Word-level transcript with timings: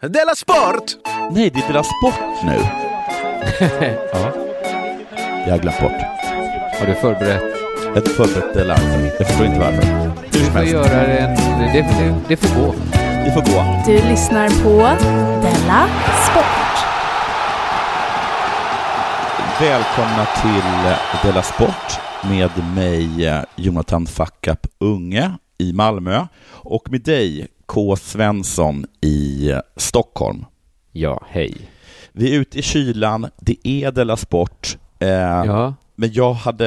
Della 0.00 0.34
Sport! 0.34 0.96
Nej, 1.30 1.50
det 1.50 1.60
är 1.60 1.66
Della 1.68 1.82
Sport 1.82 2.44
nu. 2.44 2.58
ja. 4.12 4.32
Jag 5.46 5.50
har 5.50 5.58
glömt 5.58 5.80
bort. 5.80 5.92
Har 6.80 6.86
du 6.86 6.94
förberett? 6.94 7.42
Jag 7.82 7.90
har 7.90 7.96
inte 7.96 8.10
förberett 8.10 8.54
Della 8.54 8.74
alls. 8.74 9.14
Jag 9.18 9.26
förstår 9.26 9.46
inte 9.46 9.58
varför. 9.58 10.10
Du 10.32 10.38
får 10.38 10.62
göra 10.62 11.06
det, 11.06 11.18
en, 11.18 11.60
det, 11.60 11.82
det, 11.82 12.14
det 12.28 12.36
får 12.36 12.60
gå. 12.60 12.74
det 13.24 13.32
får 13.34 13.40
gå. 13.40 13.82
Du 13.86 14.08
lyssnar 14.08 14.48
på 14.48 14.78
Della 15.42 15.88
Sport. 16.30 16.76
Välkomna 19.60 20.26
till 20.42 20.96
Della 21.22 21.42
Sport 21.42 22.00
med 22.22 22.50
mig 22.74 23.26
eh, 23.26 23.42
Jonathan 23.56 24.06
Fackap 24.06 24.66
Unge 24.78 25.32
i 25.58 25.72
Malmö 25.72 26.26
och 26.52 26.90
med 26.90 27.00
dig 27.00 27.48
K. 27.66 27.96
Svensson 27.96 28.86
i 29.00 29.52
Stockholm. 29.76 30.44
Ja, 30.92 31.24
hej. 31.28 31.54
Vi 32.12 32.34
är 32.34 32.40
ute 32.40 32.58
i 32.58 32.62
kylan, 32.62 33.26
det 33.40 33.68
är 33.68 33.92
Della 33.92 34.16
Sport, 34.16 34.78
eh, 34.98 35.08
Ja, 35.08 35.74
men 35.94 36.12
jag 36.12 36.32
hade 36.32 36.66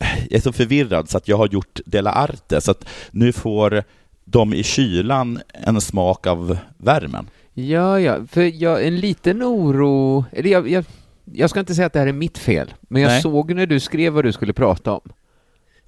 jag 0.00 0.32
är 0.32 0.40
så 0.40 0.52
förvirrad 0.52 1.08
så 1.10 1.16
att 1.16 1.28
jag 1.28 1.36
har 1.36 1.48
gjort 1.48 1.80
Della 1.86 2.12
Arte, 2.12 2.60
så 2.60 2.70
att 2.70 2.88
nu 3.10 3.32
får 3.32 3.84
de 4.24 4.54
i 4.54 4.62
kylan 4.62 5.40
en 5.52 5.80
smak 5.80 6.26
av 6.26 6.58
värmen. 6.76 7.28
ja, 7.54 8.00
ja. 8.00 8.18
för 8.30 8.62
jag, 8.62 8.86
en 8.86 9.00
liten 9.00 9.42
oro, 9.42 10.24
eller 10.32 10.50
jag, 10.50 10.68
jag, 10.70 10.84
jag 11.24 11.50
ska 11.50 11.60
inte 11.60 11.74
säga 11.74 11.86
att 11.86 11.92
det 11.92 11.98
här 11.98 12.06
är 12.06 12.12
mitt 12.12 12.38
fel, 12.38 12.74
men 12.80 13.02
jag 13.02 13.08
Nej. 13.08 13.22
såg 13.22 13.54
när 13.54 13.66
du 13.66 13.80
skrev 13.80 14.12
vad 14.12 14.24
du 14.24 14.32
skulle 14.32 14.52
prata 14.52 14.92
om. 14.92 15.12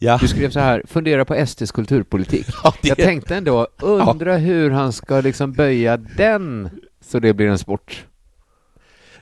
Ja, 0.05 0.19
Du 0.21 0.29
skrev 0.29 0.51
så 0.51 0.61
här, 0.61 0.83
fundera 0.89 1.25
på 1.25 1.47
SDs 1.47 1.73
kulturpolitik. 1.73 2.47
ja, 2.65 2.75
det, 2.83 2.89
Jag 2.89 2.97
tänkte 2.97 3.37
ändå, 3.37 3.67
undra 3.83 4.37
hur 4.37 4.71
han 4.71 4.93
ska 4.93 5.21
liksom 5.21 5.53
böja 5.53 5.97
den 5.97 6.71
så 7.01 7.19
det 7.19 7.35
blir 7.35 7.49
en 7.49 7.59
sport. 7.59 8.05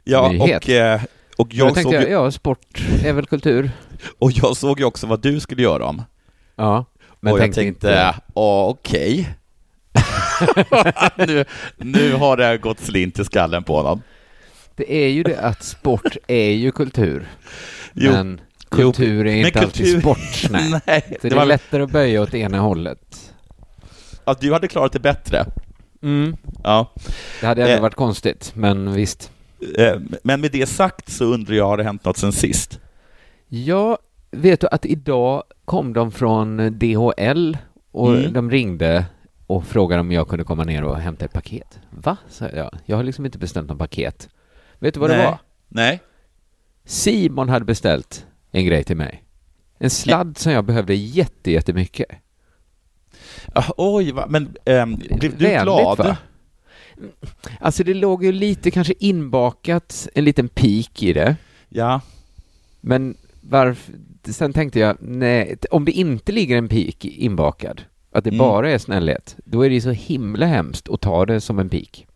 ja 0.05 0.29
nyhet. 0.33 0.65
och, 0.65 0.71
eh, 0.71 1.01
och, 1.37 1.49
Jag 1.55 1.67
jag 1.69 1.75
tänkte, 1.75 1.93
såg, 1.97 2.03
ju- 2.03 2.09
ja, 2.15 2.31
sport 2.31 2.83
är 3.05 3.13
väl 3.13 3.27
kultur. 3.27 3.71
och 4.19 4.33
jag 4.33 4.57
såg 4.57 4.79
ju 4.79 4.85
också 4.85 5.07
vad 5.07 5.23
du 5.23 5.41
skulle 5.41 5.63
göra 5.63 5.85
om. 5.87 6.03
Ja, 6.57 6.85
men 7.21 7.33
och 7.33 7.39
jag 7.39 7.45
tänkte, 7.45 7.65
inte... 7.65 8.15
ja 8.35 8.67
okej. 8.67 9.29
nu, 11.27 11.45
nu 11.77 12.13
har 12.13 12.37
det 12.37 12.59
gått 12.59 12.81
slint 12.81 13.19
i 13.19 13.25
skallen 13.25 13.65
på 13.65 13.77
honom. 13.77 14.03
Det 14.77 14.93
är 15.05 15.09
ju 15.09 15.23
det 15.23 15.41
att 15.41 15.63
sport 15.63 16.17
är 16.27 16.51
ju 16.51 16.73
kultur. 16.73 17.29
Jo, 17.95 18.13
men 18.13 18.41
kultur 18.71 19.27
är 19.27 19.47
inte 19.47 19.61
alltid 19.61 19.87
kultur- 19.87 20.01
sport. 20.01 20.51
Nej. 20.51 20.81
Nej, 20.87 21.03
Så 21.07 21.15
det 21.23 21.29
det 21.29 21.35
var 21.35 21.43
är 21.43 21.47
lättare 21.47 21.83
att 21.83 21.91
böja 21.91 22.23
åt 22.23 22.35
ena 22.35 22.59
hållet. 22.59 23.33
att 24.25 24.41
du 24.41 24.53
hade 24.53 24.69
klarat 24.69 24.93
det 24.93 25.01
bättre. 25.01 25.45
Mm. 26.03 26.37
Ja. 26.65 26.93
Det 27.41 27.47
hade 27.47 27.63
ändå 27.63 27.75
Eh. 27.75 27.81
varit 27.81 27.95
konstigt, 27.95 28.53
men 28.55 28.93
visst. 28.93 29.31
Eh, 29.79 29.95
Men 30.23 30.41
med 30.41 30.53
det 30.53 30.67
sagt 30.67 31.09
så 31.13 31.25
undrar 31.25 31.55
jag, 31.55 31.67
har 31.67 31.77
det 31.77 31.85
hänt 31.85 32.05
något 32.05 32.17
sen 32.17 32.33
sist? 32.33 32.81
Ja, 33.49 33.99
vet 34.31 34.61
du 34.61 34.67
att 34.71 34.87
idag 34.87 35.43
kom 35.65 35.93
de 35.93 36.13
från 36.13 36.79
DHL 36.79 37.57
och 37.93 38.15
Mm. 38.17 38.33
de 38.33 38.51
ringde 38.51 39.05
och 39.47 39.65
frågade 39.67 40.01
om 40.01 40.13
jag 40.13 40.29
kunde 40.29 40.45
komma 40.45 40.65
ner 40.65 40.85
och 40.85 40.97
hämta 40.97 41.25
ett 41.25 41.33
paket. 41.33 41.79
Va? 41.91 42.17
sa 42.29 42.49
jag. 42.49 42.71
Jag 42.85 42.97
har 42.97 43.03
liksom 43.05 43.25
inte 43.27 43.39
beställt 43.39 43.69
något 43.69 43.79
paket. 43.79 44.29
Vet 44.79 44.95
du 44.95 45.01
vad 45.01 45.11
det 45.11 45.17
Nej. 45.17 45.27
var? 45.27 45.39
Nej? 45.69 46.01
Simon 46.85 47.49
hade 47.49 47.65
beställt 47.65 48.27
en 48.51 48.65
grej 48.65 48.85
till 48.85 48.97
mig. 48.97 49.23
En 49.79 49.91
sladd 49.91 50.39
som 50.39 50.53
jag 50.53 50.65
behövde 50.65 50.95
jätte, 50.95 51.51
jättemycket. 51.51 52.07
Ah, 53.55 53.71
oj, 53.77 54.13
va? 54.13 54.27
men 54.29 54.57
ehm, 54.65 54.95
blev 54.97 55.37
du 55.39 55.45
Vänligt, 55.45 55.63
glad? 55.63 55.99
va? 55.99 56.17
Alltså 57.61 57.85
det 57.85 57.95
låg 57.95 58.25
ju 58.25 58.33
lite 58.33 58.71
kanske 58.71 58.95
inbakat, 58.99 60.09
en 60.15 60.25
liten 60.25 60.49
pik 60.49 61.03
i 61.03 61.13
det. 61.13 61.37
Ja. 61.69 62.01
Men 62.81 63.17
varför, 63.41 63.95
sen 64.25 64.53
tänkte 64.53 64.79
jag, 64.81 64.97
nej, 65.01 65.57
om 65.71 65.85
det 65.85 65.93
inte 65.93 66.33
ligger 66.33 66.57
en 66.59 66.69
pik 66.69 67.05
inbakad, 67.05 67.83
att 68.13 68.25
det 68.25 68.31
Mm. 68.31 68.39
bara 68.39 68.71
är 68.71 68.79
snällhet, 68.79 69.37
då 69.45 69.63
är 69.63 69.69
det 69.69 69.75
ju 69.75 69.81
så 69.81 69.91
himla 69.91 70.47
hemskt 70.47 70.89
att 70.89 71.01
ta 71.01 71.27
det 71.27 71.41
som 71.41 71.59
en 71.59 71.69
pik. 71.69 72.07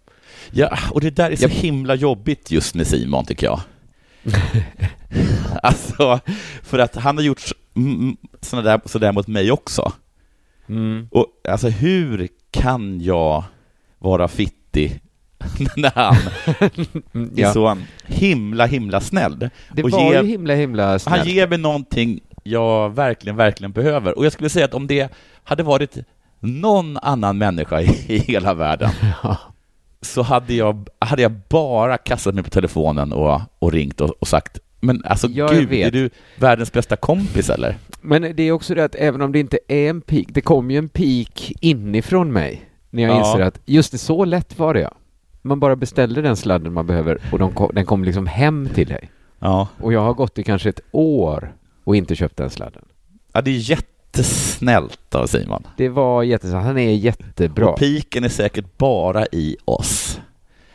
ja, 0.51 0.79
och 0.91 1.01
det 1.01 1.11
där 1.11 1.31
är 1.31 1.37
så 1.37 1.45
Jag- 1.45 1.49
himla 1.51 1.95
jobbigt 1.95 2.51
just 2.51 2.75
med 2.75 2.87
Simon, 2.87 3.25
tycker 3.25 3.47
jag. 3.47 3.61
alltså, 5.63 6.21
för 6.63 6.79
att 6.79 6.97
han 6.97 7.17
har 7.17 7.25
gjort 7.25 7.41
sådär 8.41 8.63
där, 8.63 8.81
så 8.85 8.99
där 8.99 9.13
mot 9.13 9.27
mig 9.27 9.53
också. 9.53 9.93
Mm. 10.69 11.09
Och 11.11 11.27
alltså 11.49 11.69
hur 11.69 12.29
kan 12.51 13.01
jag 13.01 13.45
vara 13.99 14.29
fittig 14.29 15.01
när 15.77 15.93
han 15.95 16.17
är 17.37 17.43
Ja. 17.43 17.53
så 17.53 17.79
himla, 18.07 18.67
himla 18.67 19.01
snäll? 19.01 19.51
Det 19.73 19.83
och 19.83 19.91
var 19.91 20.13
ge- 20.15 20.21
ju 20.23 20.27
himla, 20.29 20.55
himla 20.55 20.99
snällt. 20.99 21.19
Han 21.19 21.29
ger 21.29 21.49
mig 21.49 21.59
någonting 21.59 22.21
jag 22.43 22.95
verkligen, 22.95 23.37
verkligen 23.37 23.73
behöver. 23.73 24.19
Och 24.19 24.25
jag 24.25 24.33
skulle 24.33 24.49
säga 24.49 24.65
att 24.65 24.75
om 24.75 24.87
det 24.87 25.13
hade 25.45 25.63
varit 25.63 25.97
någon 26.41 26.97
annan 26.97 27.39
människa 27.39 27.81
i, 27.81 28.05
i 28.09 28.19
hela 28.19 28.55
världen 28.55 28.91
Ja. 29.23 29.37
Så 30.05 30.23
hade 30.23 30.55
jag, 30.55 30.89
hade 30.99 31.23
jag 31.23 31.33
bara 31.49 31.99
kastat 31.99 32.35
mig 32.35 32.45
på 32.45 32.51
telefonen 32.51 33.13
och, 33.13 33.41
och 33.59 33.73
ringt 33.73 34.01
och, 34.01 34.11
och 34.21 34.29
sagt 34.29 34.59
men 34.81 35.03
alltså 35.05 35.27
Ja, 35.27 35.35
jag 35.45 35.51
gud, 35.61 35.69
vet. 35.69 35.87
är 35.87 35.91
du 35.91 36.11
världens 36.39 36.73
bästa 36.73 36.97
kompis 36.97 37.51
eller? 37.51 37.77
Men 38.01 38.23
det 38.37 38.43
är 38.43 38.53
också 38.53 38.75
det 38.75 38.85
att 38.85 38.95
även 38.95 39.21
om 39.23 39.33
det 39.33 39.39
inte 39.41 39.59
är 39.69 39.91
en 39.91 40.01
pik, 40.01 40.29
det 40.31 40.41
kom 40.41 40.71
ju 40.71 40.79
en 40.79 40.89
pik 40.89 41.53
inifrån 41.61 42.33
mig 42.33 42.71
när 42.91 43.03
jag 43.03 43.13
Ja. 43.13 43.19
inser 43.19 43.41
att 43.41 43.61
just 43.65 43.93
det, 43.93 43.99
så 43.99 44.25
lätt 44.25 44.59
var 44.59 44.75
det 44.75 44.81
ja. 44.81 44.93
Man 45.43 45.61
bara 45.61 45.77
beställde 45.77 46.23
den 46.23 46.37
sladden 46.37 46.73
man 46.73 46.87
behöver 46.87 47.19
och 47.33 47.39
de 47.39 47.53
kom, 47.53 47.71
den 47.75 47.85
kom 47.87 48.05
liksom 48.05 48.27
hem 48.27 48.69
till 48.75 48.87
dig. 48.87 49.11
Ja, 49.39 49.69
Och 49.81 49.93
jag 49.93 50.01
har 50.01 50.15
gått 50.15 50.39
i 50.39 50.43
kanske 50.43 50.69
ett 50.69 50.81
år 50.93 51.53
och 51.85 51.97
inte 51.97 52.15
köpt 52.15 52.37
den 52.37 52.51
sladden. 52.51 52.85
ja 53.33 53.41
det 53.41 53.51
är 53.51 53.59
jättesnällt 54.19 55.15
av 55.15 55.27
Simon. 55.27 55.63
Det 55.77 55.89
var 55.89 56.23
jättesnällt. 56.23 56.65
Han 56.65 56.79
är 56.79 56.93
jättebra. 56.93 57.69
Och 57.69 57.79
piken 57.79 58.25
är 58.25 58.29
säkert 58.29 58.79
bara 58.79 59.27
i 59.33 59.57
oss. 59.65 60.21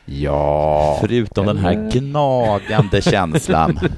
Ja. 0.05 0.97
Förutom 1.01 1.45
den 1.45 1.57
här 1.57 1.89
gnagande 1.91 3.01
känslan. 3.01 3.79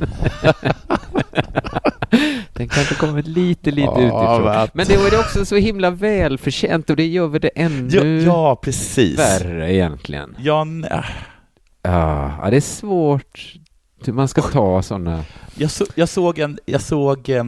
Den 2.53 2.67
kanske 2.69 2.95
kommer 2.95 3.21
lite, 3.23 3.71
lite 3.71 3.81
Ja, 3.87 3.99
utifrån. 4.01 4.43
vad- 4.43 4.69
Men 4.73 4.87
det 4.87 4.97
var 4.97 5.11
det 5.11 5.19
också 5.19 5.45
så 5.45 5.55
himla 5.55 5.89
välförtjänt 5.89 6.89
och 6.89 6.95
det 6.95 7.07
gör 7.07 7.27
väl 7.27 7.41
det 7.41 7.51
Ja, 7.55 7.61
ännu 7.61 8.21
ja 8.23 8.55
precis. 8.55 9.19
värre 9.19 9.73
egentligen. 9.73 10.35
Ja, 10.39 10.61
n- 10.61 10.85
Ja, 11.83 12.37
ja, 12.43 12.49
det 12.49 12.55
är 12.57 12.61
svårt 12.61 13.55
hur 14.05 14.13
man 14.13 14.27
ska 14.27 14.41
ta 14.41 14.81
sådana. 14.81 15.23
Jag, 15.55 15.71
så, 15.71 15.85
jag 15.95 16.09
såg 16.09 16.39
en, 16.39 16.59
jag 16.65 16.81
såg, 16.81 17.29
eh, 17.29 17.43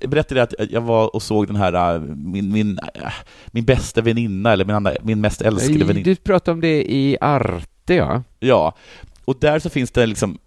jag 0.00 0.10
berättade 0.10 0.42
att 0.42 0.54
jag 0.70 0.80
var 0.80 1.14
och 1.16 1.22
såg 1.22 1.46
den 1.46 1.56
här, 1.56 1.94
eh, 1.94 2.00
min, 2.00 2.52
min, 2.52 2.78
eh, 2.94 3.12
min 3.46 3.64
bästa 3.64 4.00
väninna, 4.00 4.52
eller 4.52 4.64
min, 4.64 4.76
andra, 4.76 4.92
min 5.02 5.20
mest 5.20 5.42
älskade 5.42 5.84
väninna. 5.84 6.04
Du 6.04 6.16
pratade 6.16 6.54
om 6.54 6.60
det 6.60 6.92
i 6.92 7.16
Arte, 7.20 7.94
ja. 7.94 8.22
Ja, 8.40 8.76
och 9.24 9.36
där 9.40 9.58
så 9.58 9.70
finns 9.70 9.90
det 9.90 10.06
liksom, 10.06 10.38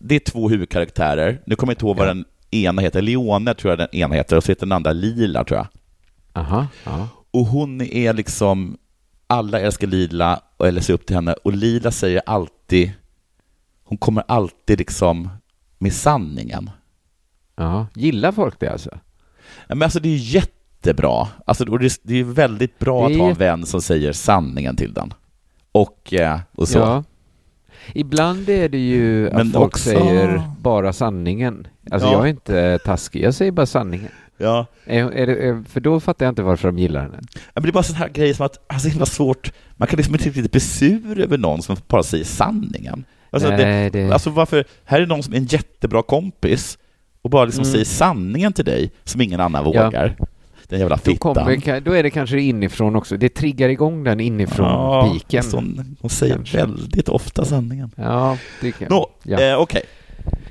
det 0.00 0.14
är 0.14 0.18
två 0.20 0.48
huvudkaraktärer, 0.48 1.40
nu 1.46 1.56
kommer 1.56 1.70
jag 1.72 1.74
inte 1.74 1.84
ihåg 1.86 1.96
vad 1.96 2.08
Ja. 2.08 2.14
den 2.14 2.24
ena 2.50 2.82
heter, 2.82 3.02
Leone 3.02 3.54
tror 3.54 3.70
jag 3.72 3.78
den 3.78 3.94
ena 3.94 4.14
heter, 4.14 4.36
och 4.36 4.44
så 4.44 4.52
heter 4.52 4.66
den 4.66 4.72
andra 4.72 4.92
Lila 4.92 5.44
tror 5.44 5.58
jag. 5.58 5.66
Aha, 6.32 6.66
ja. 6.84 7.08
Och 7.30 7.46
hon 7.46 7.80
är 7.80 8.12
liksom, 8.12 8.76
alla 9.26 9.60
älskar 9.60 9.86
Lila, 9.86 10.40
eller 10.64 10.80
ser 10.80 10.94
upp 10.94 11.06
till 11.06 11.16
henne, 11.16 11.32
och 11.32 11.52
Lila 11.52 11.90
säger 11.90 12.22
alltid, 12.26 12.92
hon 13.84 13.98
kommer 13.98 14.24
alltid 14.28 14.78
liksom 14.78 15.28
med 15.78 15.92
sanningen. 15.92 16.70
Ja. 17.56 17.86
Gillar 17.94 18.32
folk 18.32 18.60
det 18.60 18.68
alltså? 18.68 18.90
Men 19.68 19.82
alltså 19.82 20.00
det 20.00 20.08
är 20.08 20.16
jättebra. 20.16 21.28
Alltså, 21.46 21.64
och 21.70 21.78
det, 21.78 21.98
det 22.02 22.20
är 22.20 22.24
väldigt 22.24 22.78
bra 22.78 23.08
Det 23.08 23.14
att 23.14 23.20
ha 23.20 23.28
en 23.28 23.34
vän 23.34 23.66
som 23.66 23.82
säger 23.82 24.12
sanningen 24.12 24.76
till 24.76 24.92
den. 24.92 25.14
Och, 25.72 26.14
eh, 26.14 26.38
och 26.54 26.68
så. 26.68 26.78
Ja. 26.78 27.04
Ibland 27.94 28.48
är 28.48 28.68
det 28.68 28.78
ju 28.78 29.26
att 29.28 29.34
Men 29.34 29.50
folk 29.52 29.64
också- 29.66 29.88
säger 29.90 30.42
bara 30.60 30.92
sanningen. 30.92 31.66
Alltså 31.90 32.08
Ja. 32.08 32.12
jag 32.12 32.24
är 32.24 32.30
inte 32.30 32.78
taskig, 32.78 33.22
jag 33.22 33.34
säger 33.34 33.52
bara 33.52 33.66
sanningen. 33.66 34.10
Ja. 34.38 34.66
Är, 34.84 35.04
är 35.12 35.26
det, 35.26 35.36
är, 35.36 35.62
för 35.68 35.80
då 35.80 36.00
fattar 36.00 36.26
jag 36.26 36.30
inte 36.32 36.42
varför 36.42 36.68
de 36.68 36.78
gillar 36.78 37.02
henne. 37.02 37.18
Ja, 37.34 37.40
Men 37.54 37.62
det 37.62 37.68
är 37.68 37.72
bara 37.72 37.82
sådana 37.82 38.04
här 38.04 38.12
grejer 38.12 38.34
som 38.34 38.46
att, 38.46 38.72
alltså 38.72 38.86
det 38.86 38.90
är 38.90 38.92
himla 38.92 39.06
svårt, 39.06 39.52
man 39.76 39.88
kan 39.88 39.96
liksom 39.96 40.14
inte 40.14 40.28
riktigt 40.28 40.50
bli 40.52 40.60
sur 40.60 41.20
över 41.20 41.38
någon 41.38 41.62
som 41.62 41.76
bara 41.88 42.02
säger 42.02 42.24
sanningen. 42.24 43.04
Alltså, 43.30 43.50
det, 43.50 43.56
Nej, 43.56 43.90
det... 43.90 44.12
alltså 44.12 44.30
varför, 44.30 44.64
här 44.84 45.00
är 45.00 45.06
någon 45.06 45.22
som 45.22 45.32
är 45.34 45.38
en 45.38 45.44
jättebra 45.46 46.02
kompis 46.02 46.78
och 47.24 47.30
bara 47.30 47.44
liksom 47.44 47.62
Mm. 47.62 47.72
säger 47.72 47.84
sanningen 47.84 48.52
till 48.52 48.64
dig 48.64 48.90
som 49.04 49.20
ingen 49.20 49.40
annan 49.40 49.72
Ja. 49.74 49.84
vågar. 49.84 50.16
Den 50.68 50.78
jävla 50.80 50.96
då, 50.96 51.02
fittan. 51.02 51.34
kommer, 51.34 51.56
ka- 51.56 51.80
då 51.80 51.92
är 51.92 52.02
det 52.02 52.10
kanske 52.10 52.40
inifrån 52.40 52.96
också. 52.96 53.16
Det 53.16 53.28
triggar 53.28 53.68
igång 53.68 54.04
den 54.04 54.20
inifrån 54.20 55.12
piken. 55.12 55.42
fast 55.42 55.54
Hon, 55.54 56.10
säger 56.10 56.34
Kanske. 56.34 56.56
väldigt 56.56 57.08
ofta 57.08 57.44
sanningen. 57.44 57.90
Ja, 57.96 58.38
det 58.60 58.72
kan... 58.72 58.88
Nå, 58.90 59.10
Ja. 59.22 59.40
eh, 59.40 59.56
okej. 59.58 59.82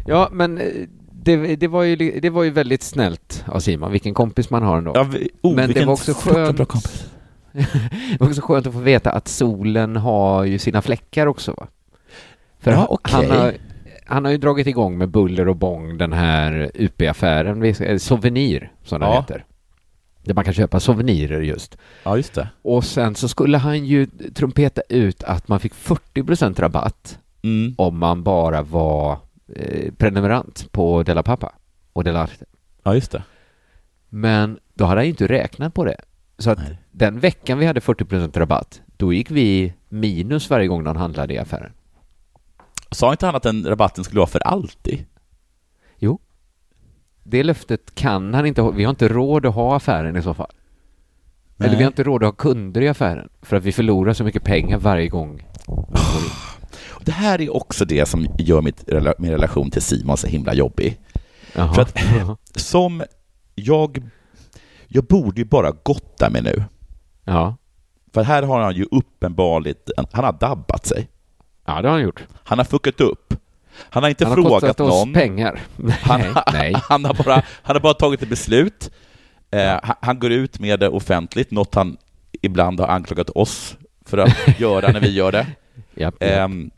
Ja, 0.07 0.29
men 0.31 0.57
eh, 0.57 0.65
det, 1.11 1.55
det, 1.55 1.67
var 1.67 1.83
ju, 1.83 2.19
det 2.19 2.29
var 2.29 2.43
ju 2.43 2.49
väldigt 2.49 2.83
snällt 2.83 3.43
av 3.47 3.59
Simon, 3.59 3.91
vilken 3.91 4.13
kompis 4.13 4.49
man 4.49 4.63
har 4.63 4.77
ändå. 4.77 4.91
Ja, 4.95 5.03
vi- 5.03 5.29
oh, 5.41 5.55
Men 5.55 5.73
det 5.73 5.85
var 5.85 5.93
också 5.93 6.13
skönt. 6.13 6.57
bra 6.57 6.65
kompis. 6.65 7.05
det 7.51 8.17
var 8.19 8.27
också 8.27 8.41
skönt 8.41 8.67
att 8.67 8.73
få 8.73 8.79
veta 8.79 9.11
att 9.11 9.27
solen 9.27 9.95
har 9.95 10.43
ju 10.43 10.59
sina 10.59 10.81
fläckar 10.81 11.27
också. 11.27 11.51
Va? 11.57 11.67
För 12.59 12.71
Ja, 12.71 12.85
okej. 12.89 13.27
han, 13.29 13.37
har, 13.39 13.53
han 14.05 14.25
har 14.25 14.31
ju 14.31 14.37
dragit 14.37 14.67
igång 14.67 14.97
med 14.97 15.09
buller 15.09 15.47
och 15.47 15.55
bång 15.55 15.97
den 15.97 16.13
här 16.13 16.71
UP-affären, 16.73 17.63
eh, 17.63 17.97
Souvenir 17.97 18.71
som 18.83 18.99
den 18.99 19.09
Ja. 19.09 19.21
heter. 19.21 19.45
Där 20.23 20.33
man 20.33 20.43
kan 20.43 20.53
köpa 20.53 20.79
souvenirer 20.79 21.41
just. 21.41 21.77
Ja, 22.03 22.17
just 22.17 22.33
det. 22.33 22.49
Och 22.61 22.83
sen 22.85 23.15
så 23.15 23.27
skulle 23.27 23.57
han 23.57 23.85
ju 23.85 24.05
trumpeta 24.35 24.81
ut 24.89 25.23
att 25.23 25.47
man 25.47 25.59
fick 25.59 25.73
40% 25.73 26.59
rabatt 26.59 27.19
Mm. 27.41 27.73
om 27.77 27.97
man 27.99 28.23
bara 28.23 28.61
var 28.61 29.17
eh, 29.55 29.91
prenumerant 29.97 30.71
på 30.71 31.03
Della 31.03 31.23
Pappa 31.23 31.51
och 31.93 32.03
Della 32.03 32.19
Arte. 32.23 32.45
Ja, 32.83 32.95
just 32.95 33.11
det. 33.11 33.23
Men 34.09 34.59
då 34.73 34.85
hade 34.85 34.99
han 34.99 35.05
ju 35.05 35.09
inte 35.11 35.27
räknat 35.27 35.73
på 35.73 35.85
det. 35.85 35.97
Så 36.37 36.51
att 36.51 36.57
Nej. 36.57 36.77
den 36.91 37.19
veckan 37.19 37.57
vi 37.59 37.65
hade 37.65 37.79
40% 37.81 38.37
rabatt, 38.39 38.81
då 38.97 39.13
gick 39.13 39.31
vi 39.31 39.73
minus 39.89 40.49
varje 40.49 40.67
gång 40.67 40.83
någon 40.83 40.97
handlade 40.97 41.33
i 41.33 41.37
affären. 41.37 41.71
Sa 42.93 43.11
inte 43.11 43.25
han 43.25 43.35
att 43.35 43.43
den 43.43 43.65
rabatten 43.65 44.03
skulle 44.03 44.19
vara 44.19 44.27
för 44.29 44.39
alltid? 44.47 45.05
Det 47.25 47.43
löftet 47.43 47.95
kan 47.95 48.33
han 48.33 48.45
inte 48.45 48.61
ha. 48.61 48.71
Vi 48.71 48.83
har 48.83 48.89
inte 48.89 49.07
råd 49.07 49.45
att 49.45 49.55
ha 49.55 49.75
affären 49.75 50.15
i 50.17 50.21
så 50.21 50.33
fall. 50.33 50.51
Eller 51.59 51.69
Nej. 51.69 51.77
vi 51.77 51.83
har 51.83 51.91
inte 51.91 52.03
råd 52.03 52.23
att 52.23 52.27
ha 52.27 52.31
kunder 52.35 52.81
i 52.81 52.87
affären 52.89 53.29
för 53.41 53.55
att 53.55 53.63
vi 53.63 53.71
förlorar 53.71 54.13
så 54.13 54.23
mycket 54.23 54.43
pengar 54.43 54.77
varje 54.77 55.07
gång. 55.07 55.47
Det 57.05 57.11
här 57.11 57.41
är 57.41 57.55
också 57.55 57.85
det 57.85 58.05
som 58.05 58.27
gör 58.37 58.61
mitt, 58.61 58.83
min 59.17 59.31
relation 59.31 59.71
till 59.71 59.81
Simon 59.81 60.17
så 60.17 60.27
himla 60.27 60.53
jobbig. 60.53 60.99
Jaha. 61.55 61.73
För 61.73 61.81
att- 61.81 61.97
Som 62.55 63.03
jag... 63.55 64.09
Jag 64.87 65.03
borde 65.03 65.41
ju 65.41 65.45
bara 65.45 65.71
gotta 65.83 66.29
mig 66.29 66.41
nu. 66.41 66.63
Ja. 67.23 67.57
För 68.13 68.23
här 68.23 68.43
har 68.43 68.59
han 68.61 68.75
ju 68.75 68.85
uppenbarligen... 68.91 69.77
Han 70.11 70.23
har 70.25 70.33
dabbat 70.39 70.85
sig. 70.85 71.07
Ja, 71.65 71.81
det 71.81 71.87
har 71.87 71.93
han 71.93 72.01
gjort. 72.03 72.23
Han 72.43 72.57
har 72.57 72.65
fuckat 72.65 73.01
upp. 73.01 73.33
Han 73.89 74.03
har 74.03 74.09
inte 74.09 74.25
Han 74.25 74.29
har 74.31 74.35
frågat 74.35 74.51
kostat 74.61 74.79
oss 74.79 74.89
någon. 74.89 75.13
pengar. 75.13 75.59
Han, 76.01 76.21
Nej, 76.53 76.73
han, 76.89 77.05
har 77.05 77.13
bara, 77.23 77.43
han 77.63 77.75
har 77.75 77.79
bara 77.81 77.93
tagit 77.93 78.21
ett 78.21 78.29
beslut. 78.29 78.91
Eh, 79.51 79.79
han, 79.83 79.95
han 80.01 80.19
går 80.19 80.31
ut 80.31 80.59
med 80.59 80.79
det 80.79 80.89
offentligt, 80.89 81.51
något 81.51 81.75
han 81.75 81.97
ibland 82.41 82.79
har 82.79 82.87
anklagat 82.87 83.29
oss 83.29 83.77
för 84.05 84.17
att 84.17 84.35
göra 84.59 84.91
när 84.91 84.99
vi 84.99 85.11
gör 85.13 85.31
det. 85.31 85.47
Japp, 85.95 86.13
japp. 86.13 86.15
Ehm, 86.19 86.71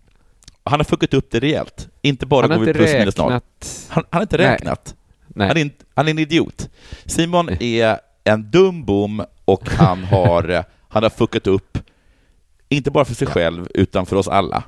han 0.63 0.79
har 0.79 0.83
fuckat 0.83 1.13
upp 1.13 1.31
det 1.31 1.39
rejält. 1.39 1.89
Inte 2.01 2.25
bara 2.25 2.41
han 2.41 2.51
har 2.51 2.57
går 2.57 2.65
vi 2.65 2.73
plus 2.73 2.93
minus 2.93 3.17
noll. 3.17 3.31
Han, 3.31 3.41
han 3.89 4.03
har 4.09 4.21
inte 4.21 4.37
räknat. 4.37 4.95
Nej. 5.27 5.47
Han, 5.47 5.57
är, 5.57 5.61
inte- 5.61 5.85
han 5.95 6.07
är 6.07 6.11
en 6.11 6.19
idiot. 6.19 6.69
Simon 7.05 7.49
är 7.59 7.99
en 8.23 8.51
dum 8.51 8.85
bom 8.85 9.25
och 9.45 9.69
han 9.69 10.03
har, 10.03 10.49
eh, 10.49 10.63
han 10.89 11.03
har 11.03 11.09
fuckat 11.09 11.47
upp, 11.47 11.77
inte 12.69 12.91
bara 12.91 13.05
för 13.05 13.15
sig 13.15 13.27
själv, 13.27 13.67
utan 13.73 14.05
för 14.05 14.15
oss 14.15 14.27
alla. 14.27 14.63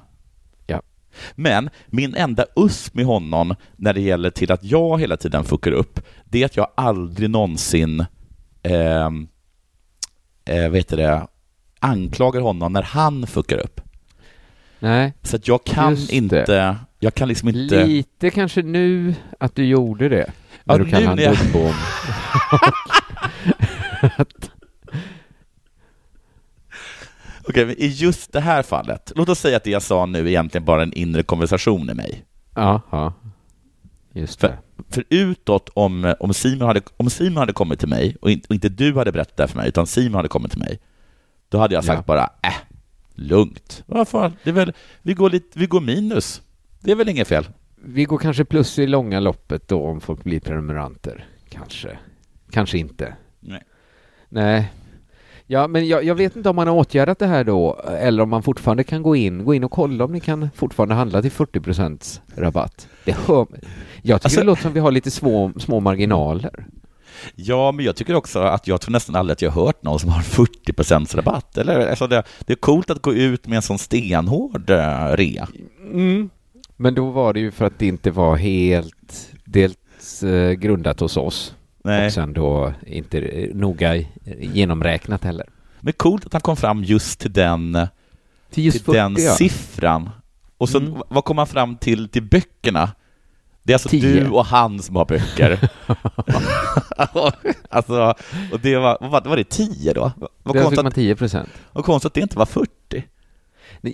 Men 1.36 1.69
min 1.88 2.16
enda 2.16 2.46
USP 2.56 2.94
med 2.94 3.06
honom 3.06 3.56
när 3.75 3.94
det 3.94 4.02
gäller 4.02 4.30
till 4.30 4.52
att 4.52 4.64
jag 4.64 5.00
hela 5.00 5.18
tiden 5.18 5.44
fuckar 5.44 5.72
upp, 5.72 6.00
det 6.25 6.42
är 6.42 6.46
att 6.46 6.58
jag 6.58 6.68
aldrig 6.75 7.30
någonsin 7.30 8.06
ehm, 8.64 9.28
eh, 10.46 10.69
vet 10.69 10.88
det, 10.88 11.28
anklagar 11.80 12.42
honom 12.42 12.74
när 12.74 12.84
han 12.84 13.28
fuckar 13.28 13.58
upp. 13.58 13.81
Nej. 14.80 15.14
Så 15.24 15.36
att 15.36 15.48
jag 15.48 15.64
kan 15.64 15.98
inte, 16.10 16.75
jag 17.00 17.14
kan 17.16 17.28
liksom 17.28 17.50
inte... 17.50 17.86
Lite 17.86 18.30
kanske 18.30 18.62
nu 18.62 19.16
att 19.40 19.56
du 19.56 19.66
gjorde 19.66 20.10
det. 20.10 20.31
När 20.64 20.80
Ja, 20.80 20.86
du 20.86 21.06
han 21.06 21.16
när 21.16 21.24
jag- 21.24 21.38
dumbom. 21.38 21.74
Okej, 27.50 27.66
men 27.66 27.76
i 27.78 27.88
just 27.88 28.34
det 28.34 28.40
här 28.40 28.64
fallet, 28.64 29.12
låt 29.16 29.30
oss 29.30 29.40
säga 29.40 29.58
att 29.58 29.64
det 29.64 29.70
jag 29.70 29.82
sa 29.82 30.06
nu 30.06 30.20
är 30.20 30.28
egentligen 30.28 30.66
bara 30.66 30.84
en 30.84 30.94
inre 30.94 31.24
konversation 31.24 31.90
i 31.90 31.94
mig. 31.94 32.24
Ja. 32.56 33.14
Just 34.14 34.40
För, 34.40 34.48
det. 34.48 34.58
för 34.90 35.04
utåt, 35.10 35.70
om, 35.74 36.16
om, 36.20 36.34
Simon 36.34 36.68
hade, 36.68 36.82
om 36.98 37.10
Simon 37.10 37.38
hade 37.38 37.54
kommit 37.54 37.80
till 37.80 37.88
mig 37.88 38.16
och, 38.22 38.32
in, 38.32 38.42
och 38.50 38.56
inte 38.56 38.70
du 38.70 38.94
hade 38.96 39.12
berättat 39.12 39.38
det 39.38 39.44
här 39.44 39.48
för 39.48 39.58
mig, 39.58 39.68
utan 39.68 39.88
Simon 39.88 40.14
hade 40.16 40.28
kommit 40.28 40.52
till 40.52 40.60
mig, 40.60 40.80
då 41.50 41.58
hade 41.58 41.76
jag 41.76 41.84
sagt 41.84 41.98
Ja. 41.98 42.04
bara, 42.08 42.24
äh, 42.44 42.54
lugnt. 43.16 43.84
Vad 43.86 44.08
fan, 44.08 44.34
det 44.44 44.50
är 44.50 44.54
väl, 44.54 44.74
vi, 45.02 45.14
går 45.14 45.30
lite, 45.30 45.60
vi 45.60 45.66
går 45.68 45.82
minus. 45.82 46.42
Det 46.80 46.92
är 46.92 46.96
väl 46.96 47.10
inget 47.10 47.28
fel? 47.28 47.48
Vi 47.76 48.04
går 48.04 48.18
kanske 48.18 48.46
plus 48.46 48.80
i 48.80 48.88
långa 48.88 49.20
loppet 49.20 49.68
då 49.68 49.84
om 49.84 50.02
folk 50.02 50.24
blir 50.24 50.40
prenumeranter. 50.40 51.26
Kanske. 51.50 51.98
Kanske 52.52 52.78
inte. 52.78 53.16
Nej. 53.40 53.64
Nej. 54.30 54.72
Ja, 55.50 55.68
men 55.68 55.88
jag, 55.88 56.04
jag 56.04 56.16
vet 56.16 56.36
inte 56.36 56.50
om 56.50 56.56
man 56.56 56.68
har 56.68 56.76
åtgärdat 56.76 57.20
det 57.20 57.28
här 57.28 57.44
då, 57.44 57.82
eller 58.00 58.24
om 58.24 58.30
man 58.30 58.44
fortfarande 58.44 58.84
kan 58.84 59.04
gå 59.04 59.16
in, 59.16 59.46
gå 59.46 59.54
in 59.54 59.64
och 59.64 59.72
kolla 59.72 60.06
om 60.06 60.12
ni 60.12 60.20
kan 60.20 60.50
fortfarande 60.56 60.96
handla 60.96 61.22
till 61.22 61.32
40% 61.32 62.20
rabatt. 62.36 62.88
Det 63.06 63.12
hör, 63.28 63.38
jag 63.38 63.48
tycker 63.52 64.14
Alltså- 64.14 64.40
det 64.40 64.46
låter 64.46 64.62
som 64.62 64.74
vi 64.74 64.80
har 64.80 64.92
lite 64.92 65.12
små, 65.12 65.52
små 65.60 65.80
marginaler. 65.80 66.66
Ja, 67.36 67.72
men 67.72 67.86
jag 67.86 67.96
tycker 67.96 68.16
också 68.16 68.40
att 68.40 68.68
jag 68.68 68.82
tror 68.82 68.92
nästan 68.92 69.16
aldrig 69.16 69.34
att 69.34 69.42
jag 69.42 69.52
har 69.52 69.66
hört 69.66 69.84
någon 69.84 70.00
som 70.00 70.10
har 70.10 70.22
40% 70.22 71.16
rabatt. 71.16 71.58
Eller? 71.58 71.90
Alltså 71.90 72.08
det, 72.08 72.24
det 72.40 72.54
är 72.54 72.58
coolt 72.58 72.90
att 72.90 73.02
gå 73.02 73.14
ut 73.14 73.48
med 73.48 73.56
en 73.56 73.62
sån 73.62 73.78
stenhård 73.78 74.70
eh, 74.70 75.08
rea. 75.08 75.48
Mm. 75.94 76.30
Men 76.78 76.96
då 76.96 77.10
var 77.10 77.34
det 77.34 77.40
ju 77.40 77.52
för 77.52 77.66
att 77.66 77.80
det 77.80 77.88
inte 77.88 78.12
var 78.12 78.36
helt 78.36 79.30
dels 79.46 80.24
eh, 80.24 80.52
grundat 80.52 81.00
hos 81.00 81.18
oss 81.18 81.56
Nej. 81.88 82.06
och 82.06 82.13
sen 82.13 82.34
då 82.34 82.74
inte 82.86 83.50
noga 83.54 84.04
genomräknat 84.39 85.24
heller. 85.24 85.45
Men 85.80 85.94
coolt 85.94 86.25
att 86.25 86.34
han 86.34 86.42
kom 86.42 86.56
fram 86.57 86.84
just 86.84 87.19
till 87.19 87.34
den, 87.34 87.88
Till 88.51 88.66
just 88.66 88.78
till 88.78 88.86
40 88.86 88.98
den 88.98 89.16
ja. 89.19 89.31
siffran. 89.31 90.10
Och 90.57 90.69
så, 90.69 90.78
Mm. 90.80 90.94
vad 91.10 91.25
kom 91.25 91.38
han 91.38 91.48
fram 91.48 91.78
till 91.78 92.10
till 92.10 92.24
böckerna? 92.24 92.92
Det 93.63 93.74
är 93.74 93.75
alltså 93.75 93.89
Tio. 93.89 94.24
du 94.24 94.30
och 94.30 94.45
han 94.45 94.80
som 94.80 94.95
har 94.95 95.06
böcker. 95.06 95.69
alltså, 97.69 98.13
och 98.51 98.60
det 98.60 98.78
var, 98.78 98.98
vad 99.01 99.12
var, 99.12 99.22
var 99.22 99.38
det 99.38 99.50
10 99.50 99.94
då? 99.94 100.12
Vad 100.44 100.56
Där 100.56 100.63
fick 100.69 100.75
man 100.75 100.88
att, 100.88 100.95
10 100.95 101.16
procent. 101.16 101.50
vad 101.74 101.86
konstigt 101.86 102.07
att 102.07 102.13
det 102.13 102.22
inte 102.22 102.38
var 102.38 102.45
40. 102.45 102.68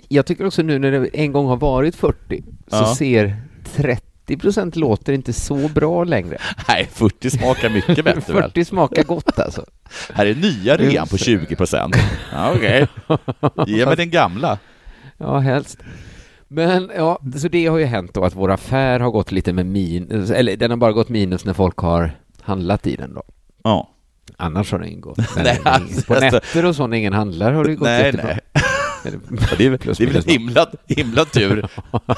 Jag 0.08 0.26
tycker 0.26 0.46
också 0.46 0.62
nu 0.62 0.78
när 0.78 0.90
det 0.92 1.06
en 1.18 1.32
gång 1.32 1.46
har 1.46 1.56
varit 1.56 1.96
40 1.96 2.42
så 2.66 2.76
Ja. 2.76 2.94
ser 2.94 3.36
30 3.74 4.02
procent 4.26 4.76
låter 4.76 5.12
inte 5.12 5.32
så 5.32 5.68
bra 5.68 6.04
längre. 6.04 6.38
Nej, 6.68 6.88
40 6.92 7.30
smakar 7.30 7.70
mycket 7.70 8.04
bättre 8.04 8.32
väl? 8.34 8.42
40 8.42 8.64
smakar 8.64 9.02
gott 9.04 9.38
alltså. 9.38 9.64
Här 10.12 10.26
är 10.26 10.34
nya 10.34 10.76
rean 10.76 11.06
på 11.08 11.14
Just 11.14 11.24
det. 11.26 11.30
20 11.46 11.56
procent. 11.56 11.96
Ja, 12.32 12.52
Okej, 12.56 12.86
ge 13.66 13.86
mig 13.86 13.96
den 13.96 14.10
gamla. 14.10 14.58
Ja, 15.18 15.38
helst. 15.38 15.78
Men 16.48 16.90
ja, 16.96 17.18
så 17.36 17.48
det 17.48 17.66
har 17.66 17.78
ju 17.78 17.84
hänt 17.84 18.14
då 18.14 18.24
att 18.24 18.34
vår 18.34 18.50
affär 18.50 19.00
har 19.00 19.10
gått 19.10 19.32
lite 19.32 19.52
med 19.52 19.66
minus, 19.66 20.30
eller 20.30 20.56
den 20.56 20.70
har 20.70 20.76
bara 20.78 20.92
gått 20.92 21.08
minus 21.08 21.44
när 21.44 21.52
folk 21.52 21.76
har 21.78 22.10
handlat 22.42 22.86
i 22.86 22.96
den 22.96 23.14
då. 23.14 23.22
Ja. 23.64 23.90
Annars 24.36 24.72
har 24.72 24.78
den 24.78 25.00
gått. 25.00 25.18
Nej, 25.36 25.60
alltså, 25.64 26.14
på 26.14 26.20
nätter 26.20 26.64
och 26.64 26.76
så 26.76 26.86
när 26.86 26.96
ingen 26.96 27.12
handlar 27.12 27.52
har 27.52 27.64
det 27.64 27.74
gått 27.74 27.86
Nej, 27.88 28.04
jättebra. 28.04 28.26
nej. 28.26 28.40
Det 29.58 29.66
är, 29.66 29.76
Plus 29.76 29.98
det 29.98 30.04
är 30.04 30.08
väl 30.08 30.16
en 30.16 30.22
himla, 30.28 30.66
himla 30.86 31.24
tur 31.24 31.66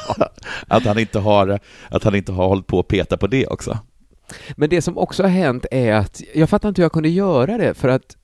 att 0.69 0.85
han, 0.85 0.99
inte 0.99 1.19
har, 1.19 1.59
att 1.89 2.05
han 2.05 2.15
inte 2.15 2.33
har 2.33 2.49
hållit 2.49 2.67
på 2.67 2.81
att 2.81 2.89
peta 2.89 3.17
på 3.17 3.27
det 3.27 3.47
också. 3.47 3.79
Men 4.57 4.71
det 4.71 4.83
som 4.83 4.99
också 4.99 5.23
har 5.23 5.31
hänt 5.31 5.67
är 5.71 5.93
att 5.93 6.23
jag 6.35 6.51
fattar 6.51 6.69
inte 6.69 6.81
hur 6.81 6.85
jag 6.85 6.93
kunde 6.93 7.09
göra 7.09 7.59
det 7.59 7.75
för 7.75 7.89
att 7.89 8.17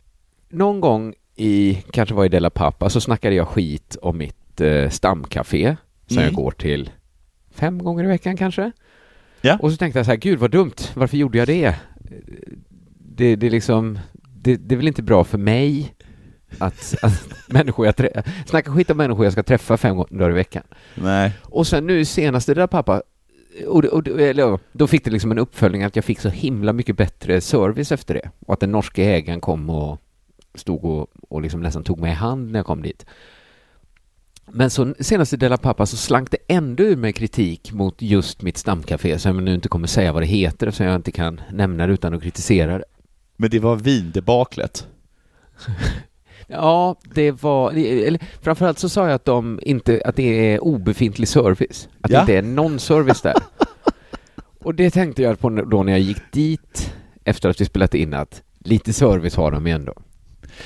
någon 0.50 0.80
gång 0.80 1.14
i, 1.36 1.82
kanske 1.90 2.14
var 2.14 2.24
i 2.24 2.28
Della 2.28 2.50
Pappa, 2.50 2.90
så 2.90 3.00
snackade 3.00 3.34
jag 3.34 3.48
skit 3.48 3.96
om 4.02 4.18
mitt 4.18 4.60
eh, 4.60 4.88
stamcafé 4.90 5.76
som 6.06 6.16
Mm. 6.18 6.24
jag 6.24 6.34
går 6.34 6.50
till 6.50 6.90
fem 7.54 7.78
gånger 7.84 8.04
i 8.04 8.06
veckan 8.06 8.36
kanske. 8.36 8.72
Ja. 9.40 9.58
Och 9.60 9.70
så 9.70 9.76
tänkte 9.76 9.98
jag 9.98 10.06
så 10.06 10.12
här, 10.12 10.18
gud 10.18 10.38
vad 10.38 10.50
dumt, 10.50 10.74
varför 10.94 11.16
gjorde 11.16 11.38
jag 11.38 11.46
det? 11.46 11.74
Det, 12.98 13.36
det 13.36 13.46
är 13.46 13.50
liksom, 13.50 13.98
det, 14.22 14.56
det 14.56 14.74
är 14.74 14.76
väl 14.76 14.88
inte 14.88 15.02
bra 15.02 15.24
för 15.24 15.38
mig 15.38 15.94
att, 16.58 16.94
att 17.02 17.28
människor 17.46 17.86
jag 17.86 17.94
trä- 17.96 18.22
snacka 18.46 18.72
skit 18.72 18.90
om 18.90 18.96
människor 18.96 19.24
jag 19.24 19.32
ska 19.32 19.42
träffa 19.42 19.76
fem 19.76 19.96
gånger 19.96 20.30
i 20.30 20.32
veckan. 20.32 20.62
Nej. 20.94 21.32
Och 21.42 21.66
sen 21.66 21.86
nu 21.86 22.04
senaste 22.04 22.54
där 22.54 22.66
pappa, 22.66 23.02
och, 23.66 23.84
och, 23.84 24.08
eller, 24.08 24.58
då 24.72 24.86
fick 24.86 25.04
det 25.04 25.10
liksom 25.10 25.30
en 25.30 25.38
uppföljning 25.38 25.82
att 25.82 25.96
jag 25.96 26.04
fick 26.04 26.20
så 26.20 26.28
himla 26.28 26.72
mycket 26.72 26.96
bättre 26.96 27.40
service 27.40 27.92
efter 27.92 28.14
det. 28.14 28.30
Och 28.46 28.54
att 28.54 28.60
den 28.60 28.72
norska 28.72 29.04
ägaren 29.04 29.40
kom 29.40 29.70
och 29.70 30.00
stod 30.54 30.84
och, 30.84 31.06
och 31.28 31.42
liksom 31.42 31.60
nästan 31.60 31.84
tog 31.84 31.98
mig 31.98 32.10
i 32.10 32.14
hand 32.14 32.50
när 32.52 32.58
jag 32.58 32.66
kom 32.66 32.82
dit. 32.82 33.06
Men 34.50 34.70
så 34.70 34.94
senaste 35.00 35.36
Della 35.36 35.56
Pappa 35.56 35.86
så 35.86 35.96
slank 35.96 36.30
det 36.30 36.36
ändå 36.48 36.82
ur 36.82 36.96
mig 36.96 37.12
kritik 37.12 37.72
mot 37.72 38.02
just 38.02 38.42
mitt 38.42 38.58
stamcafé 38.58 39.18
som 39.18 39.34
jag 39.34 39.42
nu 39.44 39.54
inte 39.54 39.68
kommer 39.68 39.86
säga 39.86 40.12
vad 40.12 40.22
det 40.22 40.26
heter 40.26 40.66
eftersom 40.66 40.86
jag 40.86 40.96
inte 40.96 41.12
kan 41.12 41.40
nämna 41.52 41.86
det 41.86 41.92
utan 41.92 42.14
att 42.14 42.22
kritisera 42.22 42.78
det. 42.78 42.84
Men 43.36 43.50
det 43.50 43.58
var 43.58 43.76
vindebaklet. 43.76 44.86
Ja, 46.46 46.96
det 47.14 47.42
var, 47.42 47.70
eller 47.72 48.20
framförallt 48.42 48.78
så 48.78 48.88
sa 48.88 49.06
jag 49.06 49.14
att 49.14 49.24
de 49.24 49.60
inte, 49.62 50.02
att 50.04 50.16
det 50.16 50.52
är 50.54 50.64
obefintlig 50.64 51.28
service. 51.28 51.88
Att 52.00 52.10
Ja. 52.10 52.16
det 52.16 52.20
inte 52.20 52.36
är 52.36 52.42
någon 52.42 52.78
service 52.78 53.20
där. 53.22 53.34
Och 54.58 54.74
det 54.74 54.90
tänkte 54.90 55.22
jag 55.22 55.38
på 55.38 55.50
då 55.50 55.82
när 55.82 55.92
jag 55.92 56.00
gick 56.00 56.32
dit 56.32 56.92
efter 57.24 57.48
att 57.48 57.60
vi 57.60 57.64
spelat 57.64 57.94
in 57.94 58.14
att 58.14 58.42
lite 58.58 58.92
service 58.92 59.36
har 59.36 59.50
de 59.50 59.66
ju 59.66 59.72
ändå. 59.72 59.94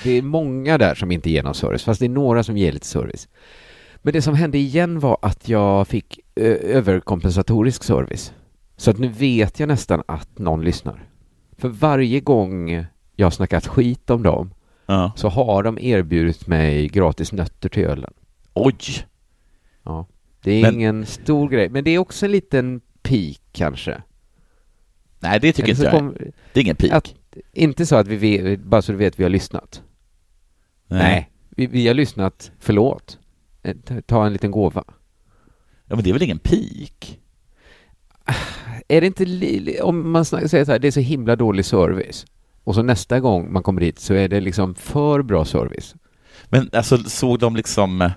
Det 0.03 0.11
är 0.11 0.23
många 0.23 0.79
där 0.79 0.95
som 0.95 1.11
inte 1.11 1.31
ger 1.31 1.43
någon 1.43 1.55
service, 1.55 1.85
fast 1.85 2.01
det 2.01 2.07
är 2.07 2.11
några 2.11 2.43
som 2.43 2.57
ger 2.57 2.73
lite 2.73 2.87
service. 2.87 3.29
Men 4.03 4.13
det 4.13 4.23
som 4.23 4.35
hände 4.35 4.59
igen 4.59 5.01
var 5.01 5.19
att 5.23 5.49
jag 5.49 5.89
fick 5.89 6.21
överkompensatorisk 6.37 7.85
service. 7.85 8.33
Så 8.77 8.91
att 8.91 8.99
nu 8.99 9.09
vet 9.09 9.61
jag 9.61 9.67
nästan 9.67 10.03
att 10.09 10.39
någon 10.39 10.65
lyssnar. 10.65 11.09
För 11.59 11.69
varje 11.69 12.21
gång 12.21 12.87
jag 13.17 13.27
har 13.27 13.31
snackat 13.31 13.67
skit 13.67 14.11
om 14.11 14.23
dem 14.23 14.51
Ja. 14.87 15.13
så 15.17 15.29
har 15.29 15.63
de 15.63 15.79
erbjudit 15.79 16.47
mig 16.47 16.89
gratis 16.89 17.33
nötter 17.33 17.69
till 17.69 17.85
ölen. 17.85 18.13
Oj! 18.55 18.75
Ja. 19.83 20.07
Det 20.43 20.53
är 20.53 20.63
Men- 20.63 20.75
ingen 20.75 21.07
stor 21.07 21.49
grej, 21.49 21.69
men 21.69 21.85
det 21.85 21.91
är 21.91 21.99
också 21.99 22.27
en 22.27 22.33
liten 22.33 22.81
peak 23.03 23.41
kanske. 23.53 24.03
Nej, 25.19 25.41
det 25.41 25.53
tycker 25.53 25.63
Eller 25.63 25.71
inte 25.75 25.85
jag. 25.85 25.93
kom- 25.93 26.17
Det 26.53 26.61
är 26.61 26.65
ingen 26.65 26.77
peak. 26.77 26.93
Att, 26.93 27.15
inte 27.53 27.87
så 27.87 27.97
att 27.97 28.09
vi 28.09 28.17
vet, 28.17 28.61
bara 28.61 28.83
så 28.83 28.93
du 28.93 28.99
vet, 28.99 29.19
vi 29.19 29.23
har 29.23 29.31
lyssnat. 29.31 29.83
Nej, 30.89 31.31
vi, 31.51 31.67
vi 31.67 31.87
har 31.87 31.95
lyssnat, 31.95 32.51
förlåt. 32.59 33.19
Eh, 33.63 33.77
ta- 34.07 34.27
en 34.27 34.33
liten 34.33 34.51
gåva. 34.51 34.85
Ja, 35.87 35.95
men 35.97 36.05
det 36.05 36.11
är 36.11 36.13
väl 36.13 36.23
ingen 36.23 36.39
peak? 36.39 37.19
Är 38.89 39.01
det 39.01 39.07
inte, 39.07 39.83
om 39.83 40.11
man 40.11 40.25
säger 40.25 40.65
så 40.65 40.73
här, 40.73 40.79
det 40.79 40.87
är 40.89 40.93
så 40.93 41.01
himla 41.01 41.37
dålig 41.37 41.65
service. 41.65 42.27
Och 42.67 42.75
så 42.75 42.83
nästa 42.83 43.21
gång 43.21 43.53
man 43.53 43.63
kommer 43.63 43.81
dit 43.81 43.99
så 43.99 44.15
är 44.15 44.29
det 44.29 44.41
liksom 44.41 44.75
för 44.75 45.23
bra 45.23 45.45
service. 45.45 45.95
Men 46.49 46.71
alltså 46.73 46.99
såg 46.99 47.39
de 47.39 47.57
liksom... 47.57 48.03
eh, 48.03 48.11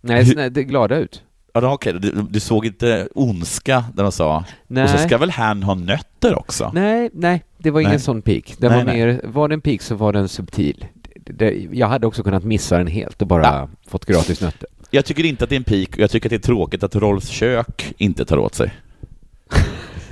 Nej, 0.00 0.24
Hur- 0.24 0.32
så- 0.32 0.38
nej 0.38 0.50
det 0.50 0.64
glada 0.64 0.96
ut. 0.96 1.22
Ja, 1.54 1.72
okej, 1.72 1.92
du, 1.92 2.26
du 2.30 2.40
såg 2.40 2.66
inte 2.66 3.08
ondska 3.14 3.84
när 3.94 4.02
de 4.02 4.12
sa 4.12 4.44
Nej. 4.66 4.84
och 4.84 4.90
så 4.90 4.98
ska 4.98 5.18
väl 5.18 5.30
han 5.30 5.62
ha 5.62 5.74
nötter 5.74 6.38
också? 6.38 6.70
Nej, 6.74 7.10
nej, 7.12 7.44
det 7.58 7.70
var 7.70 7.80
ingen 7.80 7.90
Nej. 7.90 8.00
sån 8.00 8.22
peak. 8.22 8.54
Det 8.58 8.68
Nej, 8.68 8.78
var 8.84 8.92
mer, 8.92 9.20
var 9.24 9.48
det 9.48 9.54
en 9.54 9.60
peak 9.60 9.82
så 9.82 9.94
var 9.94 10.12
den 10.12 10.28
subtil. 10.28 10.84
Det, 11.16 11.32
det, 11.32 11.68
jag 11.72 11.86
hade 11.88 12.06
också 12.06 12.22
kunnat 12.22 12.44
missa 12.44 12.78
den 12.78 12.86
helt 12.86 13.22
och 13.22 13.28
bara 13.28 13.42
Ja. 13.42 13.68
fått 13.86 14.06
gratis 14.06 14.40
nötter. 14.40 14.68
Jag 14.90 15.04
tycker 15.04 15.24
inte 15.24 15.44
att 15.44 15.50
det 15.50 15.56
är 15.56 15.60
en 15.60 15.64
peak 15.64 15.88
och 15.88 15.98
jag 15.98 16.10
tycker 16.10 16.28
att 16.28 16.30
det 16.30 16.36
är 16.36 16.46
tråkigt 16.54 16.82
att 16.82 16.96
Rolfs 16.96 17.28
kök 17.28 17.94
inte 17.98 18.24
tar 18.24 18.36
åt 18.38 18.54
sig. 18.54 18.72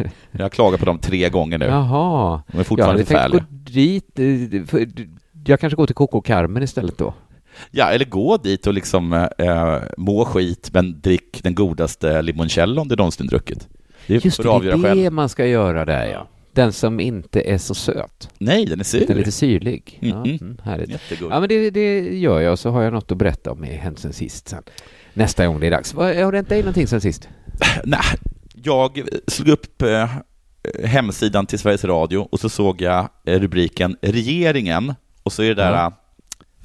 Jag 0.33 0.43
har 0.45 0.49
klagat 0.49 0.81
på 0.81 0.87
dem 0.87 0.99
tre 0.99 1.29
gånger 1.29 1.59
nu. 1.59 1.65
Jaha. 1.65 2.43
De 2.53 2.59
är 2.59 2.65
fortfarande 2.65 3.05
tänkt 3.05 3.09
förfärliga. 3.09 3.45
dit. 3.51 4.19
eh, 4.19 5.05
Jag 5.45 5.61
kanske 5.61 5.77
går 5.77 5.87
till 5.87 5.95
Coco 5.95 6.21
Carmen 6.21 6.63
istället 6.63 6.99
då. 6.99 7.15
Ja, 7.71 7.91
eller 7.91 8.05
gå 8.05 8.37
dit 8.37 8.67
och 8.67 8.75
liksom 8.75 9.13
eh, 9.39 9.79
må 9.99 10.25
skit 10.25 10.71
men 10.73 11.01
drick 11.01 11.41
den 11.43 11.55
godaste 11.55 12.23
limoncellon 12.23 12.89
du 12.89 12.97
någonsin 12.97 13.27
druckit. 13.27 13.69
Det 14.07 14.25
Just 14.25 14.37
det, 14.37 14.43
det 14.43 14.51
är 14.51 14.61
det 14.77 14.83
själv. 14.83 15.13
man 15.13 15.29
ska 15.29 15.47
göra 15.47 15.85
där 15.85 16.07
ja. 16.07 16.27
Den 16.53 16.73
som 16.73 17.01
inte 17.01 17.41
är 17.41 17.59
så 17.59 17.75
söt. 17.75 18.29
Nej, 18.39 18.67
den 18.67 18.81
är 18.81 18.85
sur. 18.85 19.01
Den 19.01 19.11
är 19.11 19.15
lite 19.15 19.33
syrlig. 19.33 19.99
Ja, 20.01 20.17
Mhm. 20.25 20.39
mm, 20.41 20.59
härligt. 20.65 20.89
Jättegod. 20.91 21.33
Ja, 21.33 21.41
men 21.41 21.49
det, 21.49 21.71
det 21.71 22.01
gör 22.19 22.41
jag 22.41 22.53
och 22.53 22.59
så 22.59 22.71
har 22.71 22.83
jag 22.83 22.93
något 22.93 23.13
att 23.13 23.19
berätta 23.19 23.51
om 23.53 23.65
i 23.65 23.75
Hänt 23.77 23.99
sen 23.99 24.13
sist 24.13 24.49
sen. 24.49 24.63
Nästa 25.15 25.47
gång 25.47 25.61
det 25.61 25.67
är 25.67 25.71
dags. 25.71 25.93
Har 25.95 26.33
det 26.33 26.39
hänt 26.39 26.49
dig 26.49 26.59
någonting 26.63 26.87
sen 26.87 27.01
sist? 27.01 27.29
Nej, 27.85 28.01
jag 28.63 29.09
slog 29.27 29.49
upp 29.49 29.83
eh, 29.83 30.09
hemsidan 30.85 31.47
till 31.47 31.59
Sveriges 31.59 31.85
Radio 31.85 32.19
och 32.19 32.41
så 32.41 32.49
såg 32.49 32.81
jag 32.83 33.09
eh, 33.27 33.41
rubriken 33.41 33.97
Regeringen 34.03 34.95
och 35.23 35.33
så 35.33 35.43
är 35.43 35.49
det 35.49 35.55
där, 35.55 35.73
eh, 35.87 35.91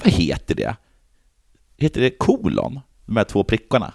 vad 0.03 0.13
heter 0.13 0.55
det? 0.55 0.75
Heter 1.77 2.01
det 2.01 2.09
kolon? 2.09 2.79
De 3.05 3.17
här 3.17 3.23
två 3.23 3.43
prickarna? 3.43 3.93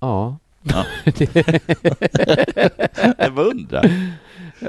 Ja. 0.00 0.38
Ja. 0.62 0.84
jag 3.18 3.34
bara 3.34 3.46
undrar. 3.46 3.90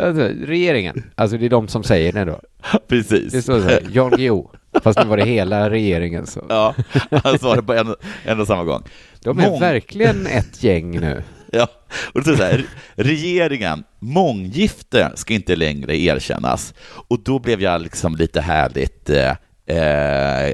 Alltså, 0.02 0.22
regeringen. 0.46 1.12
Alltså 1.16 1.38
det 1.38 1.46
är 1.46 1.50
de 1.50 1.68
som 1.68 1.84
säger 1.84 2.12
det 2.14 2.26
då. 2.26 2.42
Precis. 2.88 3.34
Det 3.34 3.42
står 3.42 3.60
så 3.62 3.68
här, 3.68 3.80
Jan 3.92 4.10
Guillou. 4.10 4.50
Fast 4.84 5.00
nu 5.00 5.06
var 5.06 5.18
det 5.18 5.26
hela 5.26 5.70
regeringen 5.70 6.28
så. 6.28 6.46
Ja, 6.50 6.76
han 7.24 7.40
sa 7.40 7.56
det 7.56 7.64
på 7.64 7.74
en, 7.74 7.96
en 8.26 8.40
och 8.42 8.48
samma 8.48 8.64
gång. 8.64 8.84
De 9.20 9.40
är 9.40 9.50
Mång- 9.50 9.60
verkligen 9.60 10.28
ett 10.28 10.64
gäng 10.64 11.00
nu. 11.00 11.24
Ja, 11.58 11.68
och 12.14 12.20
det 12.20 12.24
står 12.24 12.36
så 12.36 12.44
här, 12.44 12.66
regeringen, 12.96 13.84
månggifte 14.00 15.12
ska 15.16 15.34
inte 15.34 15.56
längre 15.56 15.98
erkännas. 15.98 16.74
Och 17.08 17.20
då 17.24 17.40
blev 17.40 17.62
jag 17.62 17.82
liksom 17.82 18.16
lite 18.16 18.42
härligt, 18.42 19.10
eh, 19.10 19.30
eh, 19.66 20.46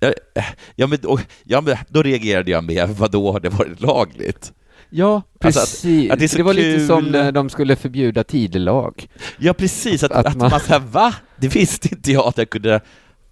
eh, 0.00 0.44
ja, 0.76 0.86
men, 0.86 0.98
och, 1.04 1.20
ja, 1.44 1.60
men 1.60 1.76
då 1.88 2.02
reagerade 2.02 2.50
jag 2.50 2.64
med, 2.64 2.88
vad 2.88 3.10
då 3.10 3.32
har 3.32 3.40
det 3.40 3.48
varit 3.48 3.80
lagligt? 3.80 4.52
Ja, 4.90 5.22
Alltså 5.40 5.60
att- 5.60 5.66
precis. 5.66 6.10
att 6.10 6.18
det 6.18 6.36
det 6.36 6.42
var 6.42 6.54
lite 6.54 6.78
kul. 6.78 6.86
som 6.86 7.04
när 7.04 7.32
de 7.32 7.48
skulle 7.50 7.76
förbjuda 7.76 8.24
tidelag. 8.24 9.08
Ja, 9.38 9.52
precis, 9.52 10.02
att, 10.02 10.12
Att 10.12 10.26
att, 10.26 10.36
man- 10.36 10.50
man, 10.50 10.60
säger 10.60 10.80
va? 10.80 11.14
Det 11.36 11.48
visste 11.48 11.88
inte 11.88 12.12
jag 12.12 12.26
att 12.26 12.38
jag 12.38 12.50
kunde, 12.50 12.80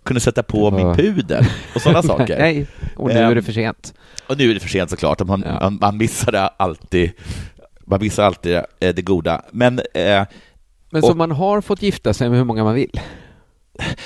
kunde 0.05 0.21
sätta 0.21 0.43
på 0.43 0.71
Det 0.71 0.77
min 0.77 0.95
pudel 0.95 1.45
och 1.75 1.81
sådana 1.83 2.03
saker. 2.13 2.39
Nej, 2.39 2.67
och 3.05 3.15
nu 3.15 3.21
Ehm, 3.21 3.31
är 3.31 3.35
det 3.35 3.43
för 3.43 3.53
sent. 3.53 3.95
Och 4.29 4.39
nu 4.39 4.51
är 4.51 4.55
det 4.55 4.61
för 4.61 4.69
sent 4.69 4.91
såklart, 4.91 5.27
man, 5.27 5.45
Ja. 5.47 5.71
man, 5.71 5.97
missar 5.97 6.51
alltid, 6.57 7.13
man 7.87 8.01
missar 8.01 8.25
alltid 8.25 8.57
eh, 8.57 8.95
det 8.95 9.03
goda. 9.03 9.43
Men 9.51 9.79
eh, 9.95 10.25
Men 10.91 11.03
så 11.03 11.11
och- 11.11 11.17
man 11.17 11.31
har 11.31 11.61
fått 11.61 11.83
gifta 11.83 12.15
sig 12.15 12.29
med 12.29 12.39
hur 12.39 12.45
många 12.45 12.65
man 12.65 12.75
vill? 12.75 13.01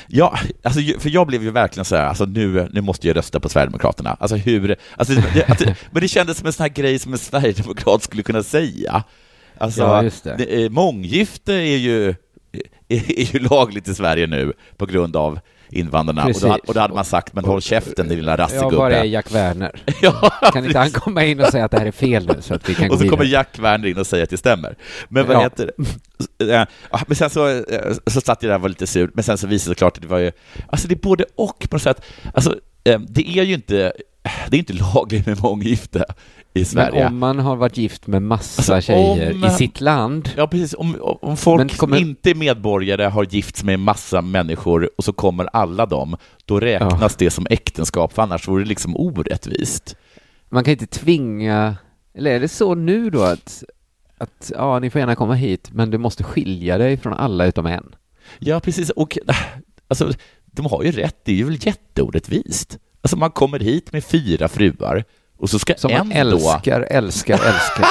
Ja, 0.07 0.39
alltså, 0.63 0.81
för 1.01 1.11
jag 1.11 1.27
blev 1.27 1.43
ju 1.43 1.51
verkligen 1.51 1.85
så 1.85 1.97
här, 1.97 2.05
alltså 2.07 2.25
nu, 2.25 2.69
nu 2.73 2.81
måste 2.81 3.07
jag 3.09 3.17
rösta 3.17 3.41
på 3.41 3.49
Sverigedemokraterna. 3.49 4.17
Alltså 4.21 4.37
hur, 4.37 4.77
alltså, 4.97 5.15
det, 5.35 5.49
att, 5.51 5.61
men 5.93 6.03
det 6.03 6.09
kändes 6.09 6.39
som 6.39 6.47
en 6.47 6.53
sån 6.53 6.65
här 6.65 6.71
grej 6.71 6.99
som 6.99 7.13
en 7.13 7.19
sverigedemokrat 7.19 8.03
skulle 8.03 8.23
kunna 8.23 8.43
säga. 8.43 9.05
Alltså, 9.59 9.81
Ja, 9.81 10.03
det. 10.03 10.35
det 10.39 10.65
är, 10.65 10.71
månggifte 10.71 11.53
är 11.55 11.77
ju, 11.77 12.09
är, 12.89 13.21
är 13.21 13.35
ju 13.35 13.39
lagligt 13.39 13.89
i 13.89 13.95
Sverige 13.95 14.27
nu 14.27 14.53
på 14.77 14.87
grund 14.87 15.17
av 15.17 15.39
invandrarna. 15.71 16.25
Och 16.27 16.41
då, 16.41 16.59
och 16.67 16.75
då 16.75 16.81
hade 16.81 16.95
man 16.95 17.05
sagt, 17.05 17.35
men 17.35 17.45
håll 17.45 17.61
käften 17.63 18.09
din 18.09 18.19
lilla 18.19 18.33
Ja, 18.33 18.37
var 18.37 18.91
är 18.91 18.91
rassegubbe. 18.91 19.05
Jack 19.07 19.35
Werner? 19.35 19.83
Ja, 20.03 20.31
Kan 20.53 20.65
inte 20.65 20.79
han 20.79 20.91
komma 20.91 21.25
in 21.25 21.41
och 21.41 21.47
säga 21.47 21.65
att 21.65 21.71
det 21.71 21.79
här 21.79 21.87
är 21.87 21.91
fel 21.93 22.27
nu 22.37 22.43
så 22.43 22.55
att 22.55 22.69
vi 22.69 22.75
kan 22.75 22.91
och 22.91 22.99
så 22.99 23.09
kommer 23.09 23.25
vidare? 23.25 23.29
Jack 23.41 23.59
Werner 23.59 23.89
in 23.89 23.99
och 23.99 24.07
säger 24.07 24.25
att 24.25 24.31
det 24.31 24.37
stämmer. 24.37 24.77
Men 25.09 25.27
vad 25.27 25.37
Ja. 25.37 25.41
heter 25.41 25.71
det? 26.39 26.67
Ja, 26.91 27.01
Men 27.07 27.17
sen 27.17 27.31
så, 27.31 27.49
eh, 27.49 27.63
så 28.07 28.21
satt 28.21 28.43
jag 28.43 28.51
där 28.51 28.55
och 28.57 28.63
var 28.63 28.69
lite 28.69 28.87
sur, 28.87 29.11
men 29.15 29.25
sen 29.25 29.39
så 29.39 29.47
visade 29.47 29.71
det 29.71 29.75
sig 29.75 29.79
klart 29.79 29.97
att 29.97 30.03
det 30.03 30.09
var 30.09 30.19
ju, 30.19 30.33
alltså 30.69 30.89
det 30.89 30.95
är 30.95 30.99
både 31.03 31.25
och 31.37 31.67
på 31.71 31.77
något 31.77 31.83
sätt. 31.83 32.03
Alltså, 32.35 32.55
eh, 32.85 33.01
det 33.01 33.29
är 33.39 33.43
ju 33.43 33.55
inte, 33.55 33.93
det 34.49 34.57
är 34.57 34.59
inte 34.59 34.73
lagligt 34.95 35.27
med 35.27 35.43
månggifte 35.43 36.05
i 36.55 36.59
Men 36.59 36.67
Sverige. 36.67 37.07
om 37.07 37.19
man 37.19 37.39
har 37.39 37.57
varit 37.57 37.77
gift 37.77 38.07
med 38.07 38.23
massa 38.23 38.75
Alltså, 38.75 38.93
tjejer 38.93 39.35
om- 39.35 39.45
i 39.45 39.51
sitt 39.51 39.81
land, 39.81 40.29
Ja, 40.37 40.47
precis. 40.47 40.75
Om, 40.79 40.97
om 41.23 41.37
folk 41.37 41.59
Men 41.61 41.69
kommer- 41.69 41.97
som 41.99 42.09
inte 42.09 42.31
är 42.31 42.35
medborgare 42.35 43.03
har 43.05 43.27
gifts 43.31 43.65
med 43.65 43.81
massa 43.81 44.23
människor 44.23 44.91
och 44.99 45.05
så 45.05 45.13
kommer 45.13 45.45
alla 45.53 45.87
dem, 45.87 46.17
då 46.45 46.61
räknas 46.61 47.17
det 47.17 47.31
som 47.31 47.47
äktenskap, 47.51 48.13
för 48.13 48.23
annars 48.23 48.49
vore 48.49 48.63
det 48.63 48.69
liksom 48.69 48.97
orättvist. 48.97 49.97
man 50.49 50.65
kan 50.65 50.73
inte 50.73 50.87
tvinga, 50.87 51.77
eller 52.15 52.31
är 52.31 52.41
det 52.41 52.49
så 52.49 52.75
nu 52.75 53.11
då 53.11 53.23
att, 53.23 53.65
att 54.19 54.53
ja, 54.55 54.79
ni 54.79 54.91
får 54.91 54.99
gärna 54.99 55.15
komma 55.15 55.35
hit, 55.35 55.69
men 55.73 55.91
du 55.91 55.99
måste 55.99 56.25
skilja 56.25 56.79
dig 56.79 56.97
från 56.97 57.13
alla 57.13 57.47
utom 57.47 57.67
en? 57.67 57.95
Ja, 58.39 58.61
precis. 58.61 58.91
Och 58.91 59.19
alltså, 59.89 60.13
de 60.47 60.67
har 60.67 60.83
ju 60.83 60.91
rätt, 60.93 61.17
det 61.25 61.33
är 61.33 61.37
ju 61.37 61.45
väl 61.45 61.59
jätteorättvist. 61.67 62.79
Alltså 63.03 63.17
man 63.17 63.31
kommer 63.31 63.59
hit 63.59 63.93
med 63.93 64.05
fyra 64.05 64.49
fruar 64.49 65.05
och 65.39 65.51
så 65.51 65.59
ska 65.59 65.75
Som 65.77 65.91
en 65.91 65.99
man 65.99 66.09
då, 66.09 66.15
älskar, 66.17 66.81
älskar, 66.81 67.35
älskar. 67.35 67.89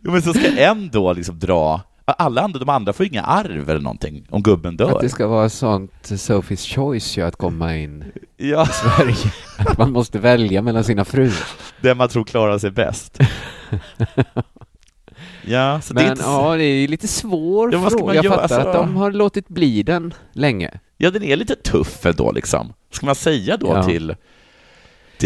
men 0.10 0.22
så 0.22 0.34
ska 0.34 0.56
en 0.56 0.90
då 0.90 1.12
liksom 1.12 1.38
dra, 1.38 1.80
alla 2.04 2.42
andra, 2.42 2.58
de 2.58 2.68
andra 2.68 2.92
får 2.92 3.06
inga 3.06 3.22
arv 3.22 3.70
eller 3.70 3.80
någonting 3.80 4.26
om 4.30 4.42
gubben 4.42 4.72
Att 4.72 4.78
dör. 4.78 4.98
det 5.02 5.08
ska 5.08 5.26
vara 5.26 5.48
sånt 5.48 5.92
Sophie's 6.02 6.74
choice 6.74 7.16
ju 7.18 7.22
att 7.22 7.36
komma 7.36 7.76
in 7.76 8.04
Ja, 8.36 8.62
i 8.62 8.66
Sverige. 8.72 9.32
Att 9.58 9.78
man 9.78 9.92
måste 9.92 10.18
välja 10.18 10.62
mellan 10.62 10.84
sina 10.84 11.04
fruar. 11.04 11.44
den 11.80 11.96
man 11.96 12.08
tror 12.08 12.24
klarar 12.24 12.58
sig 12.58 12.70
bäst. 12.70 13.18
Ja, 15.44 15.80
så 15.80 15.94
det 15.94 16.00
är 16.00 16.04
Men 16.04 16.12
inte... 16.12 16.24
ja, 16.24 16.56
det 16.56 16.64
är 16.64 16.88
lite 16.88 17.08
svår 17.08 17.72
Ja, 17.72 17.90
fråga. 17.90 18.14
Jag 18.14 18.24
göra? 18.24 18.34
fattar 18.34 18.42
Alltså- 18.56 18.68
att 18.70 18.74
de 18.86 18.96
har 18.96 19.12
låtit 19.12 19.48
bli 19.48 19.82
den 19.82 20.14
länge. 20.32 20.70
Ja, 20.96 21.10
den 21.10 21.22
är 21.22 21.36
lite 21.36 21.54
tuff 21.56 22.06
ändå 22.06 22.32
liksom. 22.32 22.72
Ska 22.92 23.06
man 23.06 23.14
säga 23.14 23.56
då 23.56 23.66
Ja. 23.66 23.82
till, 23.82 24.14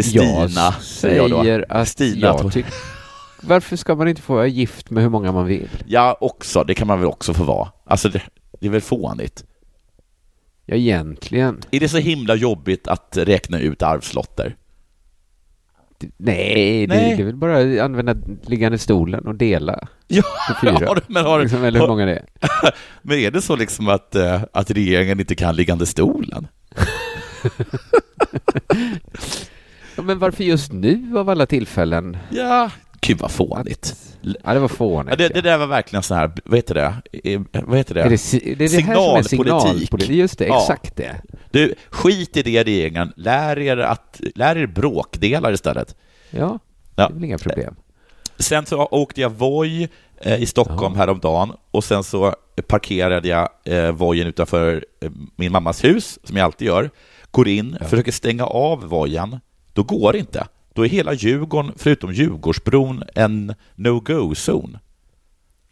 till 0.03 0.11
Stina, 0.11 0.49
jag 0.55 0.75
säger 0.83 1.29
jag 1.29 1.31
då. 1.61 1.65
att 1.69 1.89
Stina, 1.89 2.27
jag 2.27 2.53
tycker... 2.53 2.73
Varför 3.43 3.77
ska 3.77 3.95
man 3.95 4.09
inte 4.09 4.23
få 4.23 4.35
vara 4.35 4.47
gift 4.47 4.91
med 4.91 5.03
hur 5.03 5.11
många 5.11 5.33
man 5.33 5.47
vill? 5.47 5.69
Ja, 5.87 6.17
också, 6.21 6.65
det 6.65 6.75
kan 6.75 6.87
man 6.87 6.99
väl 7.01 7.09
också 7.09 7.35
få 7.35 7.45
vara. 7.45 7.69
Alltså, 7.87 8.09
det, 8.09 8.23
det 8.61 8.67
är 8.67 8.71
väl 8.71 8.81
fånigt. 8.81 9.45
Ja, 10.67 10.75
egentligen. 10.77 11.61
Är 11.71 11.81
det 11.81 11.89
så 11.89 11.99
himla 11.99 12.35
jobbigt 12.35 12.89
att 12.89 13.17
räkna 13.21 13.59
ut 13.61 13.83
arvslotter? 13.83 14.57
Det- 15.99 16.09
Nej, 16.17 16.87
Nej. 16.87 17.11
Det, 17.11 17.17
det 17.17 17.23
är 17.23 17.25
väl 17.27 17.37
bara 17.37 17.59
att 17.59 17.81
använda 17.81 18.15
liggande 18.43 18.79
stolen 18.79 19.27
och 19.27 19.35
dela 19.35 19.89
Ja, 20.09 20.23
för 20.49 20.55
fyra. 20.79 20.89
har, 20.89 21.01
men, 21.07 21.25
har, 21.25 21.41
liksom, 21.41 21.65
eller 21.65 21.81
hur 21.81 21.87
många 21.89 22.07
det 22.07 22.15
är. 22.17 22.25
men 23.03 23.19
är 23.19 23.31
det 23.31 23.43
så 23.43 23.57
liksom 23.57 23.89
att, 23.89 24.15
eh, 24.15 24.43
att 24.53 24.71
regeringen 24.71 25.21
inte 25.21 25.35
kan 25.35 25.57
liggande 25.57 25.87
stolen? 25.87 26.49
Ja, 29.97 30.03
men 30.03 30.19
varför 30.19 30.45
just 30.45 30.73
nu 30.73 31.13
av 31.19 31.31
alla 31.31 31.47
tillfällen? 31.47 32.17
Ja, 32.31 32.71
Gud 33.01 33.19
vad 33.19 33.31
fånigt. 33.31 33.95
Ja, 34.45 34.55
det 34.55 34.61
var 34.61 34.69
fånigt. 34.69 35.11
Ja, 35.11 35.17
det, 35.17 35.35
det 35.35 35.41
där 35.41 35.59
var 35.59 35.67
verkligen 35.67 36.03
så 36.03 36.15
här, 36.15 36.33
vad 36.45 36.59
heter 36.59 36.75
det? 36.75 36.95
Vad 37.67 37.79
heter 37.79 37.95
det? 37.95 38.01
Är 38.03 38.09
det, 38.11 38.55
det 38.59 38.65
är 38.65 38.69
Signalpolitik. 38.69 39.31
signalpolitik. 39.31 40.11
Just 40.11 40.39
det, 40.39 40.47
Ja. 40.47 40.61
exakt 40.61 40.97
det. 40.97 41.17
Du, 41.51 41.75
skit 41.91 42.37
i 42.37 42.43
det 42.43 42.63
regeringen. 42.65 43.13
Lär 43.17 43.59
er, 43.59 43.77
att, 43.77 44.21
lär 44.35 44.57
er 44.57 44.67
bråkdelar 44.67 45.53
istället. 45.53 45.97
Ja, 46.31 46.59
Ja. 46.97 47.07
det 47.09 47.13
är 47.13 47.15
väl 47.15 47.25
inga 47.25 47.39
problem. 47.39 47.75
Sen 48.39 48.67
så 48.67 48.85
åkte 48.91 49.21
jag 49.21 49.31
Voi 49.31 49.89
eh, 50.21 50.43
i 50.43 50.47
Stockholm 50.47 50.95
häromdagen 50.97 51.53
och 51.71 51.85
sen 51.85 52.05
så 52.05 52.35
parkerade 52.67 53.29
jag 53.29 53.49
eh, 53.65 53.91
Vojen 53.93 54.27
utanför 54.27 54.85
eh, 55.01 55.11
min 55.37 55.53
mammas 55.53 55.85
hus, 55.85 56.19
som 56.25 56.37
jag 56.37 56.45
alltid 56.45 56.69
gör. 56.69 56.91
Går 57.31 57.49
in, 57.49 57.77
försöker 57.81 58.13
stänga 58.13 58.45
av 58.47 58.85
Vojen. 58.85 59.41
Då 59.77 59.83
går 59.83 60.13
det 60.13 60.19
inte. 60.19 60.47
Då 60.73 60.85
är 60.85 60.89
hela 60.89 61.13
Djurgården, 61.13 61.73
förutom 61.77 62.13
Djurgårdsbron, 62.13 63.03
en 63.15 63.55
no-go-zon. 63.75 64.79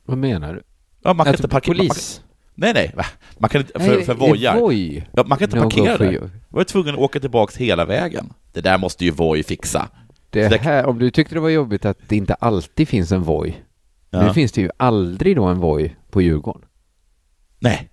Vad 0.05 0.19
menar 0.19 0.55
du? 0.55 0.63
Ja, 1.03 1.13
man 1.15 1.25
kan 1.25 1.35
Att 1.35 1.41
inte 1.41 1.49
parkera. 1.49 1.77
Man 1.77 1.87
polis? 1.87 2.23
nej, 2.55 2.73
nej. 2.75 2.93
va? 2.97 3.05
Man 3.39 3.51
kan 3.51 3.61
inte, 3.61 3.73
för, 3.73 3.97
Nej, 3.97 4.05
för 4.05 4.15
Vojar. 4.15 4.61
Voi. 4.61 5.05
Ja, 5.13 5.25
man 5.27 5.39
kan 5.39 5.47
inte 5.47 5.57
No 5.57 5.63
parkera 5.63 5.99
där. 5.99 6.13
Jag 6.13 6.31
var 6.49 6.65
tvungen 6.65 6.95
att 6.95 7.01
åka 7.01 7.21
tillbaka 7.21 7.65
hela 7.65 7.85
vägen. 7.85 8.33
Det 8.53 8.61
där 8.61 8.79
måste 8.79 9.05
ju 9.05 9.11
Voi 9.11 9.43
fixa. 9.43 9.89
Det 10.31 10.49
det- 10.49 10.61
här, 10.61 10.87
om 10.87 10.99
du 10.99 11.11
tyckte 11.11 11.35
det 11.35 11.41
var 11.41 11.49
jobbigt 11.49 11.85
att 11.85 11.99
det 12.09 12.17
inte 12.17 12.35
alltid 12.35 12.89
finns 12.89 13.13
en 13.13 13.23
Voi. 13.23 13.55
Ja. 14.11 14.27
Nu 14.27 14.33
finns 14.35 14.53
det 14.53 14.61
ju 14.61 14.71
aldrig 14.77 15.37
då 15.37 15.45
en 15.45 15.59
Voi 15.59 15.95
på 16.11 16.23
Djurgården. 16.23 16.63
Nej. 17.59 17.91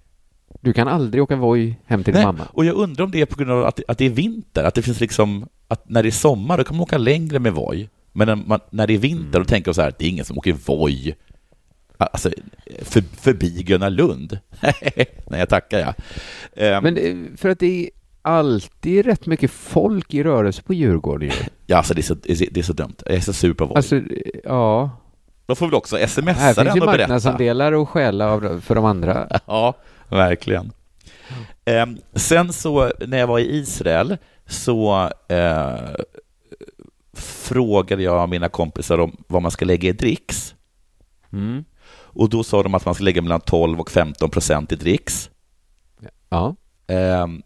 Du 0.62 0.74
kan 0.74 0.88
aldrig 0.88 1.24
åka 1.24 1.36
Voi 1.36 1.76
hem 1.86 2.04
till 2.04 2.14
din 2.14 2.20
Nej, 2.24 2.26
mamma. 2.34 2.48
och 2.54 2.66
jag 2.66 2.76
undrar 2.76 3.06
om 3.06 3.12
det 3.12 3.22
är 3.22 3.26
på 3.26 3.36
grund 3.36 3.52
av 3.52 3.66
att, 3.66 3.80
att 3.88 3.98
det 3.98 4.06
är 4.06 4.10
vinter, 4.10 4.64
att 4.64 4.76
det 4.76 4.82
finns 4.82 5.00
liksom, 5.00 5.48
att 5.68 5.90
när 5.90 6.04
det 6.04 6.10
är 6.10 6.12
sommar 6.12 6.58
då 6.58 6.64
kan 6.64 6.76
man 6.78 6.84
åka 6.84 6.98
längre 6.98 7.40
med 7.40 7.54
Voi. 7.54 7.90
Men 8.12 8.28
när, 8.28 8.36
man, 8.36 8.60
när 8.70 8.88
det 8.88 8.94
är 8.94 8.98
vinter 8.98 9.22
Mm. 9.38 9.44
då 9.44 9.46
tänker 9.46 9.68
jag 9.70 9.76
så 9.76 9.82
här, 9.82 9.94
det 10.00 10.06
är 10.06 10.10
ingen 10.10 10.26
som 10.26 10.38
åker 10.38 10.54
Voi. 10.66 11.16
Alltså, 11.98 12.30
för, 12.82 13.02
förbi 13.02 13.64
Gröna 13.64 13.90
Lund. 13.90 14.40
Nej, 15.28 15.40
jag 15.40 15.50
tackar 15.50 15.80
jag. 15.80 15.94
Ehm, 16.56 16.84
Men 16.84 16.98
eh, 16.98 17.38
för 17.38 17.50
att 17.50 17.60
det 17.60 17.84
är 17.86 17.90
alltid 18.22 19.06
rätt 19.06 19.26
mycket 19.26 19.52
folk 19.52 20.14
i 20.14 20.24
rörelse 20.24 20.62
på 20.62 20.74
Djurgården 20.74 21.30
ju. 21.30 21.36
ja, 21.68 21.78
alltså 21.78 21.94
det 21.94 22.02
är, 22.02 22.04
så, 22.04 22.16
det 22.52 22.58
är 22.58 22.64
så 22.64 22.74
dumt. 22.74 22.96
Jag 23.06 23.16
är 23.16 23.20
så 23.20 23.34
sur 23.34 23.54
på 23.54 23.66
Voi. 23.66 23.76
Alltså, 23.76 24.02
ja. 24.44 24.90
Då 25.46 25.56
får 25.56 25.68
vi 25.68 25.76
också 25.76 25.98
Här 25.98 26.08
smsa 26.08 26.34
finns 26.34 26.56
den 26.56 26.66
ju 26.66 26.72
och 26.72 26.76
berätta. 26.80 26.86
marknadsandelar 26.86 27.72
och 27.72 27.90
stjäla 27.90 28.32
av, 28.32 28.62
för 28.66 28.76
de 28.76 28.86
andra. 28.86 29.28
Ja, 29.46 29.74
verkligen. 30.12 30.72
Ehm, 31.66 31.98
sen 32.14 32.54
så 32.54 32.92
när 33.08 33.18
jag 33.18 33.28
var 33.28 33.40
i 33.40 33.56
Israel 33.58 34.18
så 34.48 35.10
eh, 35.28 35.96
frågade 37.14 38.04
jag 38.04 38.30
mina 38.30 38.50
kompisar 38.50 38.98
om 38.98 39.18
vad 39.28 39.42
man 39.42 39.52
ska 39.52 39.66
lägga 39.66 39.90
i 39.90 39.94
dricks. 39.94 40.56
Mm. 41.34 41.64
Och 42.14 42.30
då 42.30 42.44
sa 42.44 42.64
de 42.64 42.76
att 42.76 42.86
man 42.86 42.96
ska 42.96 43.04
lägga 43.04 43.22
mellan 43.22 43.42
12 43.42 43.80
och 43.80 43.92
15 43.92 44.30
procent 44.30 44.72
i 44.72 44.76
dricks. 44.76 45.30
Ja. 46.30 46.56
Ehm, 46.88 47.42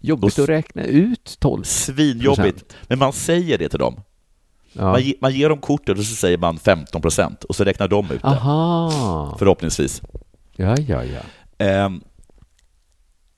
Jobbigt 0.00 0.38
att 0.38 0.48
räkna 0.48 0.84
ut 0.84 1.36
12 1.40 1.62
svinjobbigt, 1.62 2.76
men 2.88 2.98
man 2.98 3.12
säger 3.12 3.58
det 3.58 3.68
till 3.68 3.78
dem. 3.78 4.00
Ja. 4.72 4.82
Man, 4.84 5.02
ge, 5.02 5.14
man 5.20 5.32
ger 5.34 5.48
dem 5.48 5.58
kortet 5.58 5.98
och 5.98 6.04
så 6.04 6.14
säger 6.14 6.38
man 6.38 6.58
15 6.58 7.02
procent 7.02 7.44
och 7.44 7.56
så 7.56 7.64
räknar 7.64 7.88
de 7.88 8.10
ut 8.10 8.22
det, 8.22 8.28
Aha. 8.28 9.36
förhoppningsvis. 9.38 10.02
Ja, 10.56 10.76
ja, 10.76 11.04
ja. 11.04 11.20
Ehm, 11.62 12.00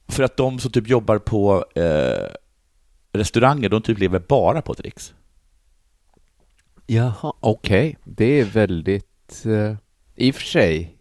för 0.09 0.23
att 0.23 0.37
de 0.37 0.59
som 0.59 0.71
typ 0.71 0.89
jobbar 0.89 1.19
på 1.19 1.65
eh, 1.75 2.27
restauranger, 3.13 3.69
de 3.69 3.83
typ 3.83 3.99
lever 3.99 4.19
bara 4.19 4.63
på 4.63 4.73
dricks. 4.73 5.15
Jaha, 6.87 7.33
okej. 7.41 7.99
Det 8.05 8.41
är 8.41 8.45
väldigt... 8.45 9.43
Uh, 9.47 9.75
I 10.15 10.31
och 10.31 10.35
för 10.35 10.43
sig, 10.43 10.97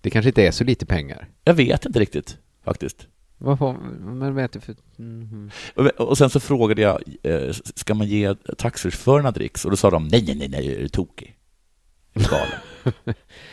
det 0.00 0.10
kanske 0.10 0.28
inte 0.28 0.46
är 0.46 0.50
så 0.50 0.64
lite 0.64 0.86
pengar. 0.86 1.28
Jag 1.44 1.54
vet 1.54 1.86
inte 1.86 2.00
riktigt 2.00 2.38
faktiskt. 2.64 3.06
Vad 3.38 3.58
får 3.58 3.72
man 4.00 4.34
vet 4.34 4.52
det 4.52 4.60
för... 4.60 4.76
Mhm. 4.96 5.50
Och, 5.96 6.18
sen 6.18 6.30
så 6.30 6.40
frågade 6.40 6.82
jag, 6.82 7.02
eh, 7.22 7.52
ska 7.52 7.94
man 7.94 8.06
ge 8.06 8.34
taxichaufförerna 8.34 9.30
dricks? 9.30 9.64
Och 9.64 9.70
då 9.70 9.76
sa 9.76 9.90
de, 9.90 10.08
nej, 10.08 10.34
nej, 10.36 10.48
nej, 10.48 10.74
är 10.74 10.78
du 10.78 10.88
tokig? 10.88 11.36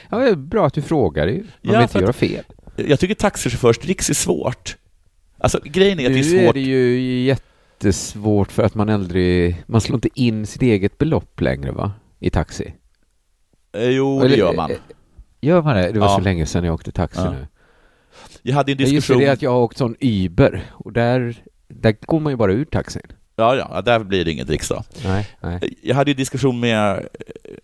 Ja, 0.10 0.18
det 0.18 0.30
är 0.30 0.36
bra 0.36 0.68
att 0.68 0.74
du 0.74 0.82
frågar 0.82 1.28
ju. 1.28 1.38
Man 1.38 1.48
Ja, 1.62 1.72
vill 1.72 1.82
inte 1.82 2.00
göra 2.00 2.14
fel. 2.14 2.44
Jag 2.76 3.00
tycker 3.00 3.16
taxichaufförsdricks 3.16 4.10
är 4.10 4.14
svårt. 4.14 4.78
Alltså 5.38 5.60
grejen 5.64 6.00
är 6.00 6.06
att 6.06 6.14
det 6.14 6.22
Nu 6.32 6.38
är 6.38 6.40
är 6.42 6.46
svårt. 6.46 6.54
det 6.54 6.60
ju 6.62 7.00
jättesvårt 7.24 8.52
för 8.52 8.64
att 8.64 8.76
man 8.76 8.90
aldrig... 8.90 9.64
Man 9.68 9.82
slår 9.82 9.96
inte 9.98 10.10
in 10.14 10.46
sitt 10.48 10.62
eget 10.62 10.98
belopp 10.98 11.42
längre, 11.42 11.72
va? 11.72 11.92
I 12.20 12.30
taxi. 12.30 12.74
Eh, 13.78 13.90
Jo, 13.90 14.20
det 14.20 14.26
Eller- 14.26 14.38
gör 14.38 14.54
man. 14.54 14.72
eh, 14.72 14.78
Gör 15.42 15.62
man 15.62 15.76
det? 15.76 15.92
Det 15.92 16.00
var 16.00 16.08
Ja. 16.08 16.16
så 16.16 16.22
länge 16.22 16.46
sedan 16.46 16.64
jag 16.64 16.74
åkte 16.74 16.92
taxi 16.92 17.22
Ja. 17.24 17.32
nu. 17.32 17.48
Jag 18.42 18.56
hade 18.56 18.72
en 18.72 18.78
Ja, 18.78 18.82
Just 18.82 18.92
diskussion. 18.96 19.22
det, 19.22 19.28
att 19.30 19.42
jag 19.42 19.52
har 19.52 19.60
åkt 19.62 19.78
sån 19.78 19.96
Uber 20.02 20.64
och 20.72 20.94
där, 20.94 21.36
där 21.68 21.96
går 22.06 22.20
man 22.20 22.34
ju 22.34 22.38
bara 22.38 22.52
ur 22.54 22.66
taxin. 22.66 23.02
Ja, 23.36 23.56
ja, 23.56 23.82
där 23.82 24.00
blir 24.04 24.26
det 24.26 24.32
ingen 24.32 24.48
dricks 24.48 24.70
då. 24.70 24.84
Nej, 25.04 25.28
nej. 25.42 25.76
Jag 25.82 25.96
hade 25.96 26.12
ju 26.12 26.16
diskussion 26.16 26.60
med, 26.60 27.08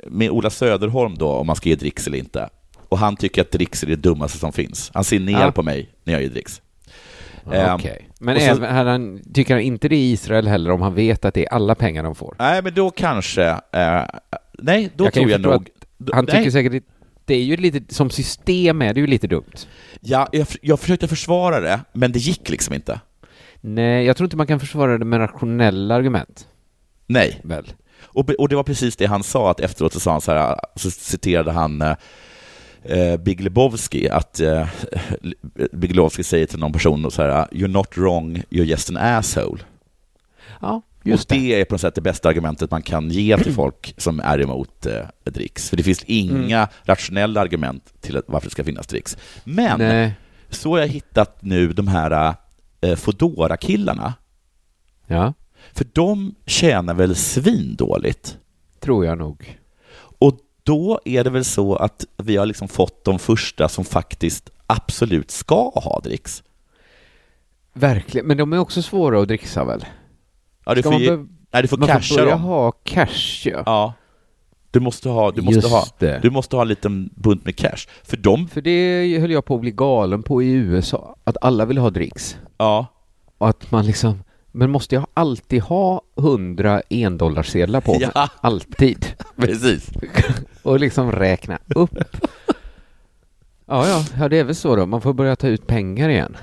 med 0.08 0.30
Ola 0.30 0.50
Söderholm 0.50 1.16
då 1.18 1.28
om 1.30 1.48
man 1.48 1.56
ska 1.56 1.70
ge 1.70 1.76
dricks 1.76 2.08
eller 2.08 2.18
inte. 2.18 2.50
Och 2.92 2.98
han 3.00 3.16
tycker 3.16 3.42
att 3.42 3.52
dricks 3.52 3.84
är 3.84 3.88
det 3.88 3.96
dummaste 3.96 4.38
som 4.38 4.54
finns. 4.54 4.92
Han 4.94 5.04
ser 5.04 5.20
ner 5.20 5.42
Ja. 5.42 5.52
på 5.52 5.64
mig 5.64 5.90
när 6.04 6.14
jag 6.14 6.22
ger 6.22 6.30
dricks. 6.30 6.62
Ehm, 7.52 7.76
Okej. 7.76 8.10
Men 8.20 8.36
och 8.36 8.42
så- 8.42 8.48
även, 8.48 8.88
han, 8.88 9.22
tycker 9.34 9.54
han 9.54 9.64
inte 9.64 9.90
det 9.90 9.96
i 9.96 10.12
Israel 10.12 10.48
heller 10.48 10.72
om 10.72 10.82
han 10.82 10.94
vet 10.96 11.26
att 11.26 11.34
det 11.34 11.46
är 11.46 11.54
alla 11.54 11.76
pengar 11.76 12.04
de 12.04 12.16
får? 12.16 12.36
Nej, 12.40 12.62
men 12.64 12.74
då 12.74 12.90
kanske... 12.92 13.44
Eh, 13.72 14.02
nej, 14.58 14.90
då 14.96 15.06
Jag 15.06 15.14
tror 15.14 15.30
jag 15.32 15.42
nog... 15.42 15.68
Han 16.14 16.26
nej, 16.26 16.36
tycker 16.38 16.52
säkert 16.52 16.84
det 17.26 17.34
är 17.36 17.44
ju 17.44 17.58
lite, 17.58 17.94
som 17.94 18.10
system 18.10 18.82
är 18.82 18.94
det 18.94 19.00
ju 19.00 19.08
lite 19.08 19.28
dumt. 19.28 19.52
ja, 20.00 20.28
jag, 20.32 20.48
jag 20.62 20.80
försökte 20.80 21.08
försvara 21.08 21.60
det, 21.60 21.80
men 21.94 22.12
det 22.12 22.20
gick 22.20 22.50
liksom 22.50 22.74
inte. 22.74 23.00
Nej, 23.62 24.06
jag 24.06 24.18
tror 24.18 24.26
inte 24.26 24.38
man 24.38 24.48
kan 24.48 24.60
försvara 24.60 24.98
det 24.98 25.06
med 25.06 25.20
rationella 25.20 25.96
argument, 25.96 26.48
Nej. 27.08 27.40
väl? 27.44 27.74
Och, 28.04 28.30
och 28.30 28.50
det 28.50 28.56
var 28.56 28.64
precis 28.64 28.96
det 28.96 29.06
han 29.06 29.24
sa, 29.24 29.52
att 29.52 29.60
efteråt 29.60 29.94
så 29.94 30.00
sa 30.00 30.12
han 30.12 30.22
så 30.22 30.32
här, 30.32 30.56
så 30.76 30.92
citerade 30.92 31.52
han 31.52 31.84
eh, 32.84 33.00
eh, 33.00 33.18
Big 33.18 33.42
Lebowski, 33.42 34.10
att 34.10 34.40
eh, 34.40 34.68
Big 35.72 35.96
Lebowski 35.96 36.24
säger 36.24 36.46
till 36.46 36.60
någon 36.60 36.74
person 36.74 37.12
så 37.12 37.22
här, 37.22 37.48
you're 37.52 37.68
not 37.68 37.98
wrong, 37.98 38.44
you're 38.50 38.64
just 38.64 38.90
an 38.90 38.98
asshole. 38.98 39.60
Ja, 40.62 40.82
och 41.00 41.08
just 41.08 41.30
det. 41.30 41.36
det 41.36 41.62
är 41.62 41.66
på 41.66 41.74
något 41.74 41.82
sätt 41.82 41.96
det 41.96 42.02
bästa 42.02 42.30
argumentet 42.30 42.72
man 42.72 42.82
kan 42.82 43.10
ge 43.10 43.38
till 43.38 43.54
folk 43.54 43.94
som 43.98 44.20
är 44.20 44.42
emot 44.42 44.86
eh, 44.86 45.06
dricks. 45.24 45.70
För 45.70 45.78
det 45.78 45.84
finns 45.84 46.04
inga 46.04 46.58
Mm. 46.58 46.68
rationella 46.84 47.42
argument 47.42 47.94
till 48.02 48.18
att, 48.18 48.24
varför 48.28 48.48
det 48.48 48.52
ska 48.52 48.64
finnas 48.64 48.88
dricks. 48.88 49.18
Men 49.44 49.80
Nej, 49.80 50.14
så 50.50 50.70
har 50.72 50.80
jag 50.80 50.88
hittat 50.88 51.42
nu 51.42 51.74
de 51.74 51.88
här 51.88 52.36
eh, 52.82 52.96
fodora 52.96 53.58
killarna 53.58 54.14
ja, 55.08 55.34
För 55.74 55.86
de 55.94 56.36
tjänar 56.46 56.94
väl 56.94 57.16
svindåligt? 57.16 58.38
tror 58.80 59.06
jag 59.06 59.18
nog. 59.18 59.58
Då 60.64 61.00
är 61.06 61.24
det 61.24 61.30
väl 61.30 61.46
så 61.46 61.76
att 61.76 62.06
vi 62.18 62.38
har 62.38 62.46
liksom 62.46 62.68
fått 62.68 63.04
de 63.06 63.20
första 63.20 63.70
som 63.70 63.86
faktiskt 63.86 64.50
absolut 64.68 65.32
ska 65.32 65.70
ha 65.70 66.00
dricks. 66.04 66.44
Verkligen, 67.74 68.28
men 68.28 68.38
de 68.38 68.54
är 68.54 68.58
också 68.58 68.82
svåra 68.82 69.22
att 69.22 69.28
dricksa 69.28 69.64
väl? 69.64 69.86
Ja, 70.66 70.76
du 70.76 70.82
Ska 70.82 70.90
får, 70.92 70.92
man, 70.92 71.02
ge, 71.02 71.18
nej, 71.52 71.62
du 71.62 71.68
får 71.68 71.78
man 71.78 71.88
casha 71.88 72.02
får 72.16 72.22
börja 72.22 72.32
dem. 72.32 72.42
ha 72.42 72.72
cash, 72.72 73.42
ja. 73.46 73.64
Ja. 73.66 73.94
Du 74.72 74.80
måste 74.80 75.10
ha, 75.10 75.32
du 75.32 75.42
måste 75.42 75.56
Just 75.60 75.70
ha, 75.70 75.86
det. 76.00 76.20
du 76.22 76.30
måste 76.30 76.56
ha 76.56 76.62
en 76.62 76.68
liten 76.68 77.10
bunt 77.16 77.46
med 77.46 77.56
cash. 77.56 77.88
För 78.04 78.18
de, 78.18 78.48
För 78.48 78.62
det 78.62 79.20
höll 79.20 79.32
jag 79.32 79.46
på 79.46 79.56
att 79.56 79.62
bli 79.62 79.72
galen 79.72 80.24
på 80.24 80.44
i 80.44 80.52
USA, 80.52 81.16
att 81.24 81.38
alla 81.42 81.66
vill 81.66 81.78
ha 81.78 81.90
dricks. 81.90 82.38
ja, 82.58 82.86
Och 83.38 83.50
att 83.50 83.72
man 83.72 83.86
liksom, 83.86 84.24
men 84.52 84.70
måste 84.72 84.96
jag 84.96 85.08
alltid 85.14 85.62
ha 85.62 86.02
hundra 86.16 86.82
endollarsedlar 86.90 87.82
på 87.82 87.92
mig? 87.92 88.10
Ja. 88.16 88.30
Alltid. 88.42 89.06
precis. 89.38 89.90
Och 90.64 90.80
liksom 90.80 91.12
räkna 91.12 91.60
upp. 91.76 91.98
Ja, 93.66 93.88
ja, 93.88 94.06
ja, 94.20 94.30
det 94.30 94.38
är 94.40 94.44
väl 94.44 94.56
så 94.56 94.76
då. 94.76 94.86
Man 94.86 95.02
får 95.02 95.14
börja 95.14 95.36
ta 95.36 95.48
ut 95.48 95.68
pengar 95.68 96.10
igen. 96.10 96.38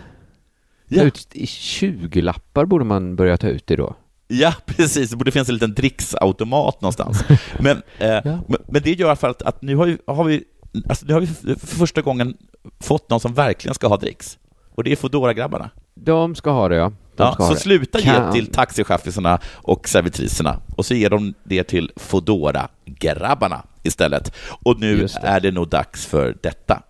Ja. 0.89 1.03
ut 1.03 1.29
i 1.33 1.45
20-lappar 1.45 2.65
borde 2.65 2.85
man 2.85 3.17
börja 3.17 3.37
ta 3.37 3.49
ut 3.49 3.67
det 3.67 3.77
då. 3.77 3.95
Ja, 4.29 4.55
precis. 4.67 5.11
Det 5.11 5.17
borde 5.17 5.31
finnas 5.31 5.49
en 5.49 5.55
liten 5.55 5.75
dricksautomat 5.75 6.81
någonstans. 6.81 7.25
Men, 7.61 7.83
eh, 7.99 8.09
Ja. 8.09 8.21
men, 8.49 8.59
men 8.69 8.83
det 8.83 8.91
gör 8.93 9.15
fall 9.15 9.31
att, 9.31 9.43
att 9.43 9.63
nu 9.63 9.77
har 9.77 9.87
vi, 9.87 9.99
har 10.07 10.25
vi, 10.25 10.45
alltså 10.89 11.07
nu 11.07 11.13
har 11.13 11.21
vi 11.21 11.27
för 11.27 11.67
första 11.67 12.03
gången 12.03 12.37
fått 12.81 13.11
någon 13.11 13.21
som 13.21 13.35
verkligen 13.35 13.75
ska 13.75 13.89
ha 13.89 13.97
dricks. 13.97 14.39
Och 14.75 14.85
det 14.85 14.93
är 14.93 14.97
foodora 14.97 15.35
grabbarna 15.35 15.71
De 15.95 16.35
ska 16.35 16.51
ha 16.51 16.69
det, 16.69 16.77
ja. 16.77 16.93
Ja, 17.19 17.37
så 17.39 17.55
det. 17.55 17.61
sluta 17.61 17.99
ge 18.01 18.33
till 18.33 18.47
taxichaffisarna 18.53 19.39
och 19.55 19.89
servitriserna 19.89 20.61
och 20.77 20.87
så 20.87 20.95
ger 20.95 21.11
de 21.11 21.35
det 21.45 21.65
till 21.65 21.91
foodora 21.97 22.69
grabbarna 22.85 23.63
istället. 23.83 24.33
Och 24.63 24.81
nu 24.81 24.97
det. 24.97 25.19
är 25.23 25.41
det 25.41 25.51
nog 25.51 25.69
dags 25.69 26.07
för 26.07 26.37
detta. 26.43 26.83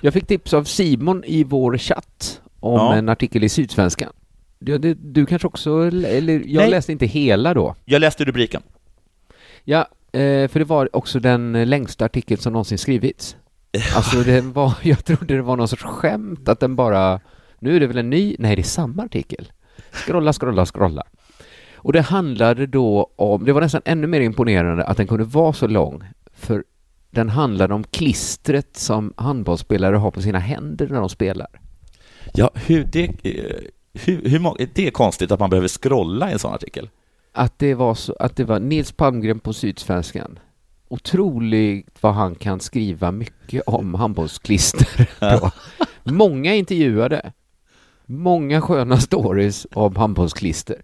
Jag 0.00 0.12
fick 0.14 0.26
tips 0.26 0.54
av 0.54 0.64
Simon 0.64 1.24
i 1.24 1.44
vår 1.44 1.78
chatt 1.78 2.40
om 2.60 2.74
Ja. 2.74 2.94
en 2.94 3.08
artikel 3.08 3.44
i 3.44 3.48
Sydsvenskan. 3.48 4.12
Du, 4.58 4.78
du, 4.78 4.94
du 4.94 5.26
kanske 5.26 5.48
också, 5.48 5.70
eller 5.86 6.32
jag 6.46 6.60
Nej. 6.62 6.70
läste 6.70 6.92
inte 6.92 7.06
hela 7.06 7.54
då. 7.54 7.74
Jag 7.84 8.00
läste 8.00 8.24
rubriken. 8.24 8.62
Ja, 9.64 9.88
eh, 10.14 10.48
för 10.48 10.58
det 10.58 10.64
var 10.64 10.96
också 10.96 11.20
den 11.20 11.52
längsta 11.70 12.04
artikeln 12.04 12.40
som 12.40 12.52
någonsin 12.52 12.78
skrivits. 12.78 13.36
Alltså 13.96 14.16
det 14.22 14.40
var, 14.40 14.72
jag 14.82 15.04
trodde 15.04 15.34
det 15.36 15.42
var 15.42 15.56
någon 15.56 15.68
sorts 15.68 15.82
skämt 15.82 16.48
att 16.48 16.60
den 16.60 16.76
bara, 16.76 17.20
nu 17.58 17.76
är 17.76 17.80
det 17.80 17.86
väl 17.86 17.98
en 17.98 18.10
ny, 18.10 18.36
nej 18.38 18.56
det 18.56 18.62
är 18.62 18.64
samma 18.64 19.02
artikel. 19.02 19.52
Scrolla, 19.92 20.32
scrolla, 20.32 20.66
scrolla. 20.66 21.02
Och 21.76 21.92
det 21.92 22.00
handlade 22.00 22.66
då 22.66 23.10
om, 23.16 23.44
det 23.44 23.52
var 23.52 23.60
nästan 23.60 23.82
ännu 23.84 24.06
mer 24.06 24.20
imponerande 24.20 24.84
att 24.84 24.96
den 24.96 25.06
kunde 25.06 25.24
vara 25.24 25.52
så 25.52 25.66
lång, 25.66 26.04
för 26.34 26.64
den 27.10 27.28
handlade 27.28 27.74
om 27.74 27.84
klistret 27.84 28.76
som 28.76 29.12
handbollsspelare 29.16 29.96
har 29.96 30.10
på 30.10 30.22
sina 30.22 30.38
händer 30.38 30.88
när 30.88 31.00
de 31.00 31.08
spelar. 31.08 31.48
Ja, 32.32 32.50
hur 32.54 32.84
det... 32.84 33.04
eh, 33.22 33.56
Hur, 34.04 34.28
hur 34.28 34.66
det 34.74 34.86
är 34.86 34.90
konstigt 34.90 35.32
att 35.32 35.40
man 35.40 35.50
behöver 35.50 35.68
scrolla 35.68 36.30
i 36.30 36.32
en 36.32 36.38
sån 36.38 36.54
artikel. 36.54 36.88
Att 37.36 37.58
det 37.58 37.74
var 37.74 37.94
så, 37.94 38.16
att 38.20 38.36
det 38.36 38.44
var 38.44 38.60
Nils 38.60 38.92
Palmgren 38.92 39.40
på 39.40 39.52
Sydsvenskan. 39.52 40.38
Otroligt 40.88 41.98
vad 42.00 42.14
han 42.14 42.34
kan 42.34 42.60
skriva 42.60 43.12
mycket 43.12 43.62
om 43.66 43.94
handbollsklister. 43.94 45.08
Många 46.04 46.54
intervjuade. 46.54 47.32
Många 48.06 48.60
sköna 48.60 49.00
stories 49.00 49.66
om 49.74 49.96
handbollsklister. 49.96 50.82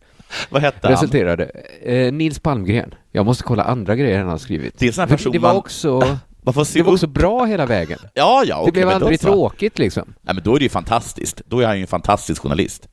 Vad 0.50 0.62
hette 0.62 0.78
han? 0.82 0.90
Resulterade. 0.90 1.44
Eh, 1.82 2.12
Nils 2.12 2.38
Palmgren. 2.38 2.94
Jag 3.12 3.26
måste 3.26 3.44
kolla 3.44 3.64
andra 3.64 3.96
grejer 3.96 4.18
han 4.18 4.28
har 4.28 4.38
skrivit. 4.38 4.78
Det 4.78 4.98
är 4.98 5.06
person 5.06 5.32
det 5.32 5.38
var 5.38 5.48
man, 5.48 5.56
också, 5.56 6.00
det 6.42 6.52
var 6.54 6.80
upp. 6.80 6.86
också 6.88 7.06
bra 7.06 7.44
hela 7.44 7.66
vägen. 7.66 7.98
Ja, 8.14 8.42
ja, 8.46 8.62
Det 8.66 8.72
blev 8.72 8.88
aldrig 8.88 9.20
tråkigt 9.20 9.78
liksom. 9.78 10.14
Nej, 10.22 10.34
men 10.34 10.44
då 10.44 10.54
är 10.54 10.58
det 10.58 10.64
ju 10.64 10.68
fantastiskt. 10.68 11.42
Då 11.46 11.60
är 11.60 11.66
han 11.66 11.76
ju 11.76 11.82
en 11.82 11.86
fantastisk 11.88 12.42
journalist. 12.42 12.88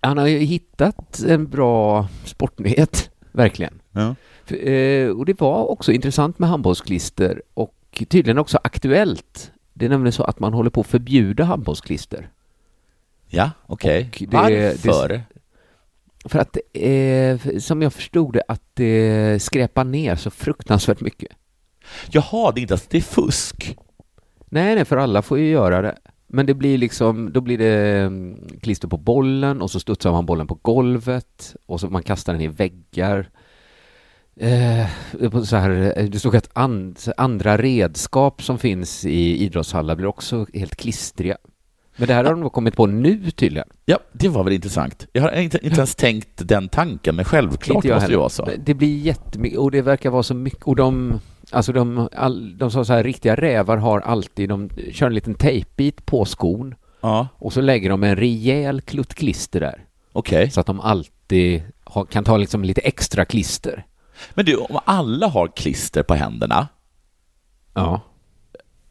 Han 0.00 0.18
har 0.18 0.26
ju 0.26 0.38
hittat 0.38 1.22
en 1.28 1.46
bra 1.48 2.08
sportnyhet, 2.24 3.10
verkligen. 3.32 3.80
Ja. 3.92 4.14
För, 4.44 4.68
eh, 4.68 5.08
och 5.10 5.24
det 5.26 5.40
var 5.40 5.70
också 5.70 5.92
intressant 5.92 6.38
med 6.38 6.48
handbollsklister 6.48 7.42
och 7.54 7.74
tydligen 8.08 8.38
också 8.38 8.58
aktuellt. 8.64 9.52
Det 9.72 9.84
är 9.84 9.88
nämligen 9.88 10.12
så 10.12 10.24
att 10.24 10.38
man 10.40 10.52
håller 10.54 10.70
på 10.70 10.80
att 10.80 10.86
förbjuda 10.86 11.44
handbollsklister. 11.44 12.28
Ja, 13.28 13.50
okej. 13.66 14.10
Det- 14.18 14.26
Varför? 14.36 15.22
För 16.24 16.38
att 16.38 16.56
eh, 16.72 17.58
som 17.58 17.82
jag 17.82 17.92
förstod 17.92 18.32
det, 18.32 18.42
att 18.48 18.62
det 18.74 19.42
skräpar 19.42 19.84
ner 19.84 20.16
så 20.16 20.30
fruktansvärt 20.30 21.00
mycket. 21.00 21.28
Jaha, 22.10 22.52
det 22.52 22.60
är 22.60 22.62
inte 22.62 22.74
att 22.74 22.90
det 22.90 22.96
är 22.98 23.02
fusk. 23.02 23.76
Nej, 24.46 24.74
nej, 24.74 24.84
för 24.84 24.96
alla 24.96 25.22
får 25.22 25.38
ju 25.38 25.48
göra 25.50 25.82
det. 25.82 25.98
Men 26.26 26.46
det 26.46 26.54
blir 26.54 26.78
liksom, 26.78 27.32
då 27.32 27.40
blir 27.40 27.58
det 27.58 28.00
mm, 28.00 28.38
klister 28.60 28.88
på 28.88 28.96
bollen 28.96 29.62
och 29.62 29.70
så 29.70 29.80
studsar 29.80 30.12
man 30.12 30.26
bollen 30.26 30.46
på 30.46 30.58
golvet 30.62 31.56
och 31.66 31.80
så 31.80 31.90
man 31.90 32.02
kastar 32.02 32.32
den 32.32 32.42
i 32.42 32.48
väggar. 32.48 33.30
Eh, 34.40 34.86
så 35.44 35.56
här, 35.56 35.92
eh, 35.96 36.04
det 36.04 36.18
stod 36.18 36.36
att 36.36 36.50
and, 36.52 36.98
andra 37.16 37.56
redskap 37.56 38.42
som 38.42 38.58
finns 38.58 39.04
i 39.04 39.44
idrottshallar 39.44 39.96
blir 39.96 40.06
också 40.06 40.46
helt 40.54 40.76
klistriga. 40.76 41.36
Men 41.96 42.08
det 42.08 42.14
här 42.14 42.24
har 42.24 42.34
de 42.34 42.50
kommit 42.50 42.76
på 42.76 42.86
nu 42.86 43.30
tydligen. 43.30 43.68
Ja, 43.84 43.98
det 44.12 44.28
var 44.28 44.44
väl 44.44 44.52
intressant. 44.52 45.06
Jag 45.12 45.22
har 45.22 45.32
inte, 45.32 45.58
inte 45.66 45.76
ens 45.76 45.94
tänkt 45.94 46.48
den 46.48 46.68
tanken, 46.68 47.16
men 47.16 47.24
självklart 47.24 47.76
Inte 47.76 47.88
jag 47.88 47.94
måste 47.94 48.10
det 48.10 48.16
vara 48.16 48.28
så. 48.28 48.48
Det 48.58 48.74
blir 48.74 48.98
jättemycket, 48.98 49.58
och 49.58 49.70
det 49.70 49.82
verkar 49.82 50.10
vara 50.10 50.22
så 50.22 50.34
mycket, 50.34 50.62
och 50.62 50.76
de, 50.76 51.20
alltså 51.50 51.72
de, 51.72 52.08
all, 52.12 52.58
de 52.58 52.70
som 52.70 52.84
så 52.84 52.92
här 52.92 53.04
riktiga 53.04 53.34
rävar 53.36 53.76
har 53.76 54.00
alltid, 54.00 54.48
de 54.48 54.70
kör 54.92 55.06
en 55.06 55.14
liten 55.14 55.34
tejpbit 55.34 56.06
på 56.06 56.24
skon 56.24 56.74
Ja, 57.00 57.28
och 57.34 57.52
så 57.52 57.60
lägger 57.60 57.90
de 57.90 58.04
en 58.04 58.16
rejäl 58.16 58.80
klutt 58.80 59.14
klister 59.14 59.60
där. 59.60 59.84
okej. 60.12 60.50
Så 60.50 60.60
att 60.60 60.66
de 60.66 60.80
alltid 60.80 61.62
har, 61.84 62.04
kan 62.04 62.24
ta 62.24 62.36
liksom 62.36 62.64
lite 62.64 62.80
extra 62.80 63.24
klister. 63.24 63.86
Men 64.34 64.44
du, 64.44 64.56
om 64.56 64.78
alla 64.84 65.26
har 65.28 65.48
klister 65.48 66.02
på 66.02 66.14
händerna, 66.14 66.68
Ja. 67.74 68.00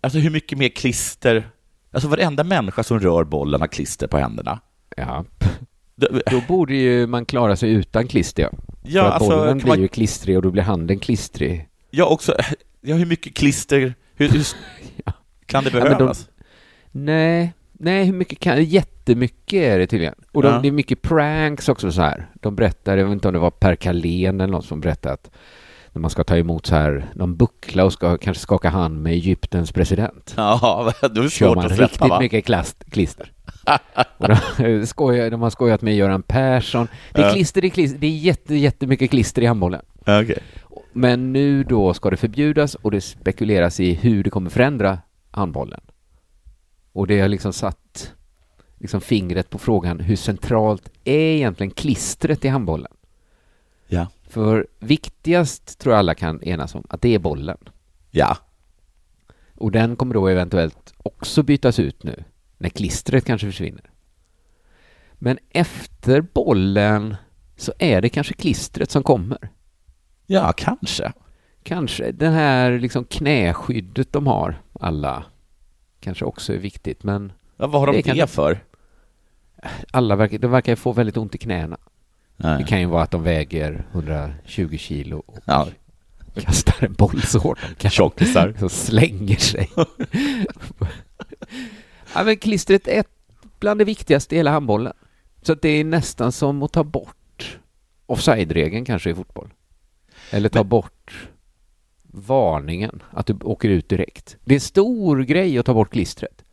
alltså 0.01 0.19
hur 0.19 0.29
mycket 0.29 0.57
mer 0.57 0.69
klister... 0.69 1.49
Alltså 1.91 2.07
varenda 2.09 2.43
människa 2.43 2.83
som 2.83 2.99
rör 2.99 3.23
bollen 3.23 3.61
har 3.61 3.67
klister 3.67 4.07
på 4.07 4.17
händerna. 4.17 4.59
Ja. 4.97 5.25
Då 6.31 6.41
borde 6.47 6.75
ju 6.75 7.07
man 7.07 7.25
klara 7.25 7.55
sig 7.55 7.69
utan 7.71 8.07
klister. 8.07 8.41
Ja, 8.43 8.51
Ja, 8.83 9.01
För 9.01 9.07
att 9.07 9.13
alltså, 9.13 9.37
bollen 9.37 9.57
blir 9.57 9.67
man, 9.67 9.81
ju 9.81 9.87
klistrig 9.87 10.35
och 10.37 10.41
då 10.43 10.51
blir 10.51 10.63
handen 10.63 10.99
klistrig. 10.99 11.69
Ja, 11.95 12.05
också, 12.05 12.35
ja, 12.81 12.95
hur 12.95 13.05
mycket 13.05 13.33
klister, 13.35 13.79
hur, 14.15 14.29
hur 14.29 14.43
Ja. 15.05 15.13
kan 15.45 15.63
det 15.63 15.73
men 15.73 15.83
de- 15.83 15.89
behövas? 15.89 16.29
Nej, 16.91 17.53
nej, 17.73 18.05
hur 18.05 18.13
mycket 18.13 18.39
kan... 18.39 18.63
Jättemycket 18.63 19.53
är 19.63 19.79
det 19.79 19.87
tydligen. 19.87 20.15
Och 20.31 20.41
de, 20.43 20.53
Ja. 20.53 20.59
det 20.61 20.67
är 20.67 20.71
mycket 20.71 21.01
pranks 21.01 21.69
också 21.69 21.91
så 21.91 22.01
här. 22.01 22.29
De 22.41 22.55
berättar, 22.55 22.97
jag 22.97 23.05
vet 23.05 23.13
inte 23.13 23.27
om 23.27 23.33
det 23.33 23.39
var 23.39 23.51
Per 23.51 23.75
Carlén 23.75 24.41
eller 24.41 24.51
någon 24.51 24.63
som 24.63 24.81
berättade 24.81 25.13
att 25.13 25.31
när 25.93 25.99
man 26.01 26.09
ska 26.09 26.23
ta 26.23 26.37
emot 26.37 26.65
så 26.65 26.75
här 26.75 27.05
någon 27.15 27.35
buckla 27.35 27.85
och 27.85 27.93
ska 27.93 28.17
kanske 28.17 28.41
skaka 28.41 28.69
hand 28.69 29.01
med 29.03 29.13
Egyptens 29.13 29.71
president. 29.71 30.33
Ja, 30.37 30.93
då 31.01 31.07
är 31.07 31.09
det 31.23 31.29
Kör 31.29 31.47
svårt 31.47 31.55
man 31.55 31.65
att 31.65 31.71
riktigt 31.71 31.89
släppa, 31.97 32.07
va? 32.07 32.19
mycket 32.19 32.45
klast, 32.45 32.83
klister. 32.91 33.31
och 34.17 34.27
de, 34.57 34.85
skojar, 34.87 35.29
de 35.31 35.41
har 35.41 35.49
skojat 35.49 35.81
med 35.81 35.95
Göran 35.95 36.23
Persson. 36.23 36.87
Det 37.11 37.21
är 37.21 37.25
Ja. 37.27 37.33
klister, 37.33 37.61
det 37.61 37.67
är 37.67 37.69
klister, 37.69 37.99
det 37.99 38.07
är 38.07 38.11
jätte, 38.17 38.55
jättemycket 38.55 39.09
klister 39.09 39.41
i 39.41 39.45
handbollen. 39.45 39.81
Ja, 40.05 40.21
Okej. 40.21 40.37
Men 40.97 41.33
nu 41.33 41.63
då 41.63 41.93
ska 41.93 42.09
det 42.09 42.17
förbjudas 42.17 42.75
och 42.75 42.91
det 42.91 43.01
spekuleras 43.01 43.79
i 43.79 43.93
hur 43.93 44.23
det 44.23 44.29
kommer 44.29 44.49
förändra 44.49 44.99
handbollen. 45.31 45.81
Och 46.91 47.07
det 47.07 47.19
har 47.19 47.27
liksom 47.27 47.53
satt 47.53 48.13
liksom 48.79 49.01
fingret 49.01 49.49
på 49.49 49.57
frågan 49.57 49.99
hur 49.99 50.15
centralt 50.15 50.89
är 51.03 51.35
egentligen 51.35 51.71
klistret 51.71 52.45
i 52.45 52.47
handbollen? 52.47 52.91
Ja. 53.87 54.07
För 54.27 54.67
viktigast 54.79 55.79
tror 55.79 55.93
jag 55.93 55.99
alla 55.99 56.15
kan 56.15 56.43
enas 56.43 56.75
om 56.75 56.83
att 56.89 57.01
det 57.01 57.15
är 57.15 57.19
bollen. 57.19 57.57
Ja. 58.11 58.37
Och 59.55 59.71
den 59.71 59.95
kommer 59.95 60.13
då 60.13 60.27
eventuellt 60.27 60.93
också 60.97 61.43
bytas 61.43 61.79
ut 61.79 62.03
nu 62.03 62.23
när 62.57 62.69
klistret 62.69 63.25
kanske 63.25 63.47
försvinner. 63.47 63.89
Men 65.13 65.37
efter 65.49 66.21
bollen 66.21 67.15
så 67.57 67.73
är 67.79 68.01
det 68.01 68.09
kanske 68.09 68.33
klistret 68.33 68.91
som 68.91 69.03
kommer. 69.03 69.54
Ja, 70.27 70.53
kanske. 70.57 71.13
Kanske 71.63 72.11
det 72.11 72.29
här 72.29 72.79
liksom 72.79 73.05
knäskyddet 73.05 74.13
de 74.13 74.27
har, 74.27 74.61
alla, 74.79 75.23
kanske 75.99 76.25
också 76.25 76.53
är 76.53 76.57
viktigt, 76.57 77.03
men 77.03 77.31
Ja, 77.57 77.67
vad 77.67 77.81
har 77.81 77.87
de 77.93 78.01
Det 78.01 78.13
det, 78.13 78.27
för? 78.27 78.59
alla 79.91 80.15
verkar, 80.15 80.37
de 80.37 80.51
verkar 80.51 80.75
få 80.75 80.91
väldigt 80.91 81.17
ont 81.17 81.35
i 81.35 81.37
knäna. 81.37 81.77
Nej. 82.37 82.57
Det 82.57 82.63
kan 82.63 82.79
ju 82.79 82.85
vara 82.85 83.03
att 83.03 83.11
de 83.11 83.23
väger 83.23 83.85
120 83.91 84.77
kilo 84.77 85.23
och 85.25 85.37
Ja, 85.45 85.67
kastar 86.35 86.85
en 86.85 86.93
boll 86.93 87.21
så 87.21 87.39
hårt 87.39 87.59
de 87.69 87.75
kan. 87.75 87.91
tjockisar. 87.91 88.53
Så 88.59 88.69
slänger 88.69 89.35
sig. 89.35 89.69
ja, 92.15 92.23
men 92.23 92.37
klistret 92.37 92.87
är 92.87 93.03
bland 93.59 93.79
det 93.81 93.85
viktigaste 93.85 94.35
i 94.35 94.37
hela 94.37 94.51
handbollen. 94.51 94.93
Så 95.41 95.53
att 95.53 95.61
det 95.61 95.69
är 95.69 95.83
nästan 95.83 96.31
som 96.31 96.63
att 96.63 96.71
ta 96.73 96.83
bort 96.83 97.57
offside-regeln 98.05 98.85
kanske 98.85 99.09
i 99.09 99.15
fotboll. 99.15 99.49
Eller 100.31 100.49
ta 100.49 100.59
Men- 100.59 100.69
bort 100.69 101.27
varningen, 102.03 103.03
att 103.11 103.25
du 103.27 103.33
åker 103.41 103.69
ut 103.69 103.89
direkt. 103.89 104.37
Det 104.45 104.53
är 104.53 104.55
en 104.57 104.61
stor 104.61 105.23
grej 105.23 105.57
att 105.57 105.65
ta 105.65 105.73
bort 105.73 105.91
klistret. 105.91 106.43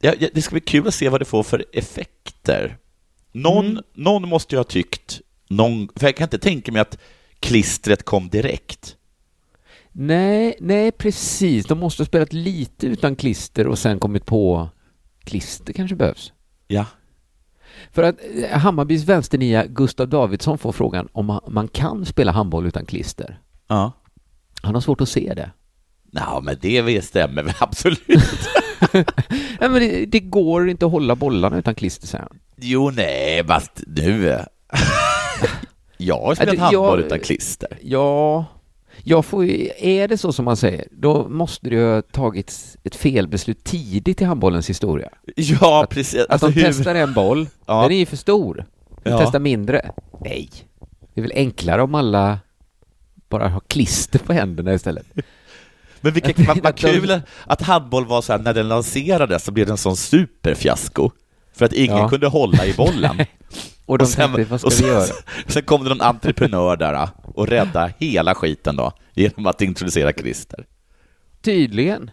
Ja, 0.00 0.14
det 0.34 0.42
ska 0.42 0.52
bli 0.52 0.60
kul 0.60 0.88
att 0.88 0.94
se 0.94 1.08
vad 1.08 1.20
det 1.20 1.24
får 1.24 1.42
för 1.42 1.64
effekter. 1.72 2.78
Någon, 3.32 3.66
Mm. 3.66 3.82
någon 3.94 4.28
måste 4.28 4.54
ju 4.54 4.58
ha 4.58 4.64
tyckt, 4.64 5.20
någon, 5.48 5.88
för 5.96 6.06
jag 6.06 6.16
kan 6.16 6.24
inte 6.24 6.38
tänka 6.38 6.72
mig 6.72 6.80
att 6.82 6.98
klistret 7.40 8.02
kom 8.02 8.28
direkt. 8.28 8.96
Nej, 9.92 10.56
nej 10.60 10.92
precis. 10.92 11.66
De 11.66 11.78
måste 11.78 12.02
ha 12.02 12.06
spelat 12.06 12.32
lite 12.32 12.86
utan 12.86 13.16
klister 13.16 13.66
och 13.66 13.78
sen 13.78 13.98
kommit 13.98 14.26
på 14.26 14.68
klister 15.24 15.72
kanske 15.72 15.96
behövs. 15.96 16.32
Ja. 16.66 16.86
För 17.92 18.02
att 18.02 18.16
eh, 18.50 18.58
Hammarbys 18.58 19.04
vänsternia 19.04 19.66
Gustav 19.66 20.08
Davidsson 20.08 20.58
får 20.58 20.72
frågan 20.72 21.08
om 21.12 21.40
man- 21.48 21.68
kan 21.68 22.06
spela 22.06 22.32
handboll 22.32 22.66
utan 22.66 22.86
klister. 22.86 23.40
Ja. 23.68 23.92
Han 24.62 24.74
har 24.74 24.80
svårt 24.80 25.00
att 25.00 25.08
se 25.08 25.32
det. 25.36 25.50
Ja, 26.10 26.40
men 26.44 26.56
det 26.60 27.04
stämmer 27.04 27.42
väl 27.42 27.54
absolut. 27.60 27.98
Nej, 28.92 29.04
men 29.70 29.72
det, 29.74 30.06
det 30.06 30.20
går 30.20 30.68
inte 30.68 30.86
att 30.86 30.92
hålla 30.92 31.14
bollarna 31.16 31.58
utan 31.58 31.74
klister, 31.74 32.06
säger 32.06 32.22
han. 32.30 32.38
jo, 32.56 32.90
nej, 32.90 33.44
fast 33.46 33.82
nu... 33.86 34.30
eh, 34.30 34.40
jag 35.96 36.20
har 36.22 36.34
spelat 36.34 36.58
handboll 36.58 37.00
utan 37.00 37.20
klister. 37.20 37.78
Ja, 37.82 38.44
jag 39.08 39.24
får 39.24 39.44
ju, 39.44 39.70
är 39.78 40.08
det 40.08 40.18
så 40.18 40.32
som 40.32 40.44
man 40.44 40.56
säger, 40.56 40.88
då 40.90 41.28
måste 41.28 41.68
det 41.68 41.76
ju 41.76 41.84
ha 41.94 42.02
tagits 42.02 42.76
ett 42.84 42.94
felbeslut 42.96 43.64
tidigt 43.64 44.20
i 44.22 44.24
handbollens 44.24 44.70
historia. 44.70 45.08
Ja, 45.36 45.82
Att- 45.84 45.90
precis. 45.90 46.20
Att 46.20 46.30
Alltså, 46.30 46.46
de 46.48 46.52
hur... 46.52 46.62
testar 46.62 46.94
en 46.94 47.14
boll, 47.14 47.48
Ja. 47.66 47.82
den 47.82 47.92
är 47.92 47.96
ju 47.98 48.06
för 48.06 48.16
stor. 48.16 48.64
De 49.04 49.10
Ja. 49.10 49.18
testar 49.18 49.38
mindre. 49.38 49.90
Nej, 50.20 50.50
det 51.14 51.20
är 51.20 51.22
väl 51.22 51.32
enklare 51.34 51.82
om 51.82 51.94
alla 51.94 52.38
bara 53.28 53.48
har 53.48 53.60
klister 53.60 54.18
på 54.18 54.32
händerna 54.32 54.74
istället. 54.74 55.06
Men 56.00 56.12
vilket, 56.12 56.38
vad, 56.48 56.58
vad 56.62 56.76
kul 56.76 57.20
att 57.46 57.62
handboll 57.62 58.06
var 58.06 58.22
så 58.22 58.32
här, 58.32 58.40
när 58.40 58.54
den 58.54 58.68
lanserades 58.68 59.44
så 59.44 59.52
blev 59.52 59.66
det 59.66 59.72
en 59.72 59.76
sån 59.78 59.96
superfiasko. 59.96 61.10
För 61.52 61.64
att 61.64 61.72
ingen 61.72 61.96
Ja. 61.96 62.08
kunde 62.08 62.26
hålla 62.26 62.66
i 62.66 62.72
bollen. 62.74 63.16
Och 63.86 63.98
de 63.98 64.02
Och 64.04 64.08
sen- 64.08 64.32
tänkte, 64.34 64.50
vad 64.50 64.60
ska 64.60 64.66
och 64.66 64.72
vi 64.72 64.76
sen- 64.76 64.86
göra? 64.88 65.04
Sen 65.46 65.62
kom 65.62 65.82
det 65.84 65.88
någon 65.88 66.00
entreprenör 66.00 66.76
där 66.76 67.08
och 67.22 67.46
rädda 67.48 67.90
hela 67.98 68.34
skiten 68.34 68.76
då, 68.76 68.92
genom 69.14 69.46
att 69.46 69.62
introducera 69.62 70.12
klister. 70.12 70.66
Tydligen. 71.42 72.10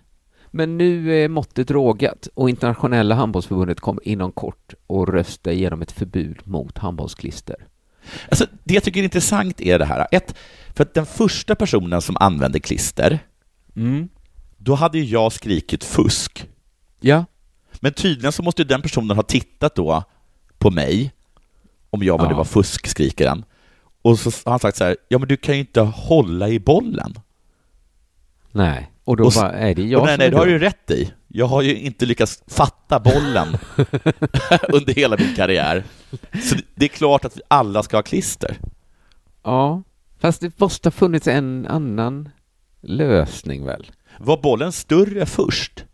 Men 0.52 0.78
nu 0.78 1.24
är 1.24 1.30
måttet 1.30 1.72
rågat 1.72 2.28
och 2.34 2.50
internationella 2.50 3.16
handbollsförbundet 3.16 3.80
kommer 3.80 4.08
inom 4.08 4.32
kort 4.32 4.74
att 4.88 5.10
rösta 5.10 5.52
igenom 5.52 5.82
ett 5.82 5.92
förbud 5.92 6.38
mot 6.44 6.78
handbollsklister. 6.78 7.56
Alltså, 8.30 8.46
det 8.64 8.74
jag 8.74 8.84
tycker 8.84 9.00
är 9.00 9.04
intressant 9.04 9.62
är 9.62 9.80
det 9.80 9.86
här. 9.86 10.08
Ett, 10.12 10.36
för 10.76 10.84
att 10.84 10.94
den 10.94 11.06
första 11.06 11.56
personen 11.56 12.02
som 12.02 12.18
använde 12.20 12.60
klister, 12.60 13.20
Mm. 13.76 14.10
då 14.58 14.76
hade 14.76 14.98
ju 15.00 15.04
jag 15.06 15.32
skrikit 15.34 15.84
fusk. 15.84 16.48
Ja. 17.00 17.26
Men 17.80 17.94
tydligen 17.94 18.32
så 18.32 18.44
måste 18.44 18.62
ju 18.62 18.68
den 18.68 18.82
personen 18.82 19.16
ha 19.16 19.24
tittat 19.24 19.76
då 19.76 20.04
på 20.58 20.72
mig, 20.72 21.12
om 21.94 22.04
jag 22.04 22.18
ville 22.18 22.30
Ja. 22.32 22.36
vara 22.36 22.46
fusk, 22.46 22.88
skriker 22.88 23.28
han. 23.30 23.46
Och 24.02 24.20
så 24.20 24.30
har 24.46 24.52
han 24.52 24.60
sagt 24.60 24.78
så 24.78 24.84
här, 24.84 24.98
ja 25.08 25.20
men 25.20 25.28
du 25.28 25.38
kan 25.38 25.54
ju 25.56 25.60
inte 25.60 25.82
hålla 25.82 26.50
i 26.50 26.60
bollen. 26.60 27.14
Nej. 28.52 28.92
Och 29.04 29.18
då 29.18 29.26
Och 29.26 29.32
bara, 29.36 29.52
är 29.52 29.76
det 29.76 29.84
jag 29.84 30.02
och 30.02 30.08
nej, 30.08 30.18
nej, 30.18 30.30
det 30.30 30.38
har 30.38 30.46
du 30.46 30.52
ju 30.52 30.60
rätt 30.60 30.92
i. 30.92 31.14
Jag 31.28 31.46
har 31.46 31.62
ju 31.62 31.78
inte 31.80 32.06
lyckats 32.06 32.44
fatta 32.48 33.00
bollen 33.00 33.48
under 34.70 34.94
hela 34.94 35.18
min 35.18 35.36
karriär. 35.36 35.84
Så 36.44 36.56
det- 36.56 36.64
det 36.76 36.86
är 36.86 36.90
klart 36.90 37.26
att 37.26 37.38
vi 37.38 37.42
alla 37.48 37.84
ska 37.84 37.98
ha 37.98 38.02
klister. 38.04 38.58
Ja. 39.44 39.84
Fast 40.20 40.42
det 40.42 40.60
måste 40.60 40.88
ha 40.88 40.92
funnits 40.92 41.28
en 41.28 41.68
annan 41.68 42.30
lösning 42.82 43.66
väl? 43.66 43.92
Var 44.20 44.38
bollen 44.38 44.72
större 44.72 45.26
först? 45.26 45.86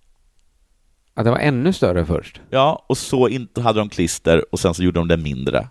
Att 1.13 1.25
det 1.25 1.31
var 1.31 1.38
ännu 1.39 1.73
större 1.73 2.05
först? 2.05 2.41
Ja, 2.49 2.85
och 2.89 2.97
så 2.97 3.27
inte 3.27 3.62
hade 3.62 3.79
de 3.79 3.89
klister 3.89 4.45
och 4.53 4.59
sen 4.59 4.73
så 4.73 4.83
gjorde 4.83 4.99
de 4.99 5.07
det 5.07 5.17
mindre. 5.17 5.67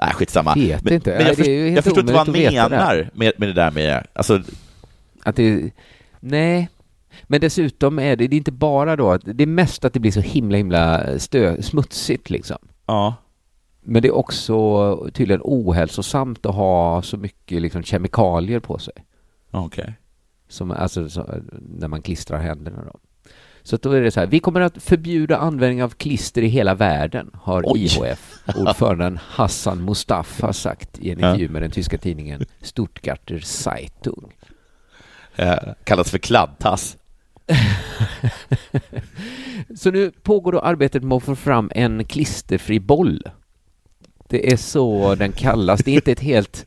Nej, 0.00 0.12
skitsamma. 0.14 0.54
Vet 0.54 0.84
men, 0.84 0.94
inte. 0.94 1.10
Men 1.10 1.18
Nej, 1.18 1.26
jag, 1.26 1.36
det 1.36 1.50
är 1.50 1.50
ju 1.50 1.64
helt 1.64 1.74
jag 1.74 1.84
förstår 1.84 2.00
inte 2.00 2.12
vad 2.12 2.26
han 2.26 2.34
det 2.34 2.50
menar 2.50 3.10
med, 3.14 3.32
med 3.36 3.48
det 3.48 3.52
där 3.52 3.70
med, 3.70 4.06
alltså, 4.12 4.42
Att 5.22 5.36
det... 5.36 5.70
Nej. 6.20 6.68
Men 7.22 7.40
dessutom 7.40 7.98
är 7.98 8.16
det, 8.16 8.28
det 8.28 8.36
är 8.36 8.38
inte 8.38 8.52
bara 8.52 8.96
då 8.96 9.16
det 9.16 9.42
är 9.42 9.46
mest 9.46 9.84
att 9.84 9.92
det 9.92 10.00
blir 10.00 10.12
så 10.12 10.20
himla 10.20 10.56
himla 10.56 11.18
stö, 11.18 11.62
smutsigt 11.62 12.30
liksom. 12.30 12.58
ja. 12.86 13.14
Men 13.82 14.02
det 14.02 14.08
är 14.08 14.14
också 14.14 14.96
tydligen 15.12 15.40
ohälsosamt 15.44 16.46
att 16.46 16.54
ha 16.54 17.02
så 17.02 17.16
mycket 17.16 17.62
liksom, 17.62 17.82
kemikalier 17.82 18.60
på 18.60 18.78
sig. 18.78 18.94
Okej. 19.50 19.94
Som, 20.48 20.70
alltså, 20.70 21.08
så, 21.08 21.26
när 21.78 21.88
man 21.88 22.02
klistrar 22.02 22.38
händerna 22.38 22.84
då. 22.84 22.98
Så 23.62 23.76
då 23.76 23.92
är 23.92 24.00
det 24.00 24.10
så 24.10 24.20
här, 24.20 24.26
vi 24.26 24.40
kommer 24.40 24.60
att 24.60 24.82
förbjuda 24.82 25.36
användning 25.36 25.82
av 25.82 25.88
klister 25.88 26.42
i 26.42 26.48
hela 26.48 26.74
världen, 26.74 27.30
har 27.34 27.62
Oj. 27.66 27.84
IHF-ordföranden 27.84 29.18
Hassan 29.28 29.84
Mustafa 29.84 30.52
sagt 30.52 30.98
i 30.98 31.10
en 31.10 31.18
intervju 31.18 31.48
med 31.48 31.62
den 31.62 31.70
tyska 31.70 31.98
tidningen 31.98 32.46
Stuttgarter 32.60 33.40
Zeitung. 33.40 34.32
Eh, 35.36 35.58
kallas 35.84 36.10
för 36.10 36.18
kladdtass. 36.18 36.96
Så 39.76 39.90
nu 39.90 40.10
pågår 40.10 40.52
då 40.52 40.60
arbetet 40.60 41.02
med 41.02 41.16
att 41.16 41.22
få 41.22 41.36
fram 41.36 41.70
en 41.74 42.04
klisterfri 42.04 42.80
boll. 42.80 43.22
Det 44.28 44.52
är 44.52 44.56
så 44.56 45.14
den 45.14 45.32
kallas. 45.32 45.80
Det 45.84 45.90
är 45.90 45.94
inte 45.94 46.12
ett 46.12 46.20
helt 46.20 46.66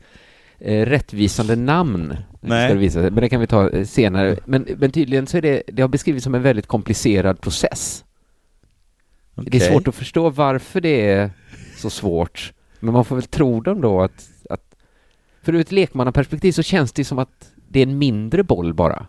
rättvisande 0.64 1.56
namn, 1.56 2.16
Nej. 2.40 2.66
ska 2.68 2.74
det 2.74 2.80
visa 2.80 3.00
sig. 3.00 3.10
men 3.10 3.20
det 3.20 3.28
kan 3.28 3.40
vi 3.40 3.46
ta 3.46 3.70
eh, 3.70 3.84
senare. 3.84 4.36
Men, 4.44 4.66
men 4.76 4.90
tydligen 4.90 5.26
så 5.26 5.36
är 5.36 5.42
det, 5.42 5.62
det 5.66 5.82
har 5.82 5.88
beskrivits 5.88 6.24
som 6.24 6.34
en 6.34 6.42
väldigt 6.42 6.66
komplicerad 6.66 7.40
process. 7.40 8.04
Det 9.34 9.56
är 9.56 9.72
svårt 9.72 9.88
att 9.88 9.94
förstå 9.94 10.30
varför 10.30 10.80
det 10.80 11.10
är 11.10 11.30
så 11.76 11.90
svårt. 11.90 12.52
Men 12.80 12.92
man 12.92 13.04
får 13.04 13.16
väl 13.16 13.24
tro 13.24 13.60
dem 13.60 13.80
då 13.80 14.02
att, 14.02 14.28
att 14.50 14.74
för 15.42 15.54
ur 15.54 15.60
ett 15.60 15.72
lekmannaperspektiv 15.72 16.52
så 16.52 16.62
känns 16.62 16.92
det 16.92 17.04
som 17.04 17.18
att 17.18 17.50
det 17.68 17.78
är 17.78 17.82
en 17.82 17.98
mindre 17.98 18.42
boll 18.42 18.74
bara. 18.74 19.06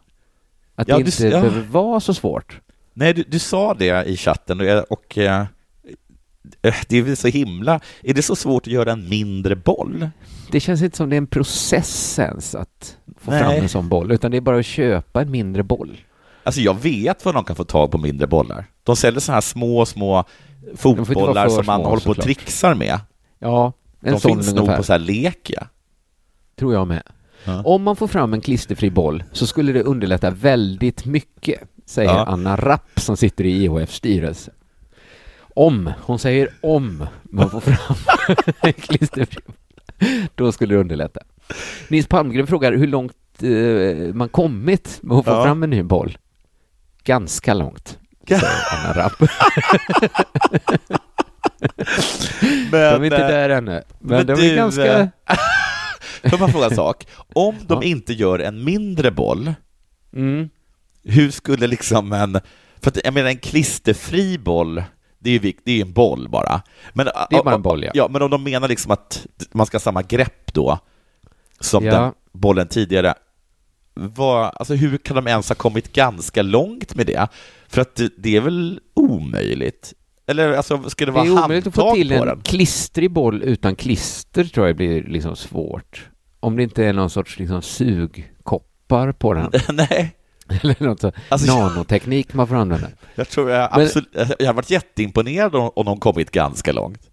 Att 0.75 0.87
Ja, 0.87 0.97
det 0.97 1.03
du 1.03 1.07
inte 1.09 1.27
ja. 1.27 1.41
behöver 1.41 1.61
vara 1.61 1.99
så 1.99 2.13
svårt. 2.13 2.59
Nej, 2.93 3.13
du, 3.13 3.23
du 3.27 3.39
sa 3.39 3.73
det 3.73 4.05
i 4.07 4.17
chatten 4.17 4.61
och, 4.61 4.91
och 4.91 5.17
eh, 5.17 5.41
eh, 5.41 5.45
det 6.87 6.97
är 6.97 7.01
väl 7.01 7.17
så 7.17 7.27
himla... 7.27 7.79
Är 8.03 8.13
det 8.13 8.21
så 8.21 8.35
svårt 8.35 8.67
att 8.67 8.73
göra 8.73 8.91
en 8.91 9.09
mindre 9.09 9.55
boll? 9.55 10.09
Det 10.51 10.59
känns 10.59 10.81
inte 10.81 10.97
som 10.97 11.09
det 11.09 11.15
är 11.15 11.17
en 11.17 11.27
process 11.27 12.19
ens 12.19 12.55
att 12.55 12.97
få 13.19 13.31
Nej. 13.31 13.39
fram 13.39 13.51
en 13.51 13.69
sån 13.69 13.89
boll, 13.89 14.11
utan 14.11 14.31
det 14.31 14.37
är 14.37 14.41
bara 14.41 14.59
att 14.59 14.65
köpa 14.65 15.21
en 15.21 15.31
mindre 15.31 15.63
boll. 15.63 15.97
Alltså 16.43 16.61
jag 16.61 16.81
vet 16.81 17.25
var 17.25 17.33
de 17.33 17.43
kan 17.43 17.55
få 17.55 17.63
tag 17.63 17.91
på 17.91 17.97
mindre 17.97 18.27
bollar. 18.27 18.65
De 18.83 18.95
säljer 18.95 19.19
så 19.19 19.31
här 19.31 19.41
små, 19.41 19.85
små 19.85 20.23
fotbollar 20.75 21.49
som 21.49 21.65
man 21.65 21.79
små, 21.79 21.89
håller 21.89 22.03
på 22.03 22.09
och 22.09 22.21
trixar 22.21 22.75
med. 22.75 22.99
Ja, 23.39 23.73
en 24.01 24.13
De 24.13 24.19
sån 24.19 24.31
finns 24.31 24.47
nog 24.47 24.57
ungefär, 24.57 24.77
på 24.77 24.83
så 24.83 24.91
här 24.91 24.99
lek, 24.99 25.51
ja. 25.53 25.67
tror 26.59 26.73
jag 26.73 26.87
med. 26.87 27.03
Ja. 27.43 27.63
Om 27.63 27.83
man 27.83 27.95
får 27.95 28.07
fram 28.07 28.33
en 28.33 28.41
klisterfri 28.41 28.89
boll 28.89 29.23
så 29.31 29.47
skulle 29.47 29.71
det 29.71 29.83
underlätta 29.83 30.29
väldigt 30.29 31.05
mycket, 31.05 31.59
säger 31.85 32.09
Ja. 32.09 32.25
Anna 32.25 32.55
Rapp 32.55 32.99
som 32.99 33.17
sitter 33.17 33.43
i 33.43 33.63
IHFs 33.63 33.95
styrelse. 33.95 34.51
Om, 35.57 35.91
hon 36.01 36.19
säger 36.19 36.49
om 36.61 37.07
man 37.23 37.49
får 37.49 37.59
fram 37.59 37.95
en 38.61 38.73
klisterfri 38.73 39.41
boll, 39.47 39.55
då 40.35 40.51
skulle 40.51 40.75
det 40.75 40.79
underlätta. 40.81 41.19
Nils 41.87 42.07
Palmgren 42.07 42.47
frågar 42.47 42.71
hur 42.73 42.87
långt 42.87 43.13
eh, 43.41 44.13
man 44.13 44.29
kommit 44.29 44.99
med 45.01 45.17
att 45.17 45.25
få 45.25 45.31
Ja. 45.31 45.43
fram 45.43 45.63
en 45.63 45.69
ny 45.69 45.83
boll. 45.83 46.17
Ganska 47.03 47.53
långt, 47.53 47.99
säger 48.27 48.43
Anna 48.85 48.93
Rapp. 48.93 49.13
Men, 52.71 52.71
De 52.71 53.01
är 53.01 53.03
inte 53.03 53.17
eh, 53.17 53.27
där 53.27 53.49
ännu, 53.49 53.71
men, 53.99 54.17
men 54.17 54.25
de 54.27 54.33
du, 54.33 54.51
är 54.51 54.55
ganska... 54.55 54.99
eh, 54.99 55.07
Får 56.29 56.37
man 56.37 56.51
fråga 56.51 56.65
en 56.65 56.75
sak? 56.75 57.07
Om 57.33 57.55
de 57.67 57.79
Ja. 57.81 57.83
inte 57.87 58.13
gör 58.13 58.39
en 58.39 58.63
mindre 58.63 59.11
boll, 59.11 59.53
Mm. 60.15 60.49
hur 61.03 61.31
skulle 61.31 61.67
liksom 61.67 62.13
en... 62.13 62.39
För 62.81 62.89
att 62.91 62.97
jag 63.03 63.13
menar 63.13 63.29
en 63.29 63.37
klisterfri 63.37 64.37
boll, 64.37 64.83
det 65.25 65.29
är 65.29 65.33
ju 65.33 65.39
vik- 65.39 65.61
det 65.63 65.71
är 65.81 65.85
en 65.85 65.93
boll 65.93 66.29
bara. 66.29 66.61
Men, 66.93 67.05
Det 67.05 67.35
är 67.37 67.43
bara 67.43 67.55
en 67.55 67.61
boll, 67.61 67.83
ja. 67.83 67.91
ja. 67.93 68.07
Men 68.11 68.21
om 68.21 68.29
de 68.29 68.43
menar 68.43 68.67
liksom 68.67 68.91
att 68.91 69.25
man 69.51 69.65
ska 69.65 69.75
ha 69.75 69.79
samma 69.79 70.01
grepp 70.01 70.53
då, 70.53 70.79
som 71.59 71.85
Ja. 71.85 71.93
den 71.99 72.13
bollen 72.33 72.67
tidigare, 72.67 73.13
vad, 73.93 74.51
alltså 74.55 74.73
hur 74.73 74.97
kan 74.97 75.15
de 75.15 75.27
ens 75.27 75.49
ha 75.49 75.55
kommit 75.55 75.93
ganska 75.93 76.41
långt 76.41 76.95
med 76.95 77.05
det? 77.07 77.27
För 77.67 77.81
att 77.81 77.95
det, 77.95 78.11
det 78.17 78.35
är 78.35 78.41
väl 78.41 78.79
omöjligt? 78.93 79.93
Eller 80.27 80.53
alltså, 80.53 80.89
ska 80.89 81.05
det 81.05 81.11
Det 81.11 81.15
vara 81.15 81.25
är 81.25 81.45
omöjligt 81.45 81.67
att 81.67 81.75
få 81.75 81.81
handtag 81.81 81.95
till 81.97 82.09
på 82.09 82.21
en 82.23 82.27
den? 82.27 82.41
klistrig 82.41 83.11
boll 83.11 83.43
utan 83.43 83.75
klister 83.75 84.43
tror 84.43 84.67
jag 84.67 84.75
blir 84.75 85.03
liksom 85.03 85.35
svårt. 85.35 86.09
Om 86.39 86.55
det 86.55 86.63
inte 86.63 86.85
är 86.85 86.93
någon 86.93 87.09
sorts 87.09 87.39
liksom 87.39 87.61
sugkoppar 87.61 89.11
på 89.11 89.33
den. 89.33 89.51
Nej, 89.75 90.15
Eller 90.61 90.83
något 90.83 91.01
så 91.01 91.11
Alltså, 91.29 91.57
nanoteknik 91.59 92.33
man 92.33 92.47
får 92.47 92.55
använda. 92.55 92.87
jag 93.15 93.29
tror 93.29 93.49
jag 93.49 93.69
Men- 93.75 93.81
absolut, 93.85 94.09
jag 94.39 94.45
har 94.47 94.53
varit 94.53 94.69
jätteimponerad 94.69 95.55
om, 95.55 95.71
om 95.75 95.85
de 95.85 95.99
kommit 95.99 96.31
ganska 96.31 96.71
långt. 96.71 97.09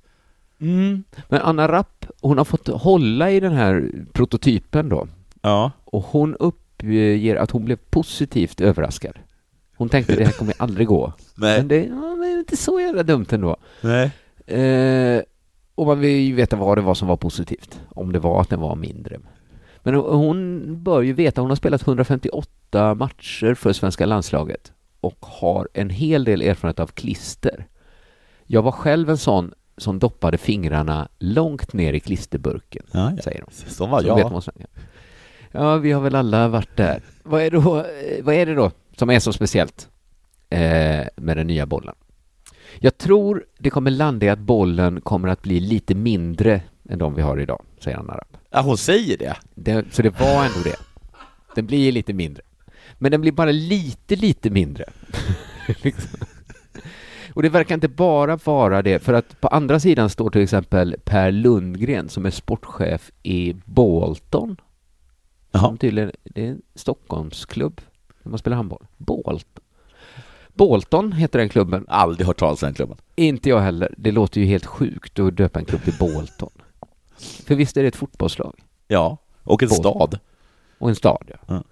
Mm. 0.60 1.04
Men 1.28 1.40
Anna 1.42 1.68
Rapp, 1.68 2.06
hon 2.20 2.38
har 2.38 2.44
fått 2.44 2.68
hålla 2.68 3.30
i 3.30 3.40
den 3.40 3.52
här 3.52 3.90
prototypen 4.12 4.88
då. 4.88 5.08
Ja. 5.42 5.70
Och 5.84 6.02
hon 6.02 6.36
uppger 6.36 7.36
att 7.36 7.50
hon 7.50 7.64
blev 7.64 7.76
positivt 7.90 8.60
överraskad. 8.60 9.18
Hon 9.76 9.88
tänkte 9.88 10.16
det 10.16 10.24
här 10.24 10.32
kommer 10.32 10.54
aldrig 10.58 10.86
gå. 10.86 11.12
Nej. 11.34 11.58
Men 11.58 11.68
det, 11.68 11.84
ja, 11.84 12.16
det 12.20 12.26
är 12.28 12.38
inte 12.38 12.56
så 12.56 12.80
jävla 12.80 13.02
dumt 13.02 13.26
ändå. 13.30 13.56
Nej. 13.80 14.10
Eh, 14.60 15.22
och 15.74 15.86
man 15.86 16.00
vill 16.00 16.10
ju 16.20 16.34
veta 16.34 16.56
vad 16.56 16.78
det 16.78 16.82
var 16.82 16.94
som 16.94 17.08
var 17.08 17.16
positivt. 17.16 17.80
Om 17.88 18.12
det 18.12 18.18
var 18.18 18.40
att 18.40 18.48
den 18.48 18.60
var 18.60 18.76
mindre. 18.76 19.18
Men 19.82 19.94
hon 19.94 20.62
bör 20.82 21.02
ju 21.02 21.12
veta, 21.12 21.40
hon 21.40 21.50
har 21.50 21.56
spelat 21.56 21.82
158 21.82 22.94
matcher 22.94 23.54
för 23.54 23.72
svenska 23.72 24.06
landslaget 24.06 24.72
och 25.00 25.18
har 25.20 25.68
en 25.74 25.90
hel 25.90 26.24
del 26.24 26.42
erfarenhet 26.42 26.80
av 26.80 26.86
klister. 26.86 27.66
Jag 28.46 28.62
var 28.62 28.72
själv 28.72 29.10
en 29.10 29.18
sån 29.18 29.52
som 29.76 29.98
doppade 29.98 30.38
fingrarna 30.38 31.08
långt 31.18 31.72
ner 31.72 31.92
i 31.92 32.00
klisterburken, 32.00 32.82
Ja, 32.92 33.12
ja. 33.16 33.22
säger 33.22 33.42
hon. 33.42 33.50
Så 33.52 33.86
var 33.86 34.02
jag. 34.02 34.42
Ja, 35.52 35.76
vi 35.76 35.92
har 35.92 36.00
väl 36.00 36.14
alla 36.14 36.48
varit 36.48 36.76
där. 36.76 37.02
Vad 37.22 37.42
är, 37.42 37.50
då, 37.50 37.86
vad 38.22 38.34
är 38.34 38.46
det 38.46 38.54
då 38.54 38.70
som 38.96 39.10
är 39.10 39.18
så 39.18 39.32
speciellt 39.32 39.88
eh, 40.50 41.06
med 41.16 41.36
den 41.36 41.46
nya 41.46 41.66
bollen? 41.66 41.94
Jag 42.78 42.98
tror 42.98 43.44
det 43.58 43.70
kommer 43.70 43.90
landa 43.90 44.26
i 44.26 44.28
att 44.28 44.38
bollen 44.38 45.00
kommer 45.00 45.28
att 45.28 45.42
bli 45.42 45.60
lite 45.60 45.94
mindre 45.94 46.60
än 46.92 46.98
de 46.98 47.14
vi 47.14 47.22
har 47.22 47.40
idag, 47.40 47.64
säger 47.78 47.96
Anna 47.96 48.12
Rapp. 48.12 48.36
Ja, 48.50 48.60
hon 48.60 48.78
säger 48.78 49.18
det. 49.18 49.36
Det, 49.54 49.84
så 49.90 50.02
det 50.02 50.20
var 50.20 50.44
ändå 50.44 50.60
det. 50.64 50.76
Den 51.54 51.66
blir 51.66 51.92
lite 51.92 52.12
mindre. 52.12 52.42
Men 52.98 53.10
den 53.10 53.20
blir 53.20 53.32
bara 53.32 53.50
lite, 53.50 54.16
lite 54.16 54.50
mindre. 54.50 54.84
liksom. 55.82 56.20
Och 57.34 57.42
det 57.42 57.48
verkar 57.48 57.74
inte 57.74 57.88
bara 57.88 58.36
vara 58.36 58.82
det, 58.82 58.98
för 58.98 59.12
att 59.12 59.40
på 59.40 59.48
andra 59.48 59.80
sidan 59.80 60.10
står 60.10 60.30
till 60.30 60.42
exempel 60.42 60.96
Per 61.04 61.30
Lundgren 61.30 62.08
som 62.08 62.26
är 62.26 62.30
sportchef 62.30 63.10
i 63.22 63.54
Bolton. 63.64 64.56
Jaha. 65.52 65.62
Som 65.62 65.78
tydligen, 65.78 66.12
det 66.24 66.46
är 66.46 66.50
en 66.50 66.62
Stockholmsklubb 66.74 67.80
där 68.22 68.30
man 68.30 68.38
spelar 68.38 68.56
handboll. 68.56 68.86
Bolton. 68.96 69.64
Bolton 70.54 71.12
heter 71.12 71.38
den 71.38 71.48
klubben. 71.48 71.84
Aldrig 71.88 72.26
hört 72.26 72.38
talas 72.38 72.62
om 72.62 72.66
den 72.66 72.74
klubben. 72.74 72.96
Inte 73.14 73.48
jag 73.48 73.60
heller. 73.60 73.94
Det 73.98 74.12
låter 74.12 74.40
ju 74.40 74.46
helt 74.46 74.66
sjukt 74.66 75.18
att 75.18 75.36
döpa 75.36 75.58
en 75.58 75.64
klubb 75.64 75.82
till 75.82 75.96
Bolton. 75.98 76.50
För 77.22 77.54
visst 77.54 77.76
är 77.76 77.82
det 77.82 77.88
ett 77.88 77.96
fotbollslag? 77.96 78.62
Ja, 78.88 79.18
och 79.42 79.62
en 79.62 79.68
Bolton. 79.68 79.92
stad. 79.92 80.18
Och 80.78 80.88
en 80.88 80.94
stad, 80.96 81.30
ja. 81.30 81.36
Ja. 81.46 81.62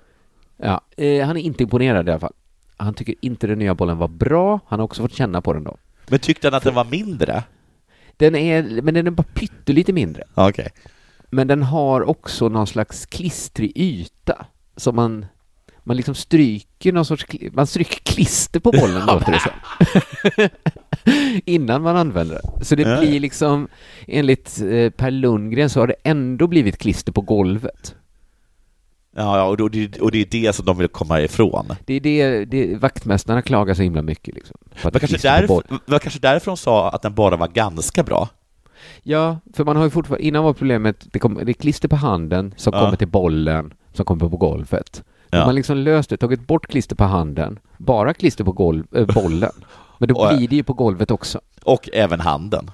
ja 0.57 1.05
eh, 1.05 1.27
han 1.27 1.37
är 1.37 1.41
inte 1.41 1.63
imponerad 1.63 2.09
i 2.09 2.11
alla 2.11 2.21
fall. 2.21 2.33
Han 2.77 2.95
tycker 2.95 3.15
inte 3.21 3.47
den 3.47 3.59
nya 3.59 3.75
bollen 3.75 3.99
var 3.99 4.09
bra. 4.09 4.61
Han 4.67 4.79
har 4.79 4.85
också 4.85 5.03
fått 5.03 5.15
känna 5.15 5.41
på 5.43 5.53
den 5.53 5.65
då. 5.65 5.77
Men 6.09 6.19
tyckte 6.19 6.47
han 6.47 6.55
att 6.55 6.63
den 6.63 6.75
var 6.75 6.85
mindre? 6.85 7.45
Den 8.17 8.35
är, 8.35 8.83
men 8.83 8.95
den 8.95 9.07
är 9.07 9.11
bara 9.11 9.27
pyttelite 9.35 9.93
mindre. 9.93 10.25
Okej. 10.35 10.69
Men 11.31 11.47
den 11.47 11.63
har 11.63 12.03
också 12.03 12.49
någon 12.49 12.67
slags 12.67 13.07
klistrig 13.07 13.73
yta. 13.75 14.47
Som 14.77 14.97
man, 14.97 15.27
man 15.85 15.97
liksom 15.97 16.15
stryker 16.15 16.93
någon 16.93 17.05
sorts, 17.05 17.27
man 17.53 17.67
stryker 17.67 18.01
klister 18.15 18.61
på 18.61 18.71
bollen 18.73 19.07
låter 19.07 19.33
det 19.33 19.41
som. 19.41 19.53
Innan 21.45 21.83
man 21.83 21.97
använder 21.97 22.41
den. 22.43 22.65
Så 22.65 22.75
det 22.75 22.83
Ja. 22.83 23.01
blir 23.01 23.21
liksom, 23.21 23.69
enligt 24.07 24.61
eh, 24.61 24.91
Per 24.91 25.11
Lundgren 25.11 25.71
så 25.71 25.81
har 25.81 25.87
det 25.87 25.95
ändå 26.05 26.47
blivit 26.47 26.79
klister 26.79 27.13
på 27.13 27.21
golvet. 27.21 27.95
Ja, 29.17 29.39
ja 29.39 29.45
och, 29.45 29.57
då, 29.57 29.69
det- 29.69 30.01
och 30.01 30.11
det 30.11 30.19
är 30.19 30.27
det 30.27 30.53
som 30.53 30.65
de 30.65 30.79
vill 30.79 30.89
komma 30.89 31.21
ifrån. 31.21 31.67
Det 31.85 31.95
är 31.95 32.01
det, 32.01 32.45
det 32.45 32.77
vaktmästarna 32.77 33.43
klagar 33.43 33.75
så 33.75 33.83
himla 33.83 34.03
mycket 34.03 34.35
liksom. 34.35 34.57
Var 34.83 34.91
kanske, 34.91 35.19
därför, 35.19 35.63
var 35.87 35.99
kanske 35.99 36.21
därför 36.21 36.51
de 36.51 36.57
sa 36.57 36.91
att 36.91 37.03
den 37.03 37.15
bara 37.15 37.37
var 37.37 37.49
ganska 37.49 38.03
bra. 38.03 38.29
Ja, 39.03 39.39
för 39.55 39.65
man 39.65 39.77
har 39.77 39.85
ju 39.85 39.91
fortfarande, 39.91 40.27
innan 40.27 40.45
var 40.45 40.53
problemet, 40.53 41.07
det, 41.13 41.19
kom, 41.19 41.35
det 41.35 41.51
är 41.51 41.53
klister 41.53 41.89
på 41.89 41.97
handen 41.97 42.55
som 42.57 42.75
Ja. 42.75 42.81
kommer 42.85 42.97
till 42.97 43.09
bollen 43.09 43.75
som 43.93 44.05
kommer 44.05 44.29
på 44.29 44.37
golvet. 44.37 45.05
Ja. 45.31 45.39
Man 45.39 45.47
har 45.47 45.53
liksom 45.53 45.77
löst 45.77 46.11
det, 46.11 46.17
tagit 46.17 46.47
bort 46.47 46.67
klister 46.67 46.97
på 46.97 47.05
handen, 47.05 47.59
bara 47.79 48.15
klister 48.15 48.45
på 48.45 48.53
golv, 48.53 48.85
äh, 48.97 49.07
bollen. 49.15 49.53
Men 49.99 50.09
då 50.09 50.15
Och- 50.21 50.37
blir 50.37 50.49
det 50.49 50.57
ju 50.57 50.63
på 50.63 50.73
golvet 50.73 51.11
också. 51.11 51.41
Och 51.65 51.89
även 51.93 52.21
handen. 52.21 52.71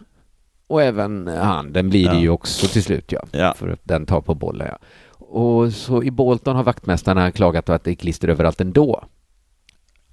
Och 0.66 0.82
även 0.82 1.26
handen 1.26 1.88
blir 1.88 2.08
det 2.08 2.14
Ja. 2.14 2.20
ju 2.20 2.28
också 2.30 2.66
till 2.66 2.82
slut 2.82 3.12
ja. 3.12 3.20
Ja. 3.32 3.54
För 3.56 3.68
att 3.68 3.80
den 3.82 4.06
tar 4.06 4.20
på 4.20 4.34
bollen 4.34 4.68
ja. 4.70 4.78
Och 5.18 5.72
så 5.72 6.02
i 6.02 6.10
Bolton 6.10 6.56
har 6.56 6.62
vaktmästarna 6.64 7.30
klagat 7.30 7.64
på 7.64 7.72
att 7.72 7.84
det 7.84 7.90
är 7.90 7.94
klister 7.94 8.28
överallt 8.28 8.60
ändå. 8.60 9.04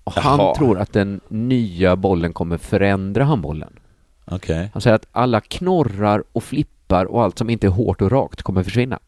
Och 0.03 0.13
han 0.13 0.39
Jaha. 0.39 0.56
tror 0.56 0.79
att 0.79 0.93
den 0.93 1.21
nya 1.27 1.95
bollen 1.95 2.34
kommer 2.34 2.58
förändra 2.58 3.23
handbollen. 3.23 3.79
Okej. 4.25 4.69
Han 4.73 4.82
säger 4.82 4.95
att 4.95 5.08
alla 5.12 5.41
knorrar 5.41 6.23
och 6.32 6.43
flippar 6.43 7.06
och 7.06 7.23
allt 7.23 7.38
som 7.38 7.49
inte 7.49 7.67
är 7.67 7.71
hårt 7.71 8.01
och 8.01 8.12
rakt 8.12 8.41
kommer 8.41 8.63
försvinna. 8.63 8.99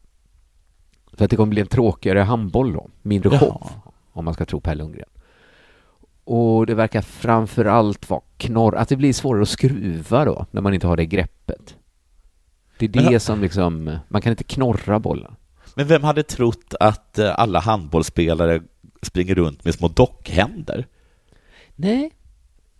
Så 1.18 1.24
att 1.24 1.30
det 1.30 1.36
kommer 1.36 1.50
bli 1.50 1.60
en 1.60 1.66
tråkigare 1.66 2.18
handboll 2.20 2.72
då, 2.72 2.88
mindre 3.02 3.38
show, 3.38 3.70
om 4.12 4.24
man 4.24 4.34
ska 4.34 4.44
tro 4.44 4.60
Per 4.60 4.74
Lundgren. 4.74 5.08
Och 6.24 6.66
det 6.66 6.74
verkar 6.74 7.02
framför 7.02 7.64
allt 7.64 8.10
vara 8.10 8.20
knorr, 8.36 8.76
att 8.76 8.88
det 8.88 8.96
blir 8.96 9.12
svårare 9.12 9.42
att 9.42 9.48
skruva 9.48 10.24
då, 10.24 10.46
när 10.50 10.60
man 10.60 10.74
inte 10.74 10.86
har 10.86 10.96
det 10.96 11.06
greppet. 11.06 11.76
Det 12.78 12.84
är 12.84 12.88
det 12.88 13.10
Men- 13.10 13.20
som 13.20 13.40
liksom, 13.40 13.98
man 14.08 14.22
kan 14.22 14.30
inte 14.30 14.44
knorra 14.44 14.98
bollen. 14.98 15.34
Men 15.74 15.86
vem 15.86 16.02
hade 16.04 16.22
trott 16.22 16.74
att 16.80 17.18
eh, 17.18 17.34
alla 17.38 17.60
handbollsspelare 17.60 18.62
springer 19.02 19.34
runt 19.34 19.64
med 19.64 19.74
små 19.74 19.88
dockhänder? 19.88 20.86
Nej, 21.74 22.10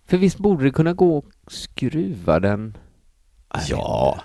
för 0.07 0.17
visst 0.17 0.39
borde 0.39 0.65
det 0.65 0.71
kunna 0.71 0.93
gå 0.93 1.19
att 1.19 1.53
skruva 1.53 2.41
den? 2.41 2.77
Ja. 3.69 4.21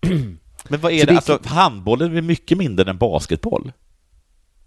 Men 0.68 0.80
vad 0.80 0.92
är 0.92 0.98
Så 1.00 1.06
det? 1.06 1.12
det- 1.12 1.16
Alltså, 1.16 1.38
handbollen 1.44 2.16
är 2.16 2.22
mycket 2.22 2.58
mindre 2.58 2.90
än 2.90 2.98
basketboll. 2.98 3.72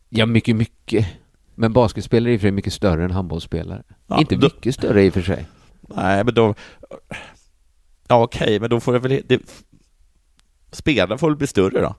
Ja, 0.10 0.26
mycket, 0.26 0.56
mycket. 0.56 1.08
Men 1.56 1.74
basketspelare 1.74 2.32
är 2.32 2.34
i 2.34 2.38
och 2.38 2.42
för 2.42 2.46
sig 2.48 2.52
mycket 2.52 2.74
större 2.74 3.04
än 3.04 3.12
handbollsspelare. 3.12 3.84
Ja, 4.08 4.20
inte 4.20 4.36
då- 4.36 4.42
mycket 4.56 4.76
större 4.76 5.04
i 5.06 5.10
och 5.10 5.14
för 5.14 5.22
sig. 5.22 5.46
Nej, 5.82 6.24
men 6.24 6.34
då... 6.34 6.56
Ja, 8.08 8.24
okej, 8.24 8.60
men 8.60 8.70
då 8.70 8.80
får 8.80 8.94
det 8.94 9.00
väl... 9.00 9.22
Det... 9.28 9.42
Spelaren 10.72 11.18
får 11.18 11.28
väl 11.28 11.38
bli 11.38 11.48
större 11.48 11.82
då? 11.82 11.96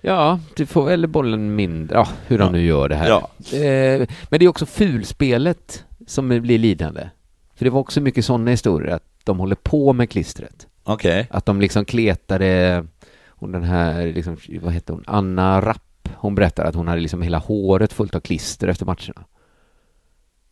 Ja, 0.00 0.40
du 0.56 0.66
får 0.66 0.90
eller 0.90 1.08
bollen 1.08 1.54
mindre, 1.54 1.96
ja, 1.96 2.08
hur 2.26 2.38
de 2.38 2.44
Ja. 2.44 2.50
nu 2.50 2.64
gör 2.64 2.88
det 2.88 2.96
här. 2.96 3.08
Ja. 3.08 3.30
Eh, 3.58 4.08
men 4.30 4.38
det 4.40 4.44
är 4.44 4.48
också 4.48 4.66
fulspelet 4.66 5.84
som 6.06 6.28
blir 6.28 6.58
lidande. 6.58 7.08
För 7.54 7.64
det 7.64 7.70
var 7.70 7.80
också 7.80 8.00
mycket 8.00 8.24
sådana 8.24 8.50
historier, 8.50 8.94
att 8.94 9.04
de 9.24 9.38
håller 9.38 9.56
på 9.56 9.92
med 9.92 10.10
klistret. 10.10 10.66
Okej. 10.86 11.26
Att 11.30 11.46
de 11.46 11.60
liksom 11.60 11.84
kletade, 11.84 12.84
hon 13.28 13.52
den 13.52 13.62
här, 13.64 14.06
liksom, 14.06 14.36
vad 14.60 14.72
heter 14.72 14.92
hon, 14.94 15.04
Anna 15.06 15.60
Rapp, 15.60 16.08
hon 16.14 16.34
berättar 16.34 16.64
att 16.64 16.74
hon 16.74 16.88
hade 16.88 17.00
liksom 17.00 17.22
hela 17.22 17.38
håret 17.38 17.92
fullt 17.92 18.14
av 18.14 18.20
klister 18.20 18.68
efter 18.68 18.86
matcherna. 18.86 19.24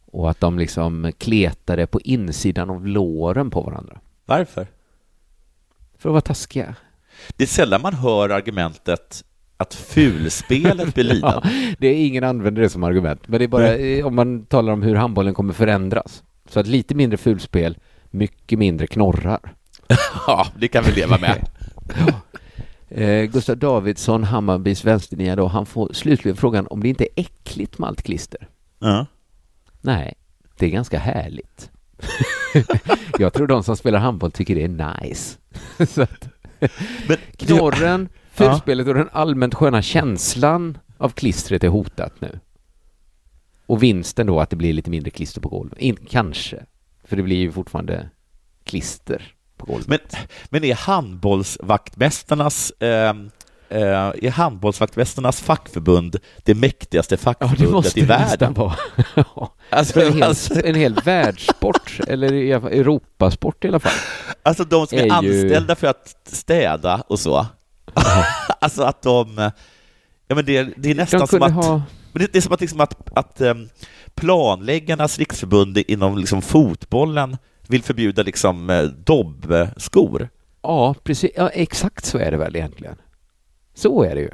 Och 0.07 0.31
att 0.31 0.41
de 0.41 0.59
liksom 0.59 1.13
kletade 1.19 1.87
på 1.87 2.01
insidan 2.01 2.71
av 2.71 2.87
låren 2.87 3.51
på 3.51 3.61
varandra. 3.63 4.01
Varför? 4.25 4.67
För 5.99 6.09
att 6.09 6.13
vara 6.13 6.21
taskiga. 6.21 6.75
Det 7.37 7.45
är 7.45 7.49
sällan 7.49 7.83
man 7.83 7.95
hör 7.95 8.29
argumentet 8.29 9.25
att 9.57 9.75
fulspelet 9.75 10.95
blir 10.95 11.05
Ja, 11.09 11.13
lidande. 11.15 11.75
det 11.79 11.87
är 11.89 12.07
ingen 12.07 12.25
använder 12.25 12.63
det 12.63 12.69
som 12.69 12.85
argument, 12.85 13.29
men 13.29 13.39
det 13.39 13.45
är 13.45 13.49
bara 13.49 13.75
eh, 13.77 14.07
om 14.07 14.15
man 14.15 14.47
talar 14.47 14.73
om 14.73 14.83
hur 14.83 14.95
handbollen 14.95 15.35
kommer 15.35 15.53
förändras. 15.53 16.23
Så 16.49 16.61
att 16.61 16.67
lite 16.67 16.95
mindre 16.95 17.17
fulspel, 17.17 17.79
mycket 18.11 18.59
mindre 18.59 18.87
knorrar. 18.87 19.55
Ja, 20.27 20.47
det 20.59 20.69
kan 20.69 20.85
vi 20.85 20.93
leva 20.93 21.19
med. 21.19 21.49
Eh, 22.89 23.25
Gustav 23.25 23.57
Davidsson, 23.57 24.25
Hammarbys 24.25 24.85
vänsternia 24.85 25.37
då, 25.37 25.47
han 25.47 25.67
får 25.67 25.93
slutligen 25.93 26.37
frågan 26.37 26.67
om 26.67 26.81
det 26.83 26.89
inte 26.89 27.05
är 27.05 27.09
äckligt 27.17 27.79
med 27.79 27.89
allt 27.89 28.03
klister. 28.03 28.49
Ja. 28.79 29.07
Nej, 29.81 30.15
det 30.59 30.67
är 30.67 30.71
ganska 30.71 30.99
härligt. 30.99 31.71
Jag 33.19 33.33
tror 33.33 33.47
de 33.47 33.65
som 33.65 33.77
spelar 33.77 33.99
handboll 33.99 34.33
tycker 34.33 34.55
det 34.55 34.65
är 34.65 35.03
nice. 35.03 35.39
Att, 35.79 36.29
Men, 37.09 37.19
knorren, 37.37 38.09
fulspelet 38.31 38.89
och 38.89 38.95
den 38.95 39.09
allmänt 39.13 39.55
sköna 39.55 39.83
känslan 39.83 40.79
av 40.99 41.09
klistret 41.09 41.65
är 41.65 41.69
hotat 41.69 42.21
nu. 42.21 42.41
Och 43.67 43.83
vinsten 43.83 44.27
då 44.27 44.41
att 44.41 44.51
det 44.51 44.57
blir 44.57 44.73
lite 44.73 44.91
mindre 44.91 45.11
klister 45.11 45.41
på 45.41 45.49
golvet. 45.49 45.79
In, 45.79 45.97
kanske. 46.09 46.65
För 47.05 47.17
det 47.17 47.23
blir 47.23 47.37
ju 47.37 47.53
fortfarande 47.53 48.11
klister 48.65 49.35
på 49.65 49.73
golvet. 49.73 49.89
Men, 49.89 49.99
men 50.49 50.65
är 50.65 50.75
handbollsvaktmästarnas 50.75 52.71
eh, 52.81 53.15
eh, 53.69 54.13
är 54.23 54.31
handbollsvaktmästarnas 54.31 55.41
fackförbund 55.41 56.17
det 56.43 56.55
mäktigaste 56.55 57.15
ja, 57.15 57.17
det 57.19 57.23
fackförbundet 57.23 57.71
måste 57.71 57.99
i 58.01 58.03
det 58.03 58.09
världen? 58.09 58.55
vara. 58.55 58.75
Ja. 59.15 59.55
Alltså, 59.71 60.01
en, 60.03 60.13
hel, 60.13 60.23
alltså, 60.23 60.67
en 60.67 60.75
hel 60.75 60.95
världssport, 60.95 62.01
eller 62.09 62.33
i 62.33 62.53
alla 62.53 62.61
fall 62.63 62.73
Europasport 62.73 63.65
i 63.65 63.69
alla 63.69 63.81
fall. 63.81 63.93
alltså 64.43 64.65
de 64.65 64.87
som 64.87 64.99
är, 64.99 65.03
är 65.03 65.07
ju- 65.23 65.43
anställda 65.43 65.75
för 65.75 65.87
att 65.87 66.17
städa 66.27 67.03
och 67.09 67.21
så. 67.21 67.47
alltså 68.61 68.83
att 68.83 69.03
de... 69.03 69.51
Ja, 70.29 70.35
men 70.35 70.45
det, 70.45 70.63
det 70.77 70.91
är 70.91 70.95
nästan 70.95 71.21
De 71.21 71.27
som 71.27 71.43
att... 71.43 71.53
ha... 71.53 71.83
Men 72.13 72.23
det, 72.23 72.33
det 72.33 72.39
är 72.39 72.43
som 72.43 72.53
att, 72.53 72.61
liksom 72.61 72.81
att, 72.81 73.19
att 73.19 73.41
um, 73.41 73.69
planläggarnas 74.15 75.19
riksförbund 75.19 75.79
inom 75.79 76.19
liksom 76.19 76.43
fotbollen 76.43 77.37
vill 77.69 77.83
förbjuda 77.83 78.23
liksom 78.23 78.71
eh, 78.71 78.83
dobbskor. 78.83 80.29
Ja, 80.63 80.95
precis. 81.03 81.31
Ja, 81.37 81.49
exakt 81.49 82.05
så 82.05 82.19
är 82.19 82.31
det 82.31 82.37
väl 82.37 82.57
egentligen. 82.57 82.97
Så 83.75 84.03
är 84.03 84.15
det 84.15 84.21
ju. 84.21 84.31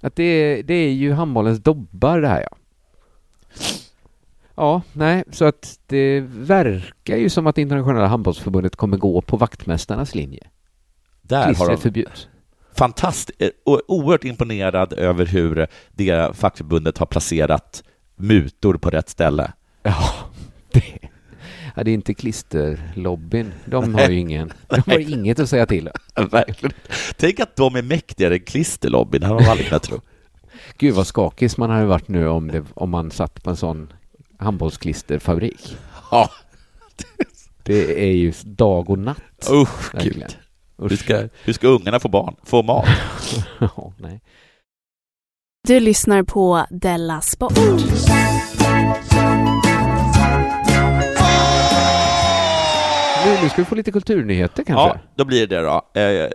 Att 0.00 0.16
det, 0.16 0.62
det 0.62 0.74
är 0.74 0.92
ju 0.92 1.12
handbollens 1.12 1.58
dobbar 1.58 2.20
det 2.20 2.28
här 2.28 2.46
ja. 2.50 2.56
Ja, 4.54 4.82
nej, 4.92 5.24
så 5.32 5.44
att 5.44 5.78
det 5.86 6.20
verkar 6.20 7.16
ju 7.16 7.28
som 7.28 7.46
att 7.46 7.58
internationella 7.58 8.06
handbollsförbundet 8.06 8.76
kommer 8.76 8.96
gå 8.96 9.20
på 9.20 9.36
vaktmästarnas 9.36 10.14
linje. 10.14 10.46
Där 11.22 11.54
har 11.54 11.68
de 11.68 11.76
förbjuds. 11.76 12.28
fantastiskt, 12.74 13.40
och 13.64 13.80
oerhört 13.88 14.24
imponerad 14.24 14.92
över 14.92 15.26
hur 15.26 15.66
det 15.92 16.36
fackförbundet 16.36 16.98
har 16.98 17.06
placerat 17.06 17.82
mutor 18.16 18.74
på 18.74 18.90
rätt 18.90 19.08
ställe. 19.08 19.52
Ja, 19.82 20.12
det, 20.72 20.98
ja, 21.76 21.84
det 21.84 21.90
är 21.90 21.94
inte 21.94 22.14
klisterlobbyn. 22.14 23.52
De 23.64 23.94
har 23.94 24.08
ju 24.08 24.18
ingen, 24.18 24.52
de 24.68 24.82
har 24.86 24.98
inget 24.98 25.38
att 25.38 25.50
säga 25.50 25.66
till. 25.66 25.90
Verkligen. 26.30 26.72
Tänk 27.16 27.40
att 27.40 27.56
de 27.56 27.76
är 27.76 27.82
mäktigare 27.82 28.34
än 28.34 28.40
klisterlobbyn, 28.40 29.20
det 29.20 29.26
hade 29.26 29.40
man 29.40 29.50
aldrig 29.50 29.68
kunnat 29.68 29.82
tro. 29.82 30.00
Gud 30.78 30.94
vad 30.94 31.06
skakis 31.06 31.56
man 31.56 31.70
hade 31.70 31.86
varit 31.86 32.08
nu 32.08 32.28
om, 32.28 32.48
det, 32.48 32.64
om 32.74 32.90
man 32.90 33.10
satt 33.10 33.42
på 33.42 33.50
en 33.50 33.56
sån 33.56 33.92
handbollsklisterfabrik. 34.38 35.76
Ja, 36.10 36.30
Det 37.62 38.02
är 38.08 38.12
ju 38.12 38.32
dag 38.44 38.90
och 38.90 38.98
natt. 38.98 39.48
usch 39.50 39.94
Verkligen. 39.94 40.18
gud. 40.28 40.36
Hur 40.90 40.96
ska, 40.96 41.28
hur 41.44 41.52
ska 41.52 41.68
ungarna 41.68 42.00
få 42.00 42.08
barn? 42.08 42.36
Få 42.44 42.62
mat? 42.62 42.86
Nej. 43.98 44.20
Du 45.68 45.80
lyssnar 45.80 46.22
på 46.22 46.66
Della 46.70 47.20
Sport. 47.20 47.52
Nu, 53.26 53.38
nu 53.42 53.48
ska 53.48 53.62
vi 53.62 53.64
få 53.64 53.74
lite 53.74 53.92
kulturnyheter 53.92 54.64
kanske. 54.64 54.86
Ja, 54.86 54.98
då 55.14 55.24
blir 55.24 55.46
det 55.46 55.56
det 55.56 55.62
då. 55.62 56.00
Eh, 56.00 56.30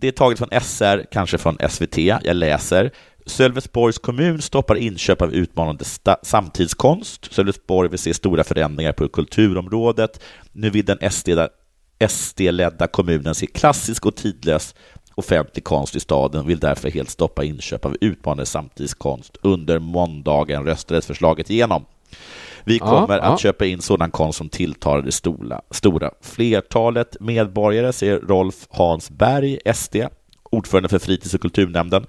det 0.00 0.08
är 0.08 0.12
taget 0.12 0.38
från 0.38 0.48
SR, 0.60 1.06
kanske 1.12 1.38
från 1.38 1.58
SVT. 1.68 1.98
Jag 1.98 2.36
läser. 2.36 2.90
Sölvesborgs 3.26 3.98
kommun 3.98 4.42
stoppar 4.42 4.76
inköp 4.76 5.22
av 5.22 5.32
utmanande 5.32 5.84
samtidskonst. 6.22 7.34
Sölvesborg 7.34 7.88
vill 7.88 7.98
se 7.98 8.14
stora 8.14 8.44
förändringar 8.44 8.92
på 8.92 9.08
kulturområdet. 9.08 10.24
Nu 10.52 10.70
vill 10.70 10.84
den 10.84 10.98
SD-ledda 12.08 12.86
kommunen 12.86 13.34
se 13.34 13.46
klassisk 13.46 14.06
och 14.06 14.16
tidlös 14.16 14.74
offentlig 15.14 15.64
konst 15.64 15.96
i 15.96 16.00
staden 16.00 16.46
vill 16.46 16.58
därför 16.58 16.90
helt 16.90 17.10
stoppa 17.10 17.44
inköp 17.44 17.84
av 17.84 17.96
utmanande 18.00 18.46
samtidskonst. 18.46 19.36
Under 19.42 19.78
måndagen 19.78 20.64
röstades 20.64 21.06
förslaget 21.06 21.50
igenom. 21.50 21.84
Vi 22.68 22.78
kommer 22.78 23.16
ja, 23.16 23.22
att 23.22 23.30
ja. 23.30 23.38
köpa 23.38 23.66
in 23.66 23.80
sådan 23.80 24.10
konst 24.10 24.38
som 24.38 24.48
tilltalar 24.48 25.02
det 25.02 25.12
stora, 25.12 25.60
stora 25.70 26.10
flertalet 26.20 27.16
medborgare, 27.20 27.92
säger 27.92 28.18
Rolf 28.18 28.66
Hansberg, 28.70 29.58
SD, 29.74 29.96
ordförande 30.50 30.88
för 30.88 30.98
fritids 30.98 31.34
och 31.34 31.40
kulturnämnden. 31.40 32.06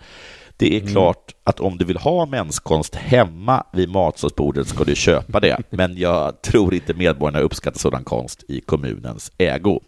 Det 0.57 0.75
är 0.75 0.79
mm. 0.79 0.91
klart 0.91 1.35
att 1.43 1.59
om 1.59 1.77
du 1.77 1.85
vill 1.85 1.97
ha 1.97 2.25
menskonst 2.25 2.95
hemma 2.95 3.63
vid 3.73 3.89
matsalsbordet 3.89 4.67
ska 4.67 4.83
du 4.83 4.95
köpa 4.95 5.39
det, 5.39 5.57
men 5.69 5.97
jag 5.97 6.41
tror 6.41 6.73
inte 6.73 6.93
medborgarna 6.93 7.39
uppskattar 7.39 7.79
sådan 7.79 8.03
konst 8.03 8.43
i 8.47 8.61
kommunens 8.61 9.31
ägo. 9.37 9.79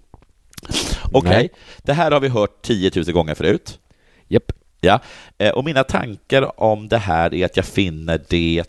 Okej, 1.12 1.30
okay. 1.30 1.50
det 1.78 1.94
här 1.94 2.12
har 2.12 2.20
vi 2.20 2.28
hört 2.28 2.62
10 2.62 2.92
000 2.96 3.06
gånger 3.06 3.36
förut. 3.36 3.80
Yep. 4.30 4.52
Ja, 4.82 5.00
eh, 5.38 5.52
och 5.52 5.66
mina 5.66 5.84
tankar 5.84 6.62
om 6.62 6.88
det 6.88 6.98
här 6.98 7.34
är 7.34 7.46
att 7.46 7.58
jag 7.58 7.66
finner 7.66 8.22
det 8.30 8.64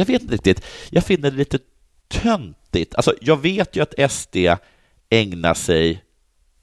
jag 0.00 0.06
vet 0.06 0.22
inte 0.22 0.34
riktigt, 0.34 0.64
jag 0.90 1.04
finner 1.04 1.30
det 1.30 1.36
lite 1.36 1.58
töntigt. 2.08 2.94
Alltså, 2.94 3.14
jag 3.20 3.36
vet 3.36 3.76
ju 3.76 3.82
att 3.82 4.12
SD 4.12 4.36
ägnar 5.10 5.54
sig 5.54 6.04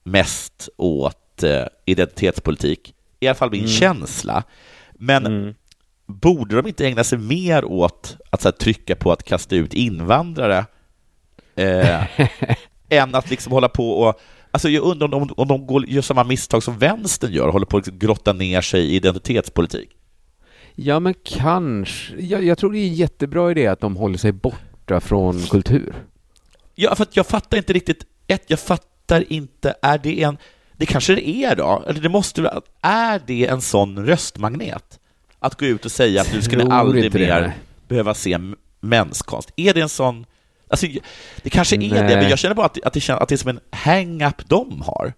mest 0.03 0.69
åt 0.77 1.43
eh, 1.43 1.65
identitetspolitik, 1.85 2.93
i 3.19 3.27
alla 3.27 3.35
fall 3.35 3.51
min 3.51 3.59
mm. 3.59 3.71
känsla. 3.71 4.43
Men 4.93 5.25
mm. 5.25 5.55
borde 6.05 6.55
de 6.55 6.67
inte 6.67 6.87
ägna 6.87 7.03
sig 7.03 7.17
mer 7.17 7.65
åt 7.65 8.17
att 8.29 8.43
här, 8.43 8.51
trycka 8.51 8.95
på 8.95 9.11
att 9.11 9.23
kasta 9.23 9.55
ut 9.55 9.73
invandrare 9.73 10.65
eh, 11.55 12.03
än 12.89 13.15
att 13.15 13.29
liksom 13.29 13.51
hålla 13.51 13.69
på 13.69 13.91
och 13.91 14.19
Alltså 14.51 14.69
jag 14.69 14.83
undrar 14.83 15.13
om, 15.13 15.29
om 15.37 15.47
de 15.47 15.67
går, 15.67 15.89
gör 15.89 16.01
samma 16.01 16.23
misstag 16.23 16.63
som 16.63 16.77
vänstern 16.77 17.31
gör, 17.31 17.49
håller 17.49 17.65
på 17.65 17.77
att 17.77 17.85
liksom 17.85 17.99
grotta 17.99 18.33
ner 18.33 18.61
sig 18.61 18.81
i 18.81 18.95
identitetspolitik. 18.95 19.96
Ja, 20.79 20.99
men 20.99 21.13
kanske. 21.23 22.15
Jag, 22.21 22.43
jag 22.43 22.57
tror 22.57 22.71
det 22.71 22.79
är 22.79 22.87
en 22.87 22.93
jättebra 22.93 23.51
idé 23.51 23.67
att 23.67 23.79
de 23.79 23.95
håller 23.95 24.17
sig 24.17 24.31
borta 24.31 24.99
från 24.99 25.41
kultur. 25.41 25.95
Ja, 26.75 26.95
för 26.95 27.07
jag 27.11 27.27
fattar 27.27 27.57
inte 27.57 27.73
riktigt. 27.73 28.05
Ett, 28.27 28.43
jag 28.47 28.59
fattar 28.59 29.33
inte, 29.33 29.75
är 29.81 29.97
det 29.97 30.23
en... 30.23 30.37
Det 30.73 30.85
kanske 30.85 31.15
det 31.15 31.29
är 31.29 31.55
då, 31.55 31.83
eller 31.87 32.01
det 32.01 32.09
måste 32.09 32.61
Är 32.81 33.21
det 33.25 33.47
en 33.47 33.61
sån 33.61 34.05
röstmagnet? 34.05 34.99
Att 35.39 35.59
gå 35.59 35.65
ut 35.65 35.85
och 35.85 35.91
säga 35.91 36.21
att 36.21 36.43
ska 36.43 36.57
ni 36.57 36.71
aldrig 36.71 37.13
mer 37.13 37.41
det. 37.41 37.53
behöva 37.87 38.13
se 38.13 38.39
menskonst. 38.79 39.51
Är 39.55 39.73
det 39.73 39.81
en 39.81 39.89
sån... 39.89 40.25
Alltså, 40.67 40.87
det 41.41 41.49
kanske 41.49 41.75
är 41.75 41.79
Nej. 41.79 41.89
det, 41.89 42.15
men 42.15 42.29
jag 42.29 42.39
känner 42.39 42.55
bara 42.55 42.65
att, 42.65 42.83
att, 42.83 42.93
det, 42.93 42.99
känns, 42.99 43.21
att 43.21 43.29
det 43.29 43.35
är 43.35 43.37
som 43.37 43.49
en 43.49 43.59
hang-up 43.71 44.49
de 44.49 44.81
har. 44.81 45.13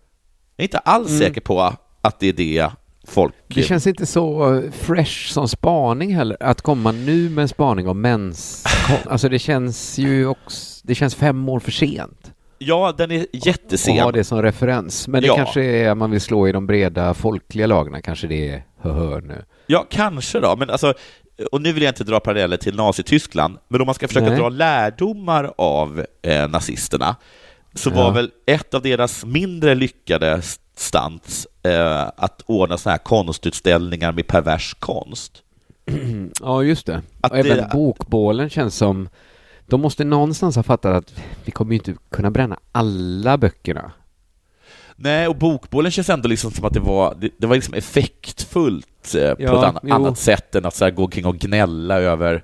Jag 0.56 0.64
är 0.64 0.64
inte 0.64 0.80
alls 0.80 1.10
mm. 1.10 1.20
säker 1.20 1.42
på 1.42 1.76
att 2.02 2.20
det 2.20 2.28
är 2.28 2.34
det 2.34 2.72
folk... 3.10 3.34
Det 3.48 3.64
känns 3.64 3.88
inte 3.88 4.06
så 4.06 4.64
fresh 4.72 5.34
som 5.34 5.48
spaning 5.48 6.16
heller, 6.16 6.38
att 6.40 6.62
komma 6.62 6.92
nu 6.92 7.30
med 7.30 7.42
en 7.42 7.48
spaning 7.48 7.88
om 7.88 8.02
mens... 8.02 8.66
Alltså 9.10 9.30
det 9.30 9.40
känns 9.40 9.98
ju 9.98 10.28
också... 10.28 10.82
Det 10.84 10.96
känns 10.96 11.16
fem 11.16 11.50
år 11.50 11.60
för 11.60 11.72
sent. 11.72 12.32
Ja, 12.58 12.94
den 12.98 13.12
är 13.12 13.26
jättesen. 13.32 13.94
Och 13.94 14.04
ha 14.04 14.12
det 14.12 14.24
som 14.24 14.42
referens. 14.42 15.08
Men 15.08 15.22
det 15.22 15.28
ja. 15.28 15.36
kanske 15.36 15.64
är 15.64 15.96
man 15.96 16.12
vill 16.12 16.22
slå 16.22 16.48
i 16.48 16.52
de 16.52 16.68
breda 16.68 17.14
folkliga 17.14 17.68
lagren, 17.68 18.02
kanske 18.02 18.28
det 18.28 18.50
är 18.50 18.64
hör 18.82 19.22
nu. 19.22 19.44
Ja, 19.68 19.86
kanske 19.90 20.40
då, 20.40 20.56
men 20.56 20.70
alltså 20.70 20.94
och 21.52 21.62
nu 21.62 21.74
vill 21.74 21.84
jag 21.84 21.92
inte 21.92 22.04
dra 22.04 22.20
paralleller 22.20 22.58
till 22.58 22.76
Nazityskland, 22.76 23.58
men 23.68 23.82
om 23.82 23.86
man 23.86 23.96
ska 23.96 24.08
försöka 24.08 24.30
Nej. 24.30 24.40
dra 24.40 24.50
lärdomar 24.50 25.54
av 25.58 26.06
eh, 26.22 26.50
nazisterna, 26.50 27.16
så 27.74 27.90
ja. 27.90 27.96
var 27.96 28.12
väl 28.12 28.32
ett 28.46 28.74
av 28.74 28.82
deras 28.82 29.26
mindre 29.26 29.76
lyckade 29.76 30.42
stunts 30.80 31.48
eh, 31.64 32.10
att 32.16 32.42
ordna 32.46 32.78
sådana 32.78 32.94
här 32.94 33.04
konstutställningar 33.04 34.12
med 34.12 34.28
pervers 34.28 34.76
konst. 34.80 35.44
Ja, 36.42 36.64
just 36.64 36.86
det. 36.86 37.02
Att 37.22 37.32
och 37.32 37.38
även 37.38 37.58
det... 37.58 37.70
bokbålen 37.74 38.50
känns 38.50 38.76
som... 38.76 39.10
De 39.66 39.82
måste 39.82 40.04
någonstans 40.04 40.56
ha 40.56 40.64
fattat 40.64 40.96
att 40.96 41.22
vi 41.46 41.52
kommer 41.52 41.72
ju 41.72 41.78
inte 41.78 41.96
kunna 42.12 42.32
bränna 42.32 42.60
alla 42.72 43.38
böckerna. 43.38 43.92
Nej, 44.96 45.28
och 45.28 45.36
bokbålen 45.36 45.92
känns 45.92 46.10
ändå 46.10 46.28
liksom 46.28 46.52
som 46.52 46.66
att 46.66 46.74
det 46.74 46.80
var, 46.80 47.16
det, 47.20 47.30
det 47.38 47.48
var 47.48 47.56
liksom 47.56 47.74
effektfullt 47.74 49.16
eh, 49.16 49.22
ja, 49.22 49.36
på 49.36 49.44
ett 49.44 49.64
an, 49.64 49.92
annat 49.92 50.18
sätt 50.18 50.56
än 50.56 50.66
att 50.66 50.76
så 50.76 50.86
här 50.86 50.92
gå 50.92 51.04
omkring 51.04 51.26
och 51.26 51.38
gnälla 51.38 52.00
över, 52.00 52.44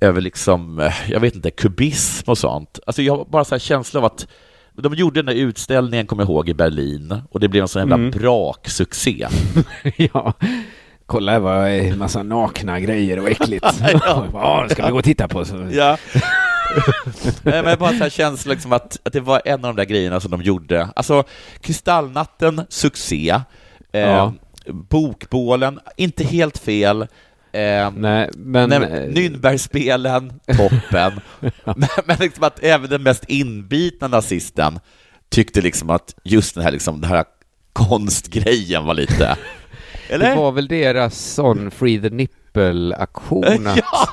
över 0.00 0.20
liksom, 0.20 0.80
eh, 0.80 0.92
jag 1.08 1.20
vet 1.20 1.34
inte, 1.34 1.50
kubism 1.50 2.30
och 2.30 2.38
sånt. 2.38 2.78
Alltså 2.86 3.02
jag 3.02 3.16
har 3.16 3.24
bara 3.24 3.44
så 3.44 3.54
här 3.54 3.60
känsla 3.60 4.00
av 4.00 4.04
att 4.04 4.26
de 4.76 4.94
gjorde 4.94 5.22
den 5.22 5.26
där 5.26 5.42
utställningen, 5.42 6.06
kommer 6.06 6.22
jag 6.22 6.30
ihåg, 6.30 6.48
i 6.48 6.54
Berlin 6.54 7.22
och 7.30 7.40
det 7.40 7.48
blev 7.48 7.62
en 7.62 7.68
sån 7.68 7.80
jävla 7.80 7.94
mm. 7.94 8.10
braksuccé. 8.10 9.26
ja. 9.96 10.32
Kolla, 11.06 11.38
var 11.38 11.66
en 11.66 11.98
massa 11.98 12.22
nakna 12.22 12.80
grejer 12.80 13.18
och 13.18 13.30
äckligt. 13.30 13.66
ja. 13.92 14.26
ja, 14.32 14.66
ska 14.70 14.86
vi 14.86 14.92
gå 14.92 14.98
och 14.98 15.04
titta 15.04 15.28
på. 15.28 15.44
Så. 15.44 15.68
Ja. 15.70 15.96
Nej, 17.42 17.62
men 17.62 17.78
bara 17.78 17.90
så 17.90 17.94
här 17.94 18.10
känsla 18.10 18.52
liksom 18.52 18.72
att, 18.72 18.98
att 19.02 19.12
det 19.12 19.20
var 19.20 19.42
en 19.44 19.64
av 19.64 19.74
de 19.74 19.76
där 19.76 19.84
grejerna 19.84 20.20
som 20.20 20.30
de 20.30 20.42
gjorde. 20.42 20.88
Alltså, 20.96 21.24
Kristallnatten, 21.60 22.62
succé. 22.68 23.40
Eh, 23.92 24.00
ja. 24.00 24.32
Bokbålen, 24.66 25.80
inte 25.96 26.24
helt 26.24 26.58
fel. 26.58 27.06
Eh, 27.52 27.90
nej, 27.96 28.30
men... 28.36 28.68
Nej, 28.68 28.80
Nürnbergspelen, 29.10 30.32
toppen. 30.56 31.20
men, 31.64 31.88
men 32.06 32.16
liksom 32.20 32.44
att 32.44 32.62
även 32.62 32.90
den 32.90 33.02
mest 33.02 33.24
inbitna 33.28 34.08
nazisten 34.08 34.80
tyckte 35.28 35.60
liksom 35.60 35.90
att 35.90 36.14
just 36.24 36.54
den 36.54 36.64
här, 36.64 36.70
liksom, 36.70 37.00
den 37.00 37.10
här 37.10 37.24
konstgrejen 37.72 38.84
var 38.84 38.94
lite... 38.94 39.36
Eller? 40.08 40.30
Det 40.30 40.36
var 40.36 40.52
väl 40.52 40.68
deras 40.68 41.18
sån 41.18 41.70
Free 41.70 42.00
the 42.00 42.10
Nipple-aktion. 42.10 43.68
ja! 43.76 44.08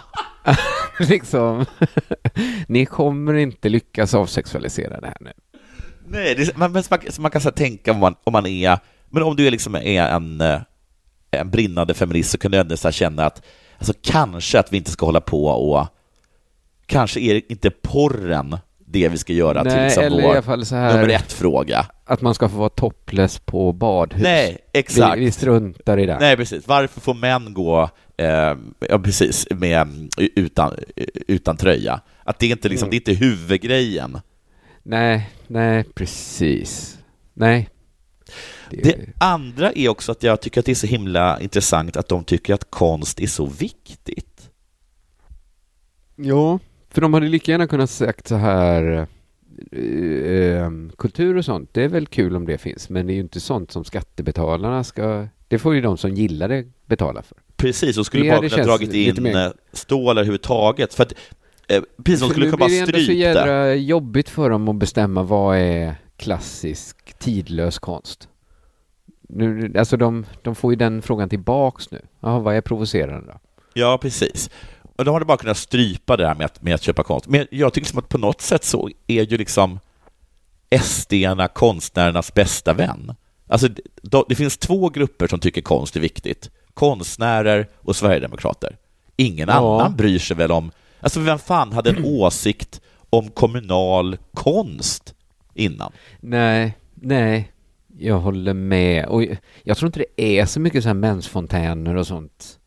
liksom, 1.00 1.66
ni 2.68 2.86
kommer 2.86 3.34
inte 3.34 3.70
lyckas 3.70 4.14
avsexualisera 4.14 5.02
det 5.02 5.08
här 5.08 5.18
nu. 5.20 5.32
Nej, 6.08 6.36
det, 6.36 6.58
man, 6.58 6.72
man, 6.72 6.84
man 7.20 7.32
kan 7.32 7.42
så 7.42 7.52
tänka 7.52 7.92
om 7.92 8.00
man, 8.00 8.16
om 8.24 8.34
man 8.34 8.46
är, 8.46 8.80
men 9.10 9.24
om 9.24 9.36
du 9.36 9.50
liksom 9.50 9.76
är 9.76 10.08
en 10.08 10.42
eh, 10.42 10.62
en 11.32 11.50
brinnande 11.50 11.94
feminist 11.94 12.32
så 12.32 12.38
kunde 12.38 12.58
jag 12.58 12.64
ändå 12.64 12.78
så 12.78 12.92
känna 12.92 13.26
att 13.26 13.46
alltså, 13.78 13.94
kanske 14.02 14.60
att 14.60 14.74
vi 14.74 14.78
inte 14.78 14.92
ska 14.92 15.06
hålla 15.06 15.22
på 15.22 15.46
och 15.46 15.88
kanske 16.86 17.20
är 17.20 17.52
inte 17.52 17.70
porren 17.70 18.58
det 18.92 19.10
vi 19.10 19.18
ska 19.18 19.34
göra 19.34 19.64
Nej, 19.64 19.74
till 19.74 19.84
liksom 19.84 20.04
eller 20.04 20.22
vår 20.22 20.32
i 20.32 20.34
alla 20.34 20.42
fall 20.42 20.66
så 20.66 20.76
här, 20.76 20.94
nummer 20.94 21.10
ett-fråga. 21.10 21.86
Att 22.06 22.22
man 22.22 22.34
ska 22.34 22.50
få 22.50 22.58
vara 22.58 22.70
topless 22.70 23.40
på 23.40 23.74
badhus. 23.74 24.22
Nej, 24.22 24.58
exakt. 24.74 25.18
Vi, 25.18 25.26
vi 25.26 25.32
struntar 25.32 25.98
i 25.98 26.06
det. 26.06 26.18
Nej, 26.20 26.38
precis. 26.38 26.68
Varför 26.68 27.02
får 27.02 27.14
män 27.14 27.54
gå 27.54 27.90
eh, 28.18 28.56
ja, 28.90 29.00
precis, 29.04 29.48
med, 29.50 29.88
utan, 30.36 30.74
utan 31.28 31.58
tröja? 31.58 32.02
Att 32.24 32.40
det 32.40 32.46
är 32.46 32.52
inte 32.52 32.70
liksom, 32.70 32.86
mm. 32.86 32.90
det 32.90 32.96
är 32.96 33.14
inte 33.14 33.26
huvudgrejen. 33.26 34.20
Nej, 34.84 35.30
nej, 35.48 35.84
precis. 35.84 36.98
Nej, 37.34 37.70
det... 38.72 38.96
andra 39.18 39.72
är 39.72 39.90
också 39.90 40.12
att 40.12 40.24
jag 40.24 40.42
tycker 40.42 40.60
att 40.60 40.66
det 40.66 40.72
är 40.72 40.76
så 40.76 40.88
himla 40.88 41.40
intressant 41.42 41.98
att 41.98 42.10
de 42.10 42.24
tycker 42.24 42.54
att 42.54 42.72
konst 42.72 43.20
är 43.20 43.28
så 43.28 43.46
viktigt. 43.46 44.50
Ja, 46.16 46.60
för 46.90 47.02
de 47.02 47.14
hade 47.14 47.28
lika 47.28 47.52
gärna 47.52 47.68
kunnat 47.68 47.90
sagt 47.90 48.28
så 48.28 48.36
här 48.36 49.08
eh, 49.72 50.72
kultur 50.98 51.38
och 51.38 51.46
sånt, 51.46 51.70
det 51.74 51.84
är 51.84 51.88
väl 51.88 52.08
kul 52.08 52.36
om 52.36 52.46
det 52.46 52.58
finns, 52.58 52.90
men 52.90 53.08
det 53.08 53.14
är 53.14 53.16
ju 53.16 53.22
inte 53.22 53.40
sånt 53.40 53.72
som 53.72 53.86
skattebetalarna 53.86 54.84
ska, 54.84 55.28
det 55.48 55.60
får 55.60 55.76
ju 55.76 55.82
de 55.82 55.98
som 55.98 56.14
gillar 56.14 56.50
det 56.50 56.66
betala 56.86 57.22
för. 57.22 57.38
Precis, 57.56 57.98
och 57.98 58.06
skulle 58.06 58.32
bara 58.32 58.50
kunna 58.50 58.64
dragit 58.64 58.94
in 58.94 59.24
mer... 59.24 59.54
stål 59.74 60.18
överhuvudtaget, 60.18 60.94
för 60.94 61.04
att 61.04 61.14
eh, 61.68 61.82
precis, 62.04 62.20
de 62.20 62.30
skulle 62.30 62.46
kunna 62.46 62.58
bara 62.58 62.70
strypa. 62.70 62.92
Blir 62.92 62.94
det 62.94 63.00
ändå 63.00 63.06
så 63.06 63.40
jädra 63.40 63.76
jobbigt 63.76 64.30
för 64.30 64.50
dem 64.50 64.70
att 64.70 64.76
bestämma 64.76 65.24
vad 65.24 65.58
är 65.58 65.96
klassisk 66.18 67.20
tidlös 67.20 67.80
konst. 67.80 68.28
Nu, 69.30 69.74
alltså 69.78 69.98
de, 69.98 70.26
de 70.42 70.56
får 70.56 70.72
ju 70.72 70.76
den 70.76 71.02
frågan 71.02 71.30
tillbaks 71.30 71.92
nu. 71.92 72.02
Jaha, 72.20 72.40
vad 72.40 72.56
är 72.56 72.62
provocerande 72.62 73.28
då? 73.28 73.40
Ja, 73.74 73.98
precis. 74.02 74.50
Och 74.96 75.06
de 75.06 75.26
bara 75.26 75.38
kunnat 75.38 75.58
strypa 75.58 76.18
det 76.18 76.28
här 76.28 76.36
med 76.36 76.46
att, 76.46 76.62
med 76.62 76.76
att 76.76 76.82
köpa 76.82 77.04
konst. 77.04 77.28
Men 77.28 77.48
jag 77.52 77.74
tycker 77.74 77.86
liksom 77.86 78.00
att 78.00 78.10
på 78.10 78.18
något 78.18 78.42
sätt 78.42 78.64
så 78.64 78.90
är 79.08 79.24
ju 79.24 79.38
liksom 79.38 79.80
sd 80.82 81.14
konstnärernas 81.54 82.34
bästa 82.34 82.74
vän. 82.74 83.16
Alltså, 83.48 83.68
det, 84.02 84.24
det 84.30 84.36
finns 84.36 84.58
två 84.58 84.90
grupper 84.90 85.28
som 85.28 85.40
tycker 85.40 85.62
konst 85.62 85.96
är 85.96 86.00
viktigt. 86.00 86.50
Konstnärer 86.74 87.70
och 87.82 87.96
sverigedemokrater. 87.96 88.78
Ingen 89.16 89.50
ja. 89.50 89.54
annan 89.54 89.96
bryr 89.96 90.20
sig 90.20 90.38
väl 90.38 90.52
om... 90.52 90.72
Alltså, 91.00 91.20
vem 91.20 91.40
fan 91.40 91.74
hade 91.74 91.90
en 91.90 92.06
åsikt 92.06 92.82
om 93.10 93.30
kommunal 93.30 94.18
konst 94.34 95.14
innan? 95.54 95.92
Nej, 96.20 96.78
nej. 96.94 97.52
Jag 98.00 98.20
håller 98.20 98.54
med. 98.54 99.06
Och 99.06 99.24
jag- 99.64 99.78
tror 99.78 99.88
inte 99.88 100.00
det 100.18 100.40
är 100.40 100.46
så 100.46 100.60
mycket 100.60 100.84
så 100.84 100.90
här 100.90 100.94
mensfontäner 100.94 101.96
och 101.96 102.08
sånt 102.08 102.60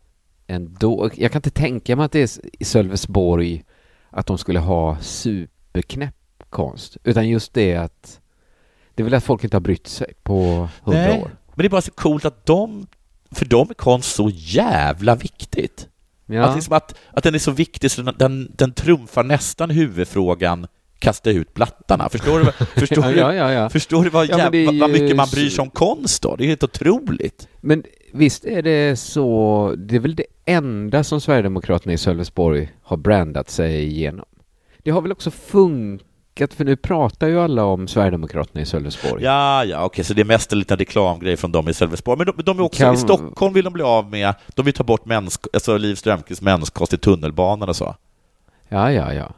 ändå. 0.47 1.11
Jag 1.15 1.33
kan 1.33 1.39
inte 1.39 1.51
tänka 1.51 1.97
mig 1.97 2.05
att 2.05 2.13
det 2.13 2.21
är 2.37 2.47
i 2.61 2.65
Sölvesborg 2.65 3.65
att 4.11 4.27
de 4.27 4.39
skulle 4.39 4.59
ha 4.61 4.99
superknäpp 5.01 6.15
konst. 6.51 6.97
Utan 7.05 7.29
just 7.29 7.55
det 7.55 7.77
att 7.77 8.21
det 8.95 9.03
är 9.03 9.05
väl 9.05 9.15
att 9.15 9.25
folk 9.25 9.45
inte 9.45 9.57
har 9.57 9.61
brytt 9.61 9.87
sig 9.87 10.13
på 10.23 10.69
hundra 10.83 11.15
år. 11.15 11.31
Men 11.55 11.63
det 11.63 11.65
är 11.65 11.69
bara 11.71 11.81
så 11.81 11.91
coolt 11.91 12.25
att 12.25 12.47
de, 12.47 12.87
för 13.31 13.45
dem 13.45 13.71
är 13.71 13.75
konst 13.75 14.15
så 14.15 14.31
jävla 14.35 15.15
viktigt. 15.15 15.89
Ja. 16.27 16.43
Att, 16.45 16.55
liksom 16.57 16.77
att, 16.77 16.95
att 17.13 17.25
den 17.25 17.35
är 17.35 17.39
så 17.39 17.51
viktig 17.51 17.91
så 17.91 18.03
den, 18.03 18.15
den, 18.19 18.53
den 18.57 18.73
trumfar 18.73 19.25
nästan 19.25 19.71
huvudfrågan 19.71 20.67
kasta 21.03 21.31
ut 21.31 21.55
blattarna. 21.55 22.09
Förstår 22.09 22.39
du, 22.41 22.45
förstår 22.81 23.03
du, 23.03 23.17
ja, 23.17 23.35
ja, 23.35 23.53
ja. 23.53 23.69
Förstår 23.71 24.05
du 24.05 24.11
vad, 24.11 24.29
jäv, 24.29 24.55
är 24.55 24.81
vad, 24.81 24.91
ju 24.91 25.01
mycket 25.01 25.17
man 25.17 25.29
bryr 25.33 25.49
sig 25.49 25.63
om 25.63 25.71
konst 25.71 26.23
då? 26.23 26.37
Det 26.37 26.45
är 26.45 26.49
helt 26.49 26.65
otroligt. 26.65 27.49
Men 27.61 27.85
visst 28.13 28.45
är 28.45 28.63
det 28.63 28.97
så, 28.97 29.75
det 29.79 29.97
är 29.97 30.01
väl 30.01 30.15
det 30.15 30.27
enda 30.45 31.05
som 31.05 31.21
Sverigedemokraterna 31.21 31.93
i 31.93 31.99
Sölvesborg 31.99 32.73
har 32.83 32.97
brandat 32.97 33.51
sig 33.51 33.85
igenom. 33.85 34.27
Det 34.83 34.91
har 34.91 35.03
väl 35.03 35.13
också 35.13 35.31
funkat, 35.31 36.55
för 36.55 36.65
nu 36.65 36.77
pratar 36.77 37.29
ju 37.29 37.41
alla 37.41 37.65
om 37.65 37.89
Sverigedemokraterna 37.89 38.61
i 38.61 38.67
Sölvesborg. 38.67 39.23
Ja, 39.25 39.65
ja, 39.65 39.85
okej, 39.85 40.05
så 40.05 40.15
det 40.15 40.23
är 40.23 40.25
mest 40.25 40.53
en 40.53 40.59
liten 40.59 40.79
reklamgrej 40.79 41.37
från 41.37 41.53
dem 41.53 41.69
i 41.69 41.75
Sölvesborg. 41.75 42.19
Men 42.19 42.27
de, 42.27 42.43
de 42.43 42.59
är 42.59 42.63
också, 42.63 42.83
Kan- 42.83 42.95
i 42.95 42.99
Stockholm 42.99 43.55
vill 43.55 43.65
de 43.65 43.73
bli 43.73 43.83
av 43.83 44.11
med, 44.11 44.35
de 44.55 44.65
vill 44.65 44.75
ta 44.75 44.85
bort 44.85 45.05
mäns, 45.05 45.41
alltså 45.53 45.77
Liv 45.77 45.95
Strömquists 45.95 46.43
mänskost 46.43 46.93
i 46.93 46.99
tunnelbanan 46.99 47.69
och 47.69 47.77
så. 47.77 47.97
ja, 48.69 48.93
ja. 48.93 49.15
ja. 49.15 49.35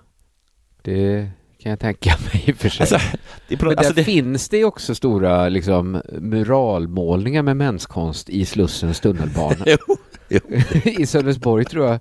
Det 0.83 1.29
kan 1.65 1.71
jag 1.71 1.81
tänka 1.81 2.17
mig 2.33 2.45
i 2.47 2.53
och 2.53 2.57
för 2.57 2.69
sig. 2.69 2.81
Alltså, 2.81 3.19
det 3.49 3.63
Men 3.63 3.79
alltså 3.79 3.93
där 3.93 3.95
det, 3.95 4.05
finns 4.05 4.49
det 4.49 4.65
också 4.65 4.95
stora 4.95 5.49
liksom, 5.49 6.03
muralmålningar 6.13 7.43
med 7.43 7.57
menskonst 7.57 8.31
i 8.31 8.45
Slussens 8.45 9.01
tunnelbana. 9.01 9.57
jo, 9.67 9.97
jo. 10.29 10.41
I 10.85 11.07
Sölvesborg 11.07 11.65
tror 11.65 11.87
jag, 11.87 12.01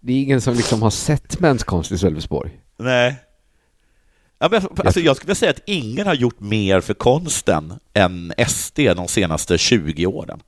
det 0.00 0.12
är 0.12 0.22
ingen 0.22 0.40
som 0.40 0.54
liksom 0.54 0.82
har 0.82 0.90
sett 0.90 1.40
menskonst 1.40 1.92
i 1.92 1.98
Sölvesborg. 1.98 2.60
Nej. 2.76 3.16
Ja, 4.38 4.48
men, 4.50 4.62
alltså, 4.76 5.00
jag 5.00 5.16
skulle 5.16 5.34
säga 5.34 5.50
att 5.50 5.62
ingen 5.66 6.06
har 6.06 6.14
gjort 6.14 6.40
mer 6.40 6.80
för 6.80 6.94
konsten 6.94 7.74
än 7.94 8.32
SD 8.48 8.78
de 8.78 9.08
senaste 9.08 9.58
20 9.58 10.06
åren. 10.06 10.40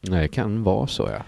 Nej, 0.00 0.22
det 0.22 0.28
kan 0.28 0.62
vara 0.62 0.86
så 0.86 1.08
ja. 1.12 1.22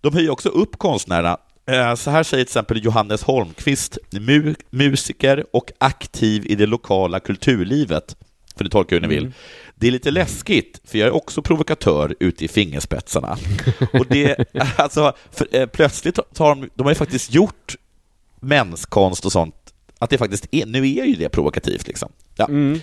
De 0.00 0.14
höjer 0.14 0.30
också 0.30 0.48
upp 0.48 0.78
konstnärerna. 0.78 1.38
Eh, 1.66 1.94
Så 1.94 2.10
här 2.10 2.22
säger 2.22 2.44
till 2.44 2.48
exempel 2.50 2.84
Johannes 2.84 3.22
Holmqvist, 3.22 3.98
mu 4.10 4.54
musiker 4.70 5.44
och 5.52 5.72
aktiv 5.78 6.46
i 6.46 6.54
det 6.54 6.66
lokala 6.66 7.20
kulturlivet, 7.20 8.16
för 8.56 8.64
det 8.64 8.70
tolkar 8.70 8.96
hur 8.96 9.00
ni 9.00 9.08
vill. 9.08 9.22
Mm. 9.22 9.32
Det 9.74 9.86
är 9.86 9.90
lite 9.90 10.10
läskigt, 10.10 10.80
för 10.84 10.98
jag 10.98 11.06
är 11.06 11.14
också 11.14 11.42
provokatör 11.42 12.14
ute 12.20 12.44
i 12.44 12.48
fingerspetsarna. 12.48 13.36
Och 13.92 14.06
det, 14.06 14.54
alltså, 14.76 15.12
för, 15.32 15.48
eh, 15.52 15.66
plötsligt 15.66 16.18
tar 16.34 16.48
de, 16.54 16.70
de 16.74 16.82
har 16.82 16.90
ju 16.90 16.94
faktiskt 16.94 17.34
gjort 17.34 17.76
menskonst 18.40 19.24
och 19.24 19.32
sånt, 19.32 19.54
att 19.98 20.10
det 20.10 20.18
faktiskt 20.18 20.46
är, 20.50 20.66
nu 20.66 20.78
är 20.78 21.04
ju 21.04 21.14
det 21.14 21.28
provokativt 21.28 21.86
liksom. 21.86 22.12
Ja. 22.36 22.44
Mm. 22.44 22.80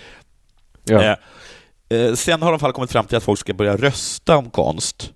Ja. 0.84 1.02
Eh, 1.02 1.98
eh, 1.98 2.14
sen 2.14 2.42
har 2.42 2.50
de 2.50 2.60
fall 2.60 2.72
kommit 2.72 2.92
fram 2.92 3.06
till 3.06 3.16
att 3.16 3.22
folk 3.22 3.40
ska 3.40 3.54
börja 3.54 3.76
rösta 3.76 4.36
om 4.36 4.50
konst. 4.50 5.12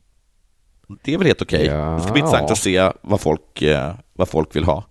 Det 1.03 1.15
är 1.15 1.19
väl 1.19 1.27
helt 1.27 1.43
okej. 1.43 1.67
Ja. 1.67 1.75
Det 1.97 2.01
ska 2.03 2.13
bli 2.13 2.21
intressant 2.21 2.51
att 2.51 2.59
se 2.59 2.91
vad 3.01 3.21
folk, 3.21 3.63
eh, 3.63 3.95
vad 4.15 4.29
folk 4.29 4.57
vill 4.57 4.65
ha. 4.65 4.85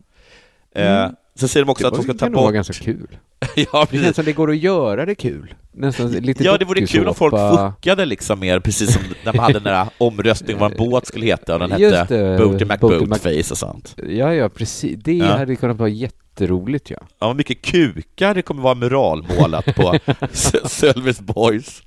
Eh, 0.75 0.97
Mm. 1.03 1.15
Sen 1.39 1.49
säger 1.49 1.65
de 1.65 1.71
också 1.71 1.83
det 1.83 1.87
att 1.87 1.93
de 1.93 2.03
ska 2.03 2.11
kan 2.11 2.17
ta 2.17 2.25
nog 2.25 2.35
vara 2.35 2.45
bort... 2.45 2.53
ganska 2.53 2.73
kul. 2.73 3.17
ja, 3.55 3.55
Det 3.55 3.65
känns 3.71 3.89
precis. 3.89 4.15
som 4.15 4.25
det 4.25 4.33
går 4.33 4.49
att 4.51 4.57
göra 4.57 5.05
det 5.05 5.15
kul. 5.15 5.53
Nästan 5.71 6.11
lite 6.11 6.43
ja, 6.43 6.57
det 6.57 6.65
vore 6.65 6.87
kul 6.87 7.07
om 7.07 7.15
folk 7.15 7.35
fuckade 7.35 8.05
liksom 8.05 8.39
mer, 8.39 8.59
precis 8.59 8.93
som 8.93 9.01
när 9.25 9.33
man 9.33 9.39
hade 9.43 9.53
den 9.53 9.63
där 9.63 9.87
omröstningen 9.97 10.59
vad 10.59 10.71
en 10.71 10.77
båt 10.77 11.05
skulle 11.07 11.25
heta 11.25 11.53
och 11.53 11.59
den 11.59 11.71
hette 11.71 12.05
det, 12.09 12.37
Booty 12.37 12.65
Boaty 12.65 12.95
McBoatface 13.05 13.51
och 13.53 13.57
sånt. 13.57 13.95
Ja, 14.07 14.33
ja, 14.33 14.49
precis. 14.49 14.97
Det 15.03 15.13
Ja. 15.13 15.37
hade 15.37 15.55
kunnat 15.55 15.77
vara 15.77 15.89
jätteroligt, 15.89 16.89
ja. 16.89 16.97
Ja, 17.19 17.33
mycket 17.33 17.61
kukar 17.61 18.33
det 18.35 18.41
kommer 18.41 18.61
vara 18.63 18.75
muralmålat 18.75 19.65
på 19.75 19.95
Sölvesborgs 20.67 21.81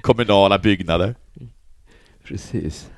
kommunala 0.00 0.58
byggnader. 0.58 1.14
Precis. 2.24 2.88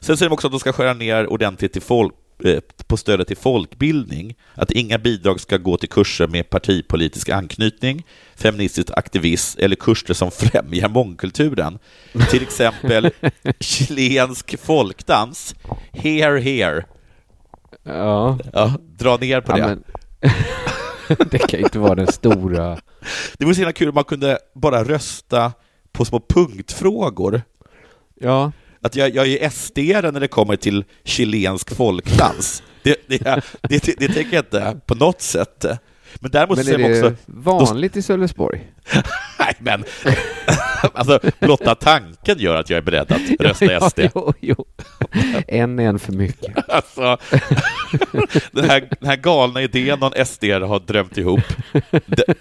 Sen 0.00 0.16
säger 0.16 0.28
de 0.28 0.34
också 0.34 0.46
att 0.46 0.52
de 0.52 0.60
ska 0.60 0.72
skära 0.72 0.94
ner 0.94 1.26
ordentligt 1.32 1.72
till 1.72 1.82
folk, 1.82 2.14
eh, 2.44 2.60
på 2.86 2.96
stödet 2.96 3.26
till 3.26 3.36
folkbildning, 3.36 4.34
att 4.54 4.70
inga 4.70 4.98
bidrag 4.98 5.40
ska 5.40 5.56
gå 5.56 5.76
till 5.76 5.88
kurser 5.88 6.26
med 6.26 6.50
partipolitisk 6.50 7.28
anknytning, 7.28 8.06
feministisk 8.36 8.88
aktivism 8.96 9.60
eller 9.62 9.76
kurser 9.76 10.14
som 10.14 10.30
främjar 10.38 10.88
mångkulturen. 10.88 11.78
Till 12.30 12.42
exempel 12.42 13.10
chilensk 13.60 14.60
folkdans, 14.60 15.54
here, 15.92 16.40
here. 16.40 16.84
Ja, 17.82 18.38
Ja, 18.52 18.72
dra 18.98 19.16
ner 19.16 19.40
på 19.40 19.58
ja 19.58 19.66
det. 19.66 19.66
men... 19.66 19.84
det 21.30 21.38
kan 21.38 21.58
ju 21.60 21.64
inte 21.64 21.78
vara 21.78 21.94
den 21.94 22.06
stora... 22.06 22.78
Det 23.38 23.44
vore 23.44 23.54
så 23.54 23.60
himla 23.60 23.72
kul 23.72 23.88
om 23.88 23.94
man 23.94 24.04
kunde 24.04 24.38
bara 24.54 24.84
rösta 24.84 25.52
på 25.92 26.04
små 26.04 26.20
punktfrågor. 26.28 27.42
Ja, 28.20 28.52
Att 28.80 28.96
jag, 28.96 29.14
jag 29.14 29.28
är 29.28 29.50
sd 29.50 29.78
när 29.78 30.20
det 30.20 30.28
kommer 30.28 30.56
till 30.56 30.84
chilensk 31.04 31.76
folkdans. 31.76 32.62
Det, 32.82 32.96
det, 33.06 33.18
det, 33.18 33.42
det, 33.68 33.94
det 33.98 34.08
tänker 34.08 34.34
jag 34.36 34.44
inte 34.44 34.80
på 34.86 34.94
något 34.94 35.20
sätt. 35.20 35.64
Men 36.14 36.30
däremot 36.30 36.58
men 36.58 36.68
är 36.68 36.78
det 36.78 37.08
också, 37.08 37.16
vanligt 37.26 37.96
i 37.96 38.02
Sölvesborg? 38.02 38.66
nej 39.38 39.54
men, 39.58 39.84
alltså 40.92 41.20
blotta 41.40 41.74
tanken 41.74 42.38
gör 42.38 42.56
att 42.56 42.70
jag 42.70 42.76
är 42.76 42.82
beredd 42.82 43.12
att 43.12 43.30
rösta 43.40 43.90
SD. 43.90 44.00
jo, 44.14 44.32
jo. 44.40 44.64
En 45.46 45.78
är 45.78 45.84
en 45.88 45.98
för 45.98 46.12
mycket. 46.12 46.68
Alltså, 46.68 47.18
den, 48.52 48.70
här, 48.70 48.88
den 49.00 49.08
här 49.08 49.16
galna 49.16 49.62
idén 49.62 49.98
någon 49.98 50.26
SD 50.26 50.44
har 50.44 50.80
drömt 50.86 51.18
ihop, 51.18 51.40
den, 52.06 52.34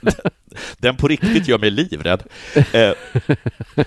den 0.77 0.97
på 0.97 1.07
riktigt 1.07 1.47
gör 1.47 1.57
mig 1.59 1.71
livrädd. 1.71 2.23
Eh, 2.55 2.91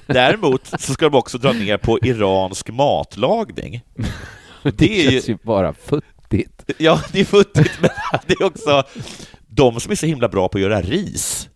däremot 0.06 0.66
så 0.80 0.92
ska 0.92 1.08
de 1.08 1.18
också 1.18 1.38
dra 1.38 1.52
ner 1.52 1.76
på 1.76 1.98
iransk 2.02 2.68
matlagning. 2.70 3.80
Det, 4.62 4.70
Det 4.76 5.00
är 5.00 5.04
ju- 5.04 5.10
känns 5.10 5.28
ju 5.28 5.38
bara 5.42 5.72
futtigt. 5.74 6.64
Ja, 6.78 7.00
det 7.12 7.20
är 7.20 7.24
futtigt, 7.24 7.78
men 7.80 7.90
det 8.26 8.32
är 8.32 8.44
också 8.44 8.82
de 9.46 9.80
som 9.80 9.92
är 9.92 9.96
så 9.96 10.06
himla 10.06 10.28
bra 10.28 10.48
på 10.48 10.58
att 10.58 10.62
göra 10.62 10.80
ris. 10.82 11.48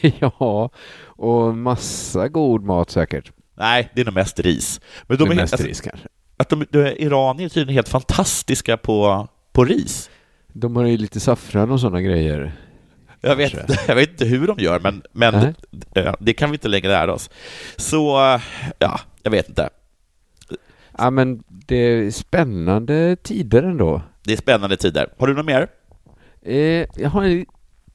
ja, 0.20 0.70
och 1.04 1.56
massa 1.56 2.28
god 2.28 2.62
mat 2.64 2.90
säkert. 2.90 3.32
Nej, 3.58 3.90
det 3.94 4.00
är 4.00 4.04
nog 4.04 4.14
mest 4.14 4.40
ris. 4.40 4.80
Men 5.06 5.18
de 5.18 5.28
Det 5.28 5.34
är, 5.34 5.36
mest 5.36 5.52
alltså, 5.54 5.68
ris 5.68 5.80
kanske. 5.80 6.08
att 6.36 6.48
de, 6.48 6.66
de, 6.70 6.78
iranier 6.88 7.44
är 7.44 7.48
tydligen 7.48 7.74
helt 7.74 7.88
fantastiska 7.88 8.76
på, 8.76 9.28
på 9.52 9.64
ris. 9.64 10.10
De 10.52 10.76
har 10.76 10.84
ju 10.84 10.96
lite 10.96 11.20
saffran 11.20 11.70
och 11.70 11.80
sådana 11.80 12.00
grejer. 12.00 12.52
Jag 13.24 13.36
vet, 13.36 13.52
jag 13.88 13.94
vet 13.94 14.10
inte 14.10 14.24
hur 14.24 14.46
de 14.46 14.58
gör, 14.58 14.80
men, 14.80 15.02
men 15.12 15.34
Nej. 15.34 16.04
eh, 16.04 16.14
det 16.20 16.32
kan 16.32 16.50
vi 16.50 16.54
inte 16.54 16.68
längre 16.68 16.88
lära 16.88 17.12
oss. 17.12 17.30
Så, 17.76 18.16
ja, 18.78 19.00
jag 19.22 19.30
vet 19.30 19.48
inte. 19.48 19.68
Ja, 20.98 21.10
men 21.10 21.42
det 21.48 21.76
är 21.76 22.10
spännande 22.10 23.16
tider 23.16 23.62
ändå. 23.62 24.02
Det 24.24 24.32
är 24.32 24.36
spännande 24.36 24.76
tider. 24.76 25.06
Har 25.18 25.26
du 25.26 25.34
något 25.34 25.46
mer? 25.46 25.68
Eh, 26.42 26.86
jag 26.96 27.10
har 27.10 27.24
en 27.24 27.46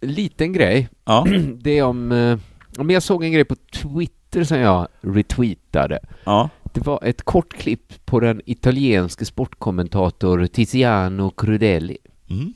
liten 0.01 0.53
grej. 0.53 0.89
Ja. 1.05 1.27
Det 1.55 1.77
är 1.77 1.83
om... 1.83 2.11
Eh, 2.11 2.37
om 2.77 2.89
jag 2.89 3.03
såg 3.03 3.23
en 3.23 3.31
grej 3.31 3.45
på 3.45 3.55
Twitter 3.55 4.43
som 4.43 4.59
jag 4.59 4.87
retweetade. 5.01 5.99
ja. 6.23 6.49
Det 6.73 6.85
var 6.85 6.99
ett 7.03 7.21
kort 7.21 7.53
klipp 7.53 8.05
på 8.05 8.19
den 8.19 8.41
italienske 8.45 9.25
sportkommentator 9.25 10.47
Tiziano 10.47 11.29
Crudelli. 11.29 11.97
Mm. 12.29 12.53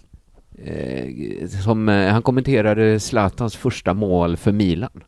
Eh, 0.66 1.48
som, 1.48 1.90
eh, 1.90 2.12
han 2.14 2.22
kommenterade 2.22 3.00
Zlatans 3.00 3.56
första 3.56 3.94
mål 3.94 4.38
för 4.38 4.52
Milan. 4.52 5.04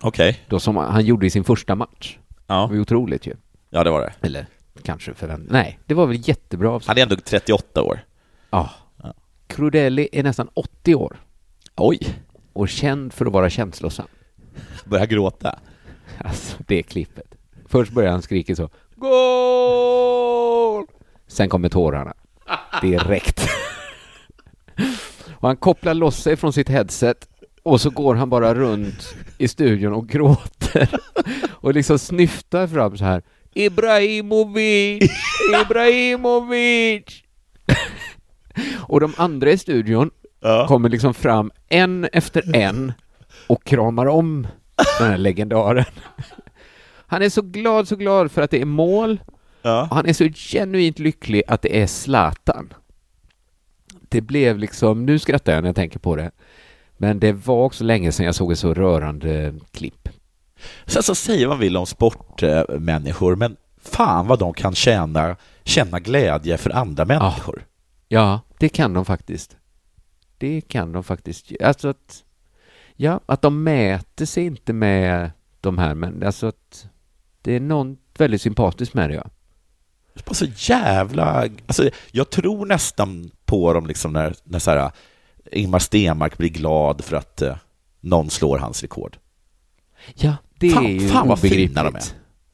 Okej. 0.00 0.40
Då 0.48 0.60
som 0.60 0.76
han 0.76 1.04
gjorde 1.04 1.26
i 1.26 1.30
sin 1.30 1.44
första 1.44 1.74
match. 1.74 2.18
Det 2.28 2.34
Ja. 2.46 2.66
var 2.66 2.74
ju 2.74 2.80
otroligt 2.80 3.26
ju. 3.26 3.34
ja, 3.70 3.84
det 3.84 3.90
var 3.90 4.00
det. 4.00 4.12
Eller 4.26 4.46
kanske 4.82 5.14
förvänt... 5.14 5.50
Nej, 5.50 5.78
det 5.86 5.94
var 5.94 6.06
väl 6.06 6.28
jättebra 6.28 6.70
av 6.70 6.82
Han 6.86 6.98
är 6.98 7.02
ändå 7.02 7.16
38 7.16 7.82
år. 7.82 8.00
Ja. 8.50 8.70
Ja. 9.02 9.14
Crudelli 9.46 10.08
är 10.12 10.22
nästan 10.22 10.48
80 10.54 10.94
år 10.94 11.16
Oj, 11.76 11.98
och 12.52 12.68
känd 12.68 13.12
för 13.12 13.26
att 13.26 13.32
vara 13.32 13.50
känslosam. 13.50 14.06
börjar 14.84 15.06
gråta. 15.06 15.58
Alltså, 16.18 16.56
det 16.66 16.82
klippet. 16.82 17.34
Först 17.66 17.92
börjar 17.92 18.10
han 18.12 18.22
skrika 18.22 18.56
så. 18.56 18.68
Goal! 18.96 20.86
Sen 21.26 21.48
kommer 21.48 21.68
tårarna. 21.68 22.14
Direkt. 22.82 23.48
och 25.34 25.48
han 25.48 25.56
kopplar 25.56 25.94
loss 25.94 26.22
sig 26.22 26.36
från 26.36 26.52
sitt 26.52 26.68
headset 26.68 27.28
och 27.62 27.80
så 27.80 27.90
går 27.90 28.14
han 28.14 28.30
bara 28.30 28.54
runt 28.54 29.14
i 29.38 29.48
studion 29.48 29.92
och 29.92 30.08
gråter. 30.08 30.88
och 31.50 31.74
liksom 31.74 31.98
snyftar 31.98 32.66
fram 32.66 32.96
så 32.98 33.04
här. 33.04 33.22
Ibrahimovic! 33.54 35.10
Ibrahimovic! 35.62 37.22
och 38.76 39.00
de 39.00 39.12
andra 39.16 39.50
i 39.50 39.58
studion 39.58 40.10
Ja. 40.40 40.66
kommer 40.68 40.88
liksom 40.88 41.14
fram 41.14 41.50
en 41.68 42.04
efter 42.12 42.56
en 42.56 42.92
och 43.46 43.64
kramar 43.64 44.06
om 44.06 44.46
den 44.98 45.10
här 45.10 45.18
legendaren. 45.18 45.84
Han 47.06 47.22
är 47.22 47.28
så 47.28 47.42
glad, 47.42 47.88
så 47.88 47.96
glad 47.96 48.30
för 48.32 48.42
att 48.42 48.50
det 48.50 48.60
är 48.60 48.64
mål. 48.64 49.20
Ja. 49.62 49.88
Han 49.90 50.06
är 50.06 50.12
så 50.12 50.24
genuint 50.28 50.98
lycklig 50.98 51.42
att 51.48 51.62
det 51.62 51.82
är 51.82 51.86
Zlatan. 51.86 52.72
Det 54.08 54.20
blev 54.20 54.58
liksom, 54.58 55.06
nu 55.06 55.18
skrattar 55.18 55.52
jag 55.52 55.62
när 55.62 55.68
jag 55.68 55.76
tänker 55.76 55.98
på 55.98 56.16
det. 56.16 56.30
Men 56.96 57.20
det 57.20 57.32
var 57.32 57.64
också 57.64 57.84
länge 57.84 58.12
sedan 58.12 58.26
jag 58.26 58.34
såg 58.34 58.52
ett 58.52 58.58
så 58.58 58.74
rörande 58.74 59.54
klipp. 59.70 60.08
Sen 60.86 61.02
så 61.02 61.14
säger 61.14 61.48
man 61.48 61.58
vill 61.58 61.76
om 61.76 61.86
sportmänniskor, 61.86 63.36
men 63.36 63.56
fan 63.78 64.26
vad 64.26 64.38
de 64.38 64.54
kan 64.54 64.74
känna, 64.74 65.36
känna 65.64 66.00
glädje 66.00 66.56
för 66.56 66.70
andra 66.70 67.04
människor. 67.04 67.66
Ja, 68.08 68.40
det 68.58 68.68
kan 68.68 68.92
de 68.92 69.04
faktiskt. 69.04 69.56
Det 70.38 70.60
kan 70.60 70.92
de 70.92 71.04
faktiskt. 71.04 71.52
Alltså 71.62 71.88
att, 71.88 72.24
ja, 72.96 73.20
att 73.26 73.42
de 73.42 73.62
mäter 73.62 74.24
sig 74.26 74.44
inte 74.44 74.72
med 74.72 75.30
de 75.60 75.78
här, 75.78 75.94
men 75.94 76.22
alltså 76.22 76.46
att 76.46 76.88
det 77.42 77.52
är 77.52 77.60
något 77.60 77.98
väldigt 78.18 78.42
sympatiskt 78.42 78.94
med 78.94 79.10
det, 79.10 79.14
ja. 79.14 79.30
Det 80.14 80.26
var 80.26 80.34
så 80.34 80.46
jävla... 80.56 81.48
Alltså, 81.66 81.90
jag 82.10 82.30
tror 82.30 82.66
nästan 82.66 83.30
på 83.46 83.72
dem 83.72 83.86
liksom 83.86 84.12
när, 84.12 84.34
när 84.44 84.58
så 84.58 84.70
här, 84.70 84.90
Ingmar 85.52 85.78
Stenmark 85.78 86.38
blir 86.38 86.48
glad 86.48 87.04
för 87.04 87.16
att 87.16 87.42
eh, 87.42 87.56
någon 88.00 88.30
slår 88.30 88.58
hans 88.58 88.82
rekord. 88.82 89.16
Ja, 90.14 90.36
det 90.58 90.70
Fan- 90.70 90.86
är 90.86 90.90
ju 90.90 91.08
fan 91.08 91.28
vad 91.28 91.38
fina 91.40 91.82
de 91.82 91.94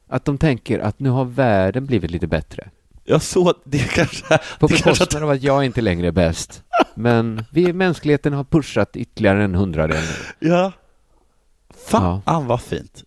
Att 0.09 0.24
de 0.24 0.38
tänker 0.38 0.78
att 0.78 1.01
nu 1.01 1.11
har 1.11 1.24
världen 1.24 1.86
blivit 1.86 2.11
lite 2.11 2.26
bättre. 2.26 2.70
Jag 3.05 3.22
såg 3.22 3.55
det 3.64 3.78
kanske... 3.78 4.38
På 4.61 4.66
bekostnad 4.68 5.22
av 5.22 5.30
att 5.30 5.43
jag 5.43 5.64
inte 5.64 5.80
längre 5.80 6.07
är 6.07 6.12
bäst. 6.12 6.62
Men 6.95 7.45
vi, 7.51 7.72
mänskligheten 7.72 8.32
har 8.32 8.45
pushat 8.45 8.97
ytterligare 8.97 9.45
en 9.45 9.55
hundradel 9.55 10.03
nu. 10.40 10.49
Ja. 10.49 10.72
Fan 11.86 12.22
Ja. 12.26 12.40
vad 12.40 12.61
fint. 12.62 13.05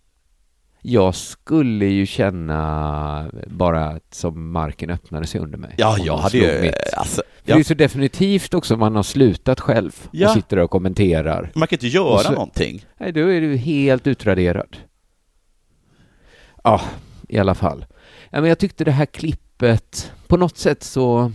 Jag 0.88 1.14
skulle 1.14 1.84
ju 1.86 2.06
känna 2.06 3.30
bara 3.46 3.84
att 3.86 4.14
som 4.14 4.52
marken 4.52 4.90
öppnade 4.90 5.26
sig 5.26 5.40
under 5.40 5.58
mig. 5.58 5.74
Ja, 5.78 5.96
jag 5.98 6.16
hade 6.16 6.38
ju... 6.38 6.72
Alltså, 6.96 7.22
För 7.36 7.46
Det 7.46 7.52
är 7.52 7.56
jag, 7.56 7.66
så 7.66 7.74
definitivt 7.74 8.54
också 8.54 8.76
man 8.76 8.96
har 8.96 9.02
slutat 9.02 9.60
själv 9.60 10.08
Ja. 10.10 10.28
och 10.28 10.34
sitter 10.34 10.56
och 10.58 10.70
kommenterar. 10.70 11.50
man 11.54 11.68
kan 11.68 11.76
inte 11.76 11.86
göra 11.86 12.18
så- 12.18 12.32
någonting. 12.32 12.84
Nej, 12.98 13.12
då 13.12 13.20
är 13.20 13.40
du 13.40 13.56
helt 13.56 14.06
utraderad. 14.06 14.76
Ja, 16.64 16.80
i 17.28 17.38
alla 17.38 17.54
fall. 17.54 17.86
Ja, 18.30 18.40
men 18.40 18.48
jag 18.48 18.58
tyckte 18.58 18.84
det 18.84 18.90
här 18.90 19.06
klippet, 19.06 20.12
på 20.26 20.36
något 20.36 20.56
sätt 20.58 20.82
så, 20.82 21.32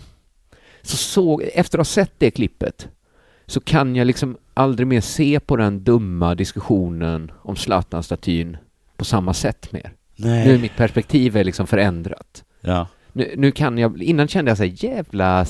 så 0.82 0.97
såg, 0.97 1.43
efter 1.54 1.78
att 1.78 1.88
ha 1.88 1.91
sett 1.93 2.14
det 2.18 2.32
klippet, 2.32 2.88
så 3.45 3.60
kan 3.60 3.95
jag 3.95 4.08
liksom 4.08 4.38
aldrig 4.54 4.88
mer 4.88 5.02
se 5.02 5.39
på 5.39 5.56
den 5.56 5.84
dumma 5.84 6.36
diskussionen 6.36 7.32
om 7.43 7.56
Zlatan-statyn 7.56 8.58
på 9.02 9.06
samma 9.06 9.34
sätt 9.34 9.72
mer. 9.72 9.93
Nej. 10.16 10.47
Nu 10.47 10.54
är 10.56 10.60
mitt 10.60 10.76
perspektiv 10.76 11.38
är 11.38 11.43
liksom 11.43 11.68
förändrat. 11.68 12.43
Ja. 12.62 12.88
Nu, 13.14 13.34
nu 13.38 13.52
kan 13.52 13.78
jag, 13.78 14.04
innan 14.04 14.28
kände 14.28 14.52
jag 14.52 14.58
så 14.58 14.64
här, 14.64 14.84
jävla, 14.86 15.45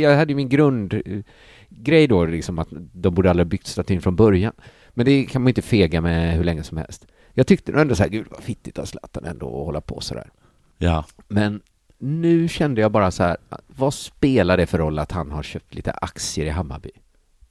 jag 0.00 0.16
hade 0.16 0.32
ju 0.32 0.36
min 0.36 0.48
grundgrej 0.48 2.06
då 2.08 2.24
liksom 2.24 2.58
att 2.58 2.68
de 2.92 3.14
borde 3.14 3.30
aldrig 3.30 3.46
ha 3.46 3.50
byggt 3.50 3.66
statyn 3.66 4.00
från 4.00 4.16
början. 4.16 4.52
Men 4.90 5.06
det 5.06 5.24
kan 5.24 5.42
man 5.42 5.48
inte 5.48 5.62
fega 5.62 6.00
med 6.00 6.36
hur 6.36 6.44
länge 6.44 6.62
som 6.62 6.78
helst. 6.78 7.06
Jag 7.34 7.46
tyckte 7.46 7.72
ändå 7.72 7.94
så 7.94 8.02
här, 8.02 8.10
gud 8.10 8.26
vad 8.30 8.42
fittigt 8.42 8.78
av 8.78 8.84
Zlatan 8.84 9.24
ändå 9.24 9.46
att 9.46 9.66
hålla 9.66 9.80
på 9.80 10.00
så 10.00 10.14
där. 10.14 10.30
Ja. 10.78 11.04
Men 11.28 11.60
nu 11.98 12.48
kände 12.48 12.80
jag 12.80 12.92
bara 12.92 13.10
så 13.10 13.22
här, 13.22 13.36
vad 13.66 13.94
spelar 13.94 14.56
det 14.56 14.66
för 14.66 14.78
roll 14.78 14.98
att 14.98 15.12
han 15.12 15.30
har 15.30 15.42
köpt 15.42 15.74
lite 15.74 15.92
aktier 15.92 16.46
i 16.46 16.50
Hammarby? 16.50 16.90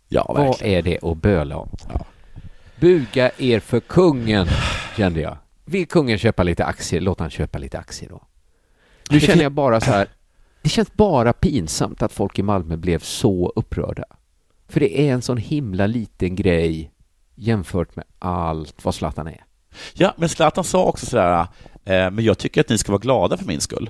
Ja, 0.08 0.26
Vad 0.28 0.46
verkligen. 0.46 0.78
är 0.78 0.82
det 0.82 1.04
att 1.12 1.18
böla 1.18 1.58
om? 1.58 1.70
Ja. 1.94 2.06
Buga 2.80 3.32
er 3.38 3.60
för 3.60 3.80
kungen, 3.80 4.48
kände 4.98 5.22
jag. 5.22 5.38
Vill 5.66 5.88
kungen 5.88 6.18
köpa 6.18 6.44
lite 6.44 6.66
aktier, 6.66 7.02
låt 7.02 7.20
han 7.20 7.30
köpa 7.30 7.58
lite 7.58 7.80
aktier 7.80 8.10
då. 8.10 8.22
Nu 9.10 9.20
känner 9.20 9.44
jag 9.44 9.52
bara 9.52 9.82
så 9.82 9.92
här, 9.92 10.08
det 10.62 10.70
känns 10.70 10.94
bara 10.94 11.34
pinsamt 11.34 12.02
att 12.02 12.12
folk 12.12 12.40
i 12.40 12.44
Malmö 12.44 12.78
blev 12.78 13.00
så 13.00 13.54
upprörda. 13.56 14.04
För 14.68 14.80
det 14.80 15.00
är 15.10 15.14
en 15.14 15.22
sån 15.22 15.38
himla 15.38 15.88
liten 15.88 16.36
grej 16.36 16.92
jämfört 17.36 17.96
med 17.96 18.06
allt 18.20 18.76
vad 18.86 18.96
Zlatan 18.96 19.28
är. 19.28 19.44
Ja, 19.94 20.14
men 20.18 20.30
Zlatan 20.30 20.64
sa 20.64 20.84
också 20.86 21.06
sådär, 21.06 21.40
eh, 21.86 22.12
men 22.12 22.20
jag 22.20 22.38
tycker 22.38 22.62
att 22.62 22.70
ni 22.70 22.78
ska 22.78 22.92
vara 22.92 23.00
glada 23.02 23.38
för 23.38 23.46
min 23.46 23.62
skull. 23.62 23.90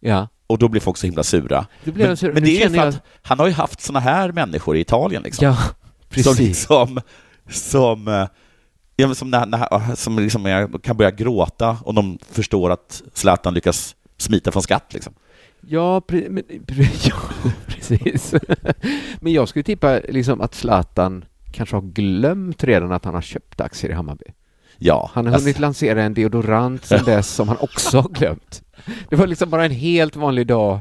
Ja, 0.00 0.28
Och 0.46 0.58
då 0.58 0.68
blir 0.68 0.80
folk 0.80 0.96
så 0.96 1.06
himla 1.06 1.22
sura. 1.22 1.66
Men, 1.84 2.16
så, 2.16 2.26
men 2.26 2.42
det 2.42 2.50
är 2.50 2.64
ju 2.64 2.68
för 2.70 2.76
jag- 2.76 2.88
att 2.88 3.02
han 3.22 3.38
har 3.38 3.46
ju 3.46 3.52
haft 3.52 3.80
såna 3.80 4.00
här 4.00 4.32
människor 4.32 4.76
i 4.76 4.80
Italien 4.80 5.22
liksom. 5.22 5.44
Ja, 5.46 5.56
Som 5.56 5.74
precis. 6.08 6.38
liksom, 6.38 7.00
som, 7.48 8.08
eh, 8.08 8.26
ja, 8.96 9.14
som, 9.14 9.30
när, 9.30 9.46
när, 9.46 9.94
som 9.94 10.18
liksom 10.18 10.46
är, 10.46 10.78
kan 10.78 10.96
börja 10.96 11.10
gråta 11.10 11.78
om 11.84 11.94
de 11.94 12.18
förstår 12.30 12.70
att 12.70 13.02
Zlatan 13.14 13.54
lyckas 13.54 13.96
smita 14.16 14.52
från 14.52 14.62
skatt 14.62 14.94
liksom. 14.94 15.12
Ja, 15.60 16.00
pre- 16.08 16.30
men, 16.30 16.42
pre- 16.44 17.08
ja, 17.10 17.50
precis. 17.66 18.34
men 19.20 19.32
jag 19.32 19.48
skulle 19.48 19.62
tippa 19.62 20.00
liksom 20.08 20.40
att 20.40 20.54
Zlatan 20.54 21.24
kanske 21.52 21.76
har 21.76 21.82
glömt 21.82 22.64
redan 22.64 22.92
att 22.92 23.04
han 23.04 23.14
har 23.14 23.22
köpt 23.22 23.60
aktier 23.60 23.90
i 23.90 23.94
Hammarby. 23.94 24.24
Ja, 24.78 25.10
Han 25.14 25.26
har 25.26 25.32
alltså, 25.32 25.46
hunnit 25.46 25.58
lansera 25.58 26.02
en 26.02 26.14
deodorant 26.14 26.84
sedan 26.84 27.04
dess 27.06 27.28
som 27.28 27.48
han 27.48 27.56
också 27.60 28.00
har 28.00 28.08
glömt. 28.08 28.62
Det 29.08 29.16
var 29.16 29.26
liksom 29.26 29.50
bara 29.50 29.64
en 29.64 29.70
helt 29.70 30.16
vanlig 30.16 30.46
dag. 30.46 30.80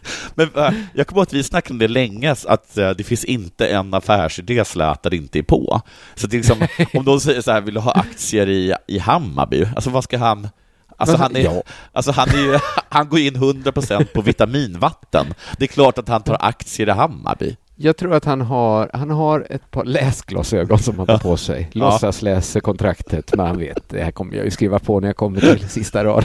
men, 0.34 0.50
eh, 0.56 0.72
jag 0.94 1.06
kommer 1.06 1.20
ihåg 1.20 1.26
att 1.26 1.32
vi 1.32 1.42
snackade 1.42 1.74
om 1.74 1.78
det 1.78 1.88
länge, 1.88 2.34
att 2.46 2.78
eh, 2.78 2.90
det 2.90 3.04
finns 3.04 3.24
inte 3.24 3.66
en 3.66 3.94
affärsidé 3.94 4.64
Zlatan 4.64 5.12
inte 5.12 5.38
är 5.38 5.42
på. 5.42 5.80
Så 6.14 6.26
det 6.26 6.36
är 6.36 6.38
liksom, 6.38 6.66
om 6.98 7.04
de 7.04 7.20
säger 7.20 7.40
så 7.40 7.52
här, 7.52 7.60
vill 7.60 7.74
du 7.74 7.80
ha 7.80 7.92
aktier 7.92 8.48
i, 8.48 8.74
i 8.86 8.98
Hammarby? 8.98 9.66
Alltså 9.74 9.90
vad 9.90 10.04
ska 10.04 10.18
han... 10.18 10.48
Alltså 10.96 11.16
han, 11.16 11.36
är, 11.36 11.40
ja. 11.40 11.62
alltså 11.92 12.12
han, 12.12 12.28
är 12.28 12.38
ju, 12.38 12.58
han 12.88 13.08
går 13.08 13.18
in 13.18 13.36
100% 13.36 14.04
på 14.04 14.20
vitaminvatten. 14.20 15.34
Det 15.58 15.64
är 15.64 15.68
klart 15.68 15.98
att 15.98 16.08
han 16.08 16.22
tar 16.22 16.36
aktier 16.40 16.88
i 16.88 16.92
Hammarby. 16.92 17.56
Jag 17.76 17.96
tror 17.96 18.14
att 18.14 18.24
han 18.24 18.40
har, 18.40 18.90
han 18.92 19.10
har 19.10 19.46
ett 19.50 19.70
par 19.70 19.84
läsglasögon 19.84 20.78
som 20.78 20.98
han 20.98 21.06
tar 21.06 21.18
på 21.18 21.36
sig. 21.36 21.68
Låtsas 21.72 22.22
läser 22.22 22.60
kontraktet, 22.60 23.36
men 23.36 23.46
han 23.46 23.58
vet, 23.58 23.88
det 23.88 24.04
här 24.04 24.10
kommer 24.10 24.36
jag 24.36 24.44
ju 24.44 24.50
skriva 24.50 24.78
på 24.78 25.00
när 25.00 25.08
jag 25.08 25.16
kommer 25.16 25.40
till 25.40 25.68
sista 25.68 26.04
rad. 26.04 26.24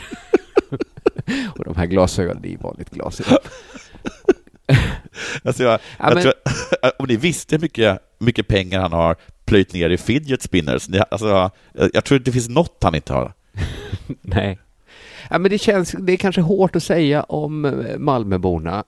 Och 1.58 1.64
de 1.66 1.76
här 1.76 1.86
glasögonen, 1.86 2.42
det 2.42 2.54
är 2.54 2.58
vanligt 2.58 2.90
glasögon. 2.90 3.38
Alltså 5.44 5.64
jag, 5.64 5.80
Ja, 6.00 6.12
jag 6.14 6.22
tror, 6.22 6.34
om 7.00 7.06
ni 7.08 7.16
visste 7.16 7.56
hur 7.56 7.62
mycket, 7.62 8.00
mycket 8.20 8.48
pengar 8.48 8.82
han 8.82 8.94
har 8.94 9.16
plöjt 9.46 9.74
ner 9.74 9.90
i 9.90 9.98
fidget 9.98 10.42
spinners, 10.42 10.90
ni, 10.90 11.02
alltså, 11.12 11.50
jag, 11.94 12.04
tror 12.06 12.20
det 12.20 12.32
finns 12.32 12.50
något 12.50 12.78
han 12.84 12.96
inte 12.96 13.14
har. 13.14 13.34
Nej. 14.22 14.60
Ja, 15.30 15.38
men 15.38 15.52
det 15.52 15.58
känns, 15.58 15.92
det 16.00 16.14
är 16.14 16.18
kanske 16.18 16.42
hårt 16.42 16.76
att 16.76 16.84
säga 16.84 17.24
om 17.24 17.66
eh, 17.66 17.98
Malmöborna. 17.98 18.84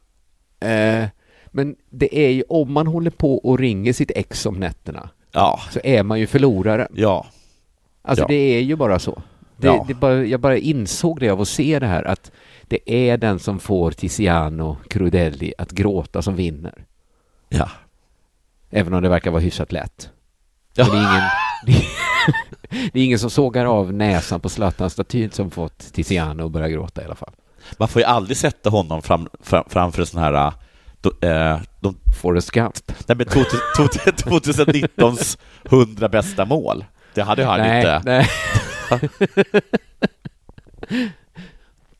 Eh, 0.59 1.05
men 1.47 1.75
det 1.89 2.17
är 2.25 2.29
ju, 2.29 2.43
om 2.49 2.73
man 2.73 2.87
håller 2.87 3.11
på 3.11 3.37
och 3.37 3.59
ringer 3.59 3.93
sitt 3.93 4.11
ex 4.15 4.45
om 4.45 4.59
nätterna 4.59 5.09
Ja, 5.31 5.59
så 5.71 5.79
är 5.83 6.03
man 6.03 6.19
ju 6.19 6.27
förloraren. 6.27 6.87
ja, 6.95 7.25
Alltså 8.01 8.23
Ja. 8.23 8.27
det 8.27 8.35
är 8.57 8.59
ju 8.61 8.75
bara 8.75 8.99
så. 8.99 9.21
Det, 9.59 9.67
Ja. 9.67 9.85
det 9.87 9.93
bara, 9.93 10.25
jag 10.25 10.39
bara 10.39 10.57
insåg 10.57 11.19
det 11.19 11.29
av 11.29 11.41
att 11.41 11.47
se 11.47 11.79
det 11.79 11.87
här 11.87 12.03
att 12.03 12.31
det 12.63 12.91
är 12.91 13.17
den 13.17 13.39
som 13.39 13.59
får 13.59 13.91
Tiziano 13.91 14.77
Crudelli 14.89 15.53
att 15.57 15.71
gråta 15.71 16.21
som 16.21 16.35
vinner. 16.35 16.85
ja. 17.49 17.69
Även 18.71 18.93
om 18.93 19.03
det 19.03 19.09
verkar 19.09 19.31
vara 19.31 19.41
hyfsat 19.41 19.71
lätt. 19.71 20.09
Ja. 20.75 20.83
Det, 20.85 20.91
är 20.91 20.95
ingen, 20.97 21.21
det, 21.65 21.71
är, 21.71 22.89
det 22.93 22.99
är 22.99 23.03
ingen 23.03 23.19
som 23.19 23.29
sågar 23.29 23.65
av 23.65 23.93
näsan 23.93 24.39
på 24.39 24.49
Zlatan-statyn 24.49 25.31
som 25.31 25.51
fått 25.51 25.93
Tiziano 25.93 26.45
att 26.45 26.51
börja 26.51 26.69
gråta 26.69 27.01
i 27.01 27.05
alla 27.05 27.15
fall. 27.15 27.33
Man 27.77 27.87
får 27.87 28.01
ju 28.01 28.05
aldrig 28.05 28.37
sätta 28.37 28.69
honom 28.69 29.01
fram, 29.01 29.29
fram, 29.39 29.63
framför 29.67 30.01
en 30.01 30.05
sån 30.05 30.21
här 30.21 30.33
äh, 30.33 30.53
eh, 31.29 31.59
de, 31.79 31.95
Forrest 32.21 32.51
Gump. 32.51 32.75
nej, 33.07 33.17
men 33.17 33.27
2019s 33.27 35.37
100 35.63 36.09
bästa 36.09 36.45
mål. 36.45 36.85
Det 37.13 37.21
hade 37.21 37.45
han 37.45 37.59
nej, 37.59 37.77
inte. 37.77 38.01
nej. 38.05 38.27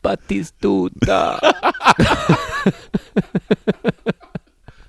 Batistuta. 0.02 1.40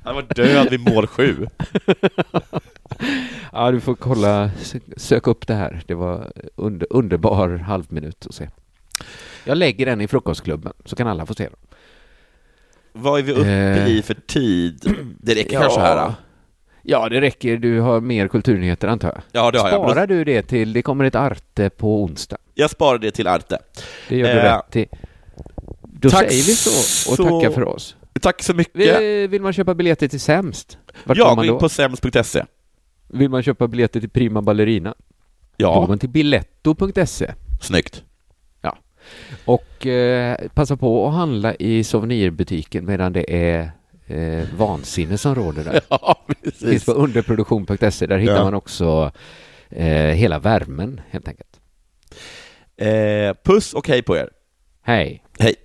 Han 0.04 0.16
var 0.16 0.22
död 0.36 0.70
vid 0.70 0.80
mål 0.80 1.08
sju. 1.08 1.47
Ja, 3.54 3.72
du 3.72 3.80
får 3.80 3.95
kolla, 3.95 4.47
sö- 4.47 4.93
sök 4.97 5.28
upp 5.28 5.47
det 5.47 5.54
här. 5.54 5.82
Det 5.88 5.93
var 5.93 6.32
under, 6.56 6.88
underbar 6.89 7.49
halvminut 7.58 8.26
att 8.26 8.36
se. 8.36 8.49
Jag 9.43 9.58
lägger 9.58 9.86
den 9.86 10.02
i 10.02 10.08
frukostklubben 10.08 10.74
så 10.86 10.95
kan 10.95 11.08
alla 11.08 11.26
få 11.26 11.34
se 11.34 11.43
den. 11.43 11.56
Vad 12.91 13.20
är 13.20 13.24
vi 13.24 13.32
uppe 13.32 13.49
Eh. 13.49 13.88
i 13.88 14.02
för 14.02 14.14
tid? 14.14 14.95
Det 15.20 15.36
räcker 15.36 15.60
kanske 15.60 15.80
här. 15.80 15.95
då? 15.95 16.14
Ja, 16.82 17.10
det 17.10 17.22
räcker. 17.22 17.58
Du 17.58 17.80
har 17.80 18.02
mer 18.02 18.28
kulturnyheter 18.28 18.88
antar 18.88 19.08
jag. 19.10 19.22
Ja, 19.32 19.52
det 19.52 19.60
har 19.60 19.70
jag. 19.70 19.82
Sparar 19.90 20.08
du 20.08 20.24
det 20.24 20.42
till, 20.42 20.74
det 20.74 20.82
kommer 20.82 21.06
ett 21.06 21.16
Arte 21.16 21.70
på 21.70 22.04
onsdag. 22.04 22.38
Jag 22.54 22.70
sparar 22.70 22.98
det 22.98 23.12
till 23.12 23.28
Arte. 23.28 23.58
Det 24.10 24.18
gör 24.18 24.28
du 24.34 24.40
Eh, 24.40 24.56
rätt 24.56 24.72
till. 24.72 24.86
Då 25.82 26.10
säger 26.10 26.30
vi 26.30 26.56
så 26.56 26.70
och 27.12 27.16
så- 27.18 27.24
tackar 27.40 27.52
för 27.54 27.64
oss. 27.68 27.96
Tack 28.22 28.44
så 28.44 28.54
mycket. 28.54 29.00
Vill, 29.30 29.42
man 29.42 29.54
köpa 29.54 29.74
biljetter 29.74 30.08
till 30.08 30.20
Sämst? 30.20 30.78
Vart 31.04 31.18
Ja, 31.18 31.34
gå 31.36 31.44
in 31.46 31.58
på 31.58 31.70
sems.se. 31.70 32.44
Vill 33.08 33.30
man 33.30 33.44
köpa 33.44 33.68
biljetter 33.68 34.00
till 34.00 34.10
Prima 34.10 34.42
Ballerina? 34.42 34.94
Då 35.58 35.66
går 35.68 35.76
Ja, 35.82 35.88
man 35.88 36.00
till 36.00 36.10
biletto.se. 36.10 37.32
Snyggt. 37.62 38.04
Och 39.46 39.88
eh, 39.88 40.38
passa 40.54 40.78
på 40.78 41.08
att 41.08 41.14
handla 41.14 41.56
i 41.56 41.84
souvenirbutiken 41.84 42.86
medan 42.86 43.14
det 43.14 43.34
är 43.54 43.72
eh, 44.12 44.47
vansinne 44.57 45.18
som 45.18 45.36
råder 45.36 45.64
där. 45.64 45.82
Ja, 45.89 46.26
Det 46.43 46.51
finns 46.70 46.86
på 46.86 46.91
underproduktion.se. 46.91 48.05
Där 48.07 48.18
hittar 48.18 48.36
Ja. 48.36 48.43
man 48.43 48.53
också 48.53 49.12
eh, 49.70 49.88
hela 49.95 50.39
värmen 50.39 51.01
helt 51.09 51.28
enkelt. 51.28 51.59
Eh, 52.78 53.34
puss 53.43 53.74
och 53.74 53.88
hej 53.88 54.01
på 54.01 54.18
er. 54.18 54.30
Hej! 54.84 55.24
Hej. 55.39 55.55